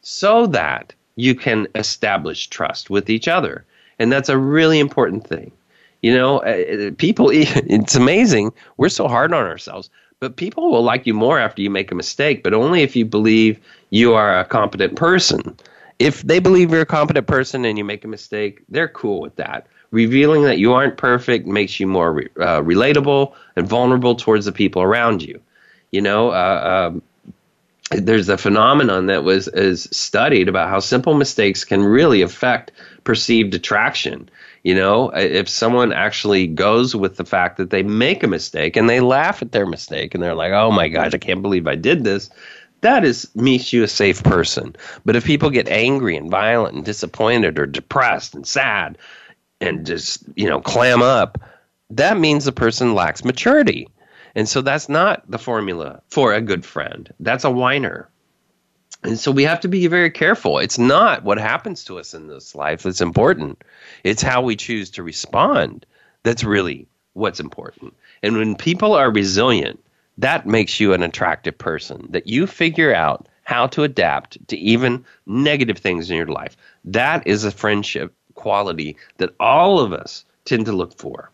so 0.00 0.46
that 0.48 0.94
you 1.16 1.34
can 1.34 1.68
establish 1.74 2.48
trust 2.48 2.90
with 2.90 3.10
each 3.10 3.28
other. 3.28 3.64
And 3.98 4.10
that's 4.10 4.28
a 4.28 4.38
really 4.38 4.80
important 4.80 5.26
thing. 5.26 5.52
You 6.00 6.14
know, 6.14 6.38
uh, 6.38 6.88
uh, 6.88 6.90
people, 6.98 7.30
it's 7.32 7.94
amazing. 7.94 8.52
We're 8.76 8.88
so 8.88 9.06
hard 9.06 9.32
on 9.32 9.46
ourselves, 9.46 9.90
but 10.20 10.36
people 10.36 10.70
will 10.70 10.82
like 10.82 11.06
you 11.06 11.14
more 11.14 11.38
after 11.38 11.62
you 11.62 11.70
make 11.70 11.92
a 11.92 11.94
mistake, 11.94 12.42
but 12.42 12.54
only 12.54 12.82
if 12.82 12.96
you 12.96 13.04
believe 13.04 13.60
you 13.90 14.14
are 14.14 14.38
a 14.38 14.44
competent 14.44 14.96
person. 14.96 15.56
If 15.98 16.22
they 16.22 16.40
believe 16.40 16.72
you're 16.72 16.80
a 16.80 16.86
competent 16.86 17.28
person 17.28 17.64
and 17.64 17.78
you 17.78 17.84
make 17.84 18.04
a 18.04 18.08
mistake, 18.08 18.62
they're 18.68 18.88
cool 18.88 19.20
with 19.20 19.36
that 19.36 19.66
revealing 19.92 20.42
that 20.42 20.58
you 20.58 20.72
aren't 20.72 20.96
perfect 20.96 21.46
makes 21.46 21.78
you 21.78 21.86
more 21.86 22.12
re- 22.14 22.28
uh, 22.40 22.60
relatable 22.62 23.32
and 23.54 23.68
vulnerable 23.68 24.16
towards 24.16 24.46
the 24.46 24.52
people 24.52 24.82
around 24.82 25.22
you. 25.22 25.40
You 25.92 26.00
know, 26.00 26.30
uh, 26.30 26.90
um, 26.90 27.02
there's 27.90 28.28
a 28.28 28.38
phenomenon 28.38 29.06
that 29.06 29.22
was 29.22 29.48
is 29.48 29.88
studied 29.92 30.48
about 30.48 30.70
how 30.70 30.80
simple 30.80 31.14
mistakes 31.14 31.64
can 31.64 31.84
really 31.84 32.22
affect 32.22 32.72
perceived 33.04 33.54
attraction. 33.54 34.28
You 34.62 34.74
know, 34.74 35.10
if 35.10 35.48
someone 35.48 35.92
actually 35.92 36.46
goes 36.46 36.96
with 36.96 37.16
the 37.16 37.24
fact 37.24 37.58
that 37.58 37.70
they 37.70 37.82
make 37.82 38.22
a 38.22 38.28
mistake 38.28 38.76
and 38.76 38.88
they 38.88 39.00
laugh 39.00 39.42
at 39.42 39.52
their 39.52 39.66
mistake 39.66 40.14
and 40.14 40.22
they're 40.22 40.34
like, 40.34 40.52
"Oh 40.52 40.70
my 40.70 40.88
gosh, 40.88 41.12
I 41.12 41.18
can't 41.18 41.42
believe 41.42 41.66
I 41.66 41.74
did 41.74 42.04
this," 42.04 42.30
that 42.80 43.04
is 43.04 43.28
makes 43.34 43.72
you 43.72 43.82
a 43.82 43.88
safe 43.88 44.22
person. 44.22 44.76
But 45.04 45.16
if 45.16 45.24
people 45.24 45.50
get 45.50 45.68
angry 45.68 46.16
and 46.16 46.30
violent 46.30 46.76
and 46.76 46.84
disappointed 46.84 47.58
or 47.58 47.66
depressed 47.66 48.34
and 48.34 48.46
sad, 48.46 48.98
and 49.62 49.86
just 49.86 50.24
you 50.36 50.48
know 50.48 50.60
clam 50.60 51.00
up 51.00 51.38
that 51.96 52.18
means 52.18 52.44
the 52.44 52.52
person 52.52 52.94
lacks 52.94 53.24
maturity. 53.24 53.88
And 54.34 54.48
so 54.48 54.62
that's 54.62 54.88
not 54.88 55.30
the 55.30 55.38
formula 55.38 56.00
for 56.08 56.32
a 56.32 56.40
good 56.40 56.64
friend. 56.64 57.12
That's 57.20 57.44
a 57.44 57.50
whiner. 57.50 58.08
And 59.02 59.18
so 59.18 59.30
we 59.30 59.42
have 59.42 59.60
to 59.60 59.68
be 59.68 59.86
very 59.88 60.10
careful. 60.10 60.58
It's 60.58 60.78
not 60.78 61.22
what 61.22 61.38
happens 61.38 61.84
to 61.84 61.98
us 61.98 62.14
in 62.14 62.28
this 62.28 62.54
life 62.54 62.82
that's 62.82 63.00
important. 63.00 63.62
It's 64.04 64.22
how 64.22 64.40
we 64.42 64.56
choose 64.56 64.90
to 64.90 65.02
respond 65.02 65.84
that's 66.22 66.44
really 66.44 66.86
what's 67.12 67.40
important. 67.40 67.94
And 68.22 68.38
when 68.38 68.56
people 68.56 68.94
are 68.94 69.10
resilient 69.10 69.80
that 70.18 70.46
makes 70.46 70.78
you 70.78 70.92
an 70.92 71.02
attractive 71.02 71.56
person 71.56 72.06
that 72.10 72.26
you 72.26 72.46
figure 72.46 72.94
out 72.94 73.28
how 73.44 73.66
to 73.66 73.82
adapt 73.82 74.46
to 74.48 74.56
even 74.56 75.04
negative 75.26 75.78
things 75.78 76.10
in 76.10 76.16
your 76.16 76.26
life. 76.26 76.56
That 76.84 77.26
is 77.26 77.44
a 77.44 77.50
friendship 77.50 78.14
quality 78.34 78.96
that 79.18 79.34
all 79.38 79.78
of 79.80 79.92
us 79.92 80.24
tend 80.44 80.66
to 80.66 80.72
look 80.72 80.98
for. 80.98 81.30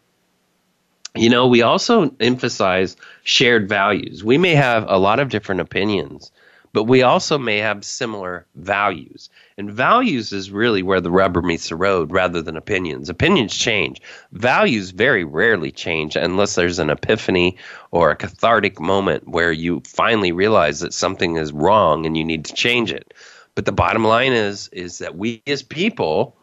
You 1.15 1.31
know, 1.31 1.47
we 1.47 1.63
also 1.63 2.15
emphasize 2.21 2.97
shared 3.25 3.69
values. 3.69 4.23
We 4.23 4.39
may 4.39 4.55
have 4.55 4.85
a 4.87 4.99
lot 4.99 5.19
of 5.19 5.31
different 5.31 5.61
opinions, 5.61 6.31
but 6.73 6.85
we 6.85 7.03
also 7.03 7.39
may 7.39 7.59
have 7.59 7.85
similar 7.85 8.47
values. 8.55 9.31
And 9.57 9.73
values 9.73 10.33
is 10.33 10.51
really 10.51 10.83
where 10.83 11.01
the 11.01 11.11
rubber 11.11 11.43
meets 11.43 11.71
the 11.71 11.77
road 11.77 12.13
rather 12.13 12.41
than 12.41 12.57
opinions. 12.57 13.09
Opinions 13.09 13.57
change. 13.57 14.01
Values 14.33 14.91
very 14.91 15.25
rarely 15.25 15.73
change 15.73 16.15
unless 16.15 16.55
there's 16.55 16.79
an 16.79 16.91
epiphany 16.91 17.57
or 17.91 18.11
a 18.11 18.17
cathartic 18.17 18.79
moment 18.79 19.27
where 19.27 19.51
you 19.51 19.83
finally 19.87 20.31
realize 20.31 20.81
that 20.81 20.95
something 20.95 21.37
is 21.37 21.53
wrong 21.53 22.07
and 22.07 22.17
you 22.17 22.25
need 22.25 22.45
to 22.45 22.55
change 22.55 22.93
it. 22.93 23.13
But 23.57 23.65
the 23.65 23.73
bottom 23.73 24.05
line 24.05 24.35
is 24.35 24.69
is 24.69 24.99
that 24.99 25.17
we 25.17 25.43
as 25.49 25.65
people 25.65 26.37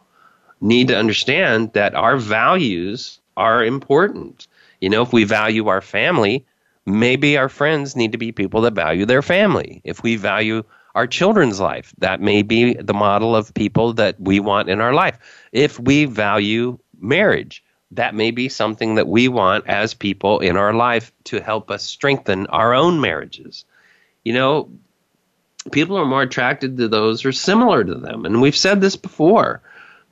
need 0.60 0.88
to 0.88 0.96
understand 0.96 1.72
that 1.74 1.94
our 1.94 2.16
values 2.16 3.20
are 3.36 3.64
important. 3.64 4.46
You 4.80 4.90
know, 4.90 5.02
if 5.02 5.12
we 5.12 5.24
value 5.24 5.68
our 5.68 5.80
family, 5.80 6.44
maybe 6.86 7.36
our 7.36 7.48
friends 7.48 7.96
need 7.96 8.12
to 8.12 8.18
be 8.18 8.32
people 8.32 8.62
that 8.62 8.74
value 8.74 9.06
their 9.06 9.22
family. 9.22 9.80
If 9.84 10.02
we 10.02 10.16
value 10.16 10.62
our 10.94 11.06
children's 11.06 11.60
life, 11.60 11.92
that 11.98 12.20
may 12.20 12.42
be 12.42 12.74
the 12.74 12.94
model 12.94 13.36
of 13.36 13.52
people 13.52 13.92
that 13.94 14.18
we 14.18 14.40
want 14.40 14.70
in 14.70 14.80
our 14.80 14.94
life. 14.94 15.18
If 15.52 15.78
we 15.78 16.06
value 16.06 16.78
marriage, 16.98 17.62
that 17.92 18.14
may 18.14 18.30
be 18.30 18.48
something 18.48 18.94
that 18.94 19.06
we 19.06 19.28
want 19.28 19.66
as 19.66 19.94
people 19.94 20.40
in 20.40 20.56
our 20.56 20.72
life 20.72 21.12
to 21.24 21.40
help 21.40 21.70
us 21.70 21.82
strengthen 21.82 22.46
our 22.46 22.74
own 22.74 23.00
marriages. 23.00 23.64
You 24.24 24.32
know, 24.32 24.70
people 25.70 25.96
are 25.96 26.06
more 26.06 26.22
attracted 26.22 26.78
to 26.78 26.88
those 26.88 27.22
who 27.22 27.28
are 27.28 27.32
similar 27.32 27.84
to 27.84 27.94
them. 27.94 28.24
And 28.24 28.40
we've 28.40 28.56
said 28.56 28.80
this 28.80 28.96
before, 28.96 29.62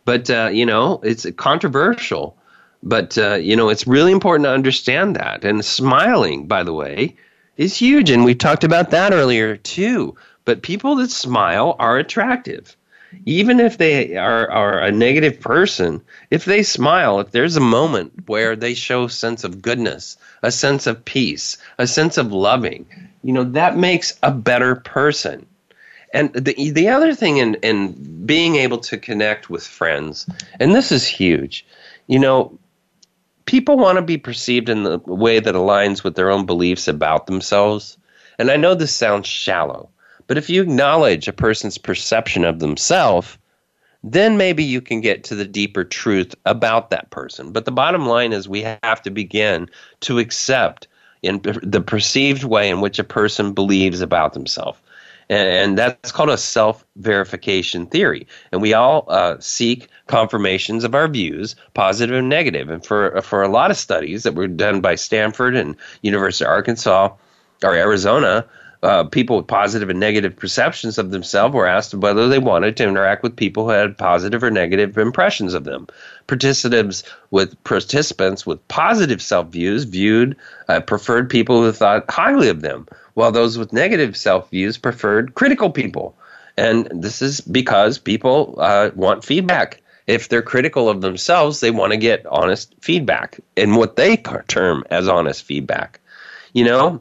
but, 0.05 0.31
uh, 0.31 0.51
you 0.53 0.67
know, 0.67 1.01
it's 1.03 1.27
controversial. 1.37 2.37
But, 2.83 3.17
uh, 3.17 3.37
you 3.37 3.57
know, 3.57 3.71
it's 3.71 3.87
really 3.87 4.13
important 4.13 4.45
to 4.45 4.51
understand 4.51 5.17
that. 5.17 5.45
And 5.45 5.65
smiling, 5.65 6.47
by 6.47 6.63
the 6.63 6.75
way, 6.75 7.17
is 7.57 7.77
huge. 7.77 8.11
And 8.11 8.25
we 8.25 8.35
talked 8.35 8.65
about 8.65 8.91
that 8.91 9.13
earlier, 9.13 9.57
too. 9.57 10.15
But 10.45 10.63
people 10.63 10.97
that 10.97 11.11
smile 11.11 11.77
are 11.79 11.97
attractive. 11.97 12.77
Even 13.27 13.61
if 13.61 13.79
they 13.79 14.17
are, 14.17 14.51
are 14.51 14.81
a 14.81 14.91
negative 14.91 15.41
person, 15.41 16.03
if 16.31 16.45
they 16.45 16.63
smile, 16.63 17.21
if 17.21 17.31
there's 17.31 17.57
a 17.57 17.61
moment 17.61 18.13
where 18.27 18.57
they 18.57 18.75
show 18.75 19.07
sense 19.07 19.45
of 19.45 19.63
goodness, 19.63 20.17
a 20.43 20.51
sense 20.51 20.87
of 20.87 21.05
peace, 21.05 21.57
a 21.79 21.87
sense 21.87 22.19
of 22.19 22.33
loving, 22.33 22.85
you 23.23 23.33
know, 23.33 23.45
that 23.45 23.79
makes 23.79 24.19
a 24.23 24.33
better 24.33 24.75
person. 24.75 25.47
And 26.15 26.33
the 26.33 26.71
the 26.71 26.89
other 26.89 27.13
thing 27.13 27.39
in 27.39 27.57
in 27.57 27.93
being 28.25 28.55
able 28.55 28.79
to 28.79 28.97
connect 28.97 29.51
with 29.51 29.67
friends, 29.67 30.27
and 30.61 30.75
this 30.75 30.93
is 30.93 31.07
huge, 31.07 31.67
you 32.07 32.21
know, 32.21 32.57
people 33.47 33.77
want 33.77 33.97
to 33.97 34.03
be 34.03 34.17
perceived 34.17 34.69
in 34.69 34.85
the 34.85 34.99
way 35.01 35.41
that 35.41 35.57
aligns 35.57 36.05
with 36.05 36.15
their 36.15 36.31
own 36.31 36.47
beliefs 36.47 36.87
about 36.87 37.27
themselves. 37.27 37.99
And 38.39 38.51
I 38.51 38.57
know 38.57 38.75
this 38.75 38.95
sounds 38.95 39.27
shallow, 39.27 39.89
but 40.29 40.39
if 40.39 40.49
you 40.49 40.63
acknowledge 40.63 41.27
a 41.27 41.33
person's 41.33 41.79
perception 41.79 42.45
of 42.45 42.61
themselves, 42.61 43.37
then 44.05 44.37
maybe 44.37 44.63
you 44.63 44.81
can 44.81 45.01
get 45.01 45.25
to 45.25 45.35
the 45.35 45.45
deeper 45.45 45.83
truth 45.83 46.35
about 46.47 46.91
that 46.91 47.11
person. 47.11 47.51
But 47.51 47.65
the 47.65 47.73
bottom 47.73 48.07
line 48.07 48.33
is 48.33 48.49
we 48.49 48.63
have 48.63 49.03
to 49.03 49.11
begin 49.11 49.69
to 50.01 50.21
accept 50.21 50.87
in 51.23 51.41
the 51.43 51.81
perceived 51.81 52.45
way 52.45 52.69
in 52.69 52.81
which 52.81 52.99
a 52.99 53.05
person 53.05 53.53
believes 53.53 54.01
about 54.01 54.35
themselves. 54.35 54.79
And, 55.29 55.79
that's 55.79 56.13
called 56.13 56.31
a 56.31 56.39
self 56.39 56.85
verification 56.97 57.87
theory. 57.87 58.27
And 58.53 58.63
we 58.63 58.75
all 58.75 59.07
uh, 59.09 59.37
seek 59.41 59.89
confirmations 60.07 60.85
of 60.85 60.95
our 60.95 61.09
views, 61.09 61.57
positive 61.75 62.17
and 62.17 62.29
negative. 62.29 62.69
And 62.69 62.85
for, 62.85 63.21
for 63.23 63.43
a 63.43 63.49
lot 63.49 63.71
of 63.71 63.77
studies 63.77 64.23
that 64.23 64.35
were 64.35 64.47
done 64.47 64.81
by 64.81 64.95
Stanford 64.95 65.57
and 65.57 65.77
University 66.03 66.45
of 66.45 66.51
Arkansas 66.51 67.11
or 67.63 67.75
Arizona, 67.75 68.47
uh, 68.85 69.03
people 69.03 69.39
with 69.39 69.47
positive 69.47 69.89
and 69.89 69.99
negative 69.99 70.37
perceptions 70.37 70.99
of 70.99 71.11
themselves 71.11 71.55
were 71.55 71.67
asked 71.67 71.95
whether 71.95 72.29
they 72.29 72.39
wanted 72.39 72.77
to 72.77 72.85
interact 72.85 73.23
with 73.23 73.35
people 73.35 73.65
who 73.65 73.71
had 73.71 73.97
positive 73.97 74.43
or 74.43 74.51
negative 74.51 74.99
impressions 74.99 75.55
of 75.55 75.65
them. 75.65 75.87
Participants 76.27 77.03
with 77.31 77.63
participants 77.65 78.45
with 78.45 78.67
positive 78.69 79.23
self 79.23 79.49
views 79.49 79.85
viewed 79.85 80.37
uh, 80.69 80.81
preferred 80.81 81.31
people 81.31 81.63
who 81.63 81.73
thought 81.73 82.05
highly 82.11 82.51
of 82.51 82.61
them, 82.61 82.87
while 83.15 83.33
those 83.33 83.59
with 83.59 83.73
negative 83.73 84.17
self 84.17 84.51
views 84.51 84.77
preferred 84.77 85.35
critical 85.35 85.71
people. 85.71 86.17
And 86.57 86.87
this 86.93 87.23
is 87.23 87.41
because 87.41 87.99
people 87.99 88.55
uh, 88.59 88.91
want 88.95 89.25
feedback. 89.25 89.81
If 90.07 90.29
they're 90.29 90.43
critical 90.43 90.89
of 90.89 91.01
themselves, 91.01 91.61
they 91.61 91.71
want 91.71 91.93
to 91.93 91.97
get 91.97 92.27
honest 92.27 92.75
feedback 92.81 93.41
and 93.57 93.77
what 93.77 93.97
they 93.97 94.19
term 94.19 94.85
as 94.91 95.09
honest 95.09 95.45
feedback. 95.45 95.99
You 96.53 96.65
know, 96.65 97.01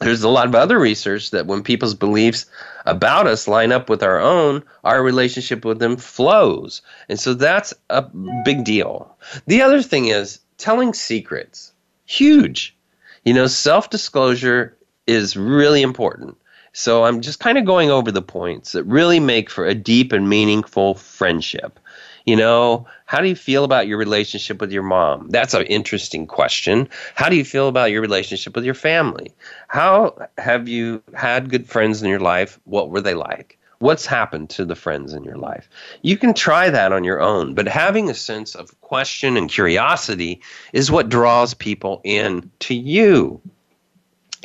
there's 0.00 0.22
a 0.22 0.28
lot 0.28 0.46
of 0.46 0.54
other 0.54 0.78
research 0.78 1.30
that 1.30 1.46
when 1.46 1.62
people's 1.62 1.94
beliefs 1.94 2.44
about 2.84 3.26
us 3.26 3.48
line 3.48 3.72
up 3.72 3.88
with 3.88 4.02
our 4.02 4.20
own, 4.20 4.62
our 4.84 5.02
relationship 5.02 5.64
with 5.64 5.78
them 5.78 5.96
flows. 5.96 6.82
And 7.08 7.18
so 7.18 7.32
that's 7.32 7.72
a 7.88 8.02
big 8.44 8.64
deal. 8.64 9.16
The 9.46 9.62
other 9.62 9.82
thing 9.82 10.06
is 10.06 10.40
telling 10.58 10.92
secrets. 10.92 11.72
Huge. 12.04 12.76
You 13.24 13.32
know, 13.32 13.46
self 13.46 13.88
disclosure 13.90 14.75
is 15.06 15.36
really 15.36 15.82
important. 15.82 16.36
So 16.72 17.04
I'm 17.04 17.22
just 17.22 17.40
kind 17.40 17.56
of 17.56 17.64
going 17.64 17.90
over 17.90 18.12
the 18.12 18.20
points 18.20 18.72
that 18.72 18.84
really 18.84 19.18
make 19.18 19.48
for 19.48 19.64
a 19.64 19.74
deep 19.74 20.12
and 20.12 20.28
meaningful 20.28 20.94
friendship. 20.94 21.80
You 22.26 22.36
know, 22.36 22.86
how 23.06 23.20
do 23.20 23.28
you 23.28 23.36
feel 23.36 23.64
about 23.64 23.86
your 23.86 23.98
relationship 23.98 24.60
with 24.60 24.72
your 24.72 24.82
mom? 24.82 25.30
That's 25.30 25.54
an 25.54 25.62
interesting 25.62 26.26
question. 26.26 26.88
How 27.14 27.28
do 27.28 27.36
you 27.36 27.44
feel 27.44 27.68
about 27.68 27.92
your 27.92 28.02
relationship 28.02 28.54
with 28.56 28.64
your 28.64 28.74
family? 28.74 29.32
How 29.68 30.28
have 30.36 30.68
you 30.68 31.02
had 31.14 31.50
good 31.50 31.68
friends 31.68 32.02
in 32.02 32.10
your 32.10 32.20
life? 32.20 32.58
What 32.64 32.90
were 32.90 33.00
they 33.00 33.14
like? 33.14 33.58
What's 33.78 34.06
happened 34.06 34.50
to 34.50 34.64
the 34.64 34.74
friends 34.74 35.12
in 35.12 35.22
your 35.22 35.36
life? 35.36 35.68
You 36.02 36.16
can 36.16 36.34
try 36.34 36.68
that 36.68 36.92
on 36.92 37.04
your 37.04 37.20
own, 37.20 37.54
but 37.54 37.68
having 37.68 38.10
a 38.10 38.14
sense 38.14 38.54
of 38.54 38.78
question 38.80 39.36
and 39.36 39.50
curiosity 39.50 40.40
is 40.72 40.90
what 40.90 41.08
draws 41.08 41.54
people 41.54 42.00
in 42.02 42.50
to 42.60 42.74
you. 42.74 43.40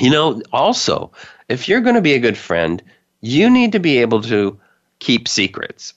You 0.02 0.10
know, 0.10 0.42
also, 0.52 1.12
if 1.48 1.70
you're 1.70 1.80
going 1.80 1.94
to 1.94 2.02
be 2.02 2.14
a 2.14 2.20
good 2.20 2.36
friend, 2.36 2.82
you 3.22 3.52
need 3.52 3.72
to 3.74 3.80
be 3.80 4.00
able 4.00 4.24
to 4.24 4.60
keep 4.98 5.28
secrets. 5.28 5.94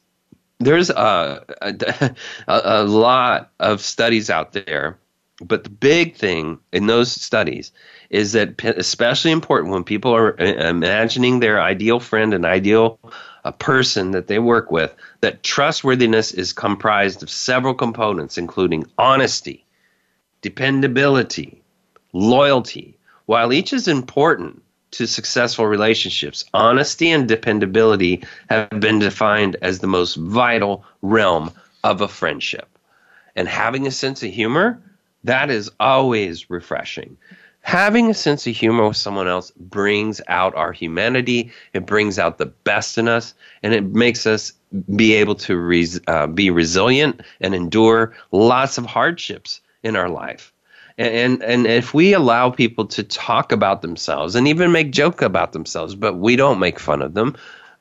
There's 0.58 0.90
a, 0.90 1.42
a, 2.46 2.60
a 2.64 2.84
lot 2.84 3.50
of 3.60 3.80
studies 3.80 4.28
out 4.28 4.52
there, 4.52 4.98
but 5.42 5.64
the 5.64 5.70
big 5.70 6.16
thing 6.16 6.58
in 6.70 6.86
those 6.86 7.10
studies 7.10 7.72
is 8.10 8.32
that 8.32 8.62
especially 8.62 9.30
important 9.30 9.72
when 9.72 9.84
people 9.84 10.14
are 10.14 10.38
uh, 10.38 10.68
imagining 10.68 11.40
their 11.40 11.62
ideal 11.62 11.98
friend 11.98 12.34
and 12.34 12.44
ideal 12.44 12.98
a 13.46 13.48
uh, 13.48 13.52
person 13.52 14.10
that 14.10 14.26
they 14.26 14.38
work 14.38 14.70
with 14.70 14.94
that 15.22 15.42
trustworthiness 15.42 16.32
is 16.32 16.52
comprised 16.52 17.22
of 17.22 17.30
several 17.30 17.74
components 17.74 18.38
including 18.38 18.86
honesty 18.96 19.66
dependability 20.40 21.60
loyalty 22.12 22.96
while 23.26 23.52
each 23.52 23.72
is 23.72 23.88
important 23.88 24.62
to 24.92 25.06
successful 25.06 25.66
relationships. 25.66 26.44
Honesty 26.54 27.10
and 27.10 27.26
dependability 27.26 28.22
have 28.48 28.70
been 28.80 29.00
defined 29.00 29.56
as 29.60 29.80
the 29.80 29.86
most 29.86 30.14
vital 30.14 30.84
realm 31.02 31.50
of 31.82 32.00
a 32.00 32.08
friendship. 32.08 32.68
And 33.34 33.48
having 33.48 33.86
a 33.86 33.90
sense 33.90 34.22
of 34.22 34.30
humor, 34.30 34.80
that 35.24 35.50
is 35.50 35.70
always 35.80 36.48
refreshing. 36.48 37.16
Having 37.62 38.10
a 38.10 38.14
sense 38.14 38.46
of 38.46 38.54
humor 38.54 38.86
with 38.86 38.96
someone 38.96 39.26
else 39.26 39.50
brings 39.52 40.20
out 40.28 40.54
our 40.54 40.70
humanity, 40.70 41.50
it 41.72 41.86
brings 41.86 42.18
out 42.18 42.38
the 42.38 42.46
best 42.46 42.98
in 42.98 43.08
us, 43.08 43.34
and 43.62 43.72
it 43.74 43.84
makes 43.84 44.26
us 44.26 44.52
be 44.94 45.14
able 45.14 45.34
to 45.34 45.56
res- 45.56 46.00
uh, 46.06 46.26
be 46.26 46.50
resilient 46.50 47.22
and 47.40 47.54
endure 47.54 48.14
lots 48.32 48.78
of 48.78 48.84
hardships 48.84 49.60
in 49.82 49.96
our 49.96 50.08
life 50.08 50.53
and 50.98 51.42
and 51.42 51.66
if 51.66 51.94
we 51.94 52.12
allow 52.12 52.50
people 52.50 52.86
to 52.86 53.02
talk 53.02 53.52
about 53.52 53.82
themselves 53.82 54.34
and 54.34 54.46
even 54.46 54.72
make 54.72 54.92
joke 54.92 55.22
about 55.22 55.52
themselves 55.52 55.94
but 55.94 56.14
we 56.14 56.36
don't 56.36 56.58
make 56.58 56.78
fun 56.78 57.02
of 57.02 57.14
them 57.14 57.36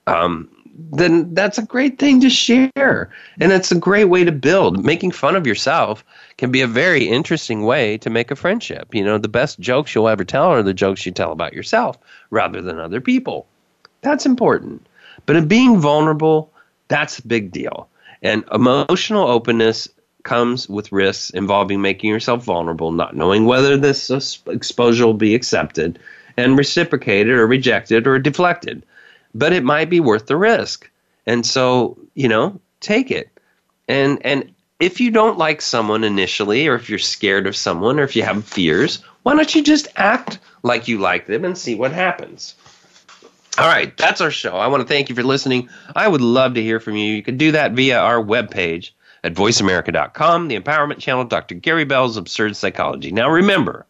um, 0.07 0.49
then 0.91 1.33
that's 1.33 1.57
a 1.57 1.65
great 1.65 1.99
thing 1.99 2.19
to 2.21 2.29
share. 2.29 3.11
And 3.39 3.51
it's 3.51 3.71
a 3.71 3.77
great 3.77 4.05
way 4.05 4.23
to 4.23 4.31
build. 4.31 4.83
Making 4.83 5.11
fun 5.11 5.35
of 5.35 5.45
yourself 5.45 6.03
can 6.37 6.51
be 6.51 6.61
a 6.61 6.67
very 6.67 7.07
interesting 7.07 7.63
way 7.63 7.97
to 7.99 8.09
make 8.09 8.31
a 8.31 8.35
friendship. 8.35 8.93
You 8.93 9.03
know 9.03 9.17
the 9.17 9.27
best 9.27 9.59
jokes 9.59 9.93
you'll 9.93 10.09
ever 10.09 10.25
tell 10.25 10.45
are 10.45 10.63
the 10.63 10.73
jokes 10.73 11.05
you 11.05 11.11
tell 11.11 11.31
about 11.31 11.53
yourself 11.53 11.97
rather 12.31 12.61
than 12.61 12.79
other 12.79 12.99
people. 12.99 13.45
That's 14.01 14.25
important. 14.25 14.85
But 15.25 15.35
in 15.35 15.47
being 15.47 15.79
vulnerable 15.79 16.51
that's 16.87 17.19
a 17.19 17.27
big 17.27 17.51
deal. 17.51 17.87
And 18.21 18.43
emotional 18.51 19.27
openness 19.27 19.87
comes 20.23 20.67
with 20.67 20.91
risks 20.91 21.29
involving 21.29 21.81
making 21.81 22.09
yourself 22.09 22.43
vulnerable, 22.43 22.91
not 22.91 23.15
knowing 23.15 23.45
whether 23.45 23.77
this 23.77 24.09
exposure 24.47 25.05
will 25.05 25.13
be 25.13 25.35
accepted 25.35 25.99
and 26.37 26.57
reciprocated 26.57 27.33
or 27.33 27.45
rejected 27.45 28.07
or 28.07 28.17
deflected. 28.19 28.85
But 29.35 29.53
it 29.53 29.63
might 29.63 29.89
be 29.89 29.99
worth 29.99 30.27
the 30.27 30.37
risk. 30.37 30.89
And 31.25 31.45
so, 31.45 31.97
you 32.15 32.27
know, 32.27 32.59
take 32.79 33.11
it. 33.11 33.29
And 33.87 34.23
and 34.25 34.53
if 34.79 34.99
you 34.99 35.11
don't 35.11 35.37
like 35.37 35.61
someone 35.61 36.03
initially, 36.03 36.67
or 36.67 36.75
if 36.75 36.89
you're 36.89 36.99
scared 36.99 37.47
of 37.47 37.55
someone, 37.55 37.99
or 37.99 38.03
if 38.03 38.15
you 38.15 38.23
have 38.23 38.45
fears, 38.45 39.01
why 39.23 39.35
don't 39.35 39.53
you 39.53 39.63
just 39.63 39.87
act 39.95 40.39
like 40.63 40.87
you 40.87 40.97
like 40.97 41.27
them 41.27 41.45
and 41.45 41.57
see 41.57 41.75
what 41.75 41.91
happens? 41.91 42.55
All 43.57 43.67
right, 43.67 43.95
that's 43.97 44.19
our 44.19 44.31
show. 44.31 44.57
I 44.57 44.67
want 44.67 44.81
to 44.81 44.87
thank 44.87 45.09
you 45.09 45.15
for 45.15 45.23
listening. 45.23 45.69
I 45.95 46.07
would 46.07 46.21
love 46.21 46.55
to 46.55 46.63
hear 46.63 46.79
from 46.79 46.95
you. 46.95 47.13
You 47.13 47.21
can 47.21 47.37
do 47.37 47.51
that 47.51 47.73
via 47.73 47.99
our 47.99 48.21
webpage 48.21 48.91
at 49.23 49.33
voiceamerica.com, 49.33 50.47
the 50.47 50.59
empowerment 50.59 50.99
channel, 50.99 51.23
Dr. 51.23 51.55
Gary 51.55 51.85
Bell's 51.85 52.17
Absurd 52.17 52.55
Psychology. 52.55 53.11
Now 53.11 53.29
remember, 53.29 53.85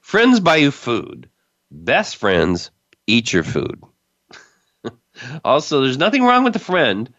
friends 0.00 0.40
buy 0.40 0.56
you 0.56 0.70
food. 0.70 1.28
Best 1.70 2.16
friends 2.16 2.70
eat 3.06 3.32
your 3.32 3.44
food. 3.44 3.82
also, 5.44 5.82
there's 5.82 5.98
nothing 5.98 6.24
wrong 6.24 6.44
with 6.44 6.56
a 6.56 6.60
friend 6.60 7.12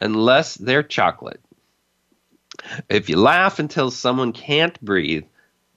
unless 0.00 0.54
they're 0.54 0.82
chocolate. 0.82 1.40
If 2.88 3.08
you 3.08 3.16
laugh 3.16 3.58
until 3.58 3.90
someone 3.90 4.32
can't 4.32 4.80
breathe, 4.80 5.24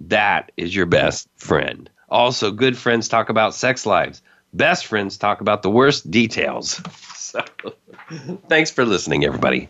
that 0.01 0.51
is 0.57 0.75
your 0.75 0.85
best 0.85 1.27
friend. 1.35 1.89
Also, 2.09 2.51
good 2.51 2.77
friends 2.77 3.07
talk 3.07 3.29
about 3.29 3.53
sex 3.55 3.85
lives. 3.85 4.21
Best 4.53 4.85
friends 4.85 5.17
talk 5.17 5.41
about 5.41 5.61
the 5.61 5.71
worst 5.71 6.09
details. 6.09 6.81
So, 7.21 7.45
thanks 8.49 8.71
for 8.71 8.83
listening, 8.83 9.23
everybody. 9.23 9.69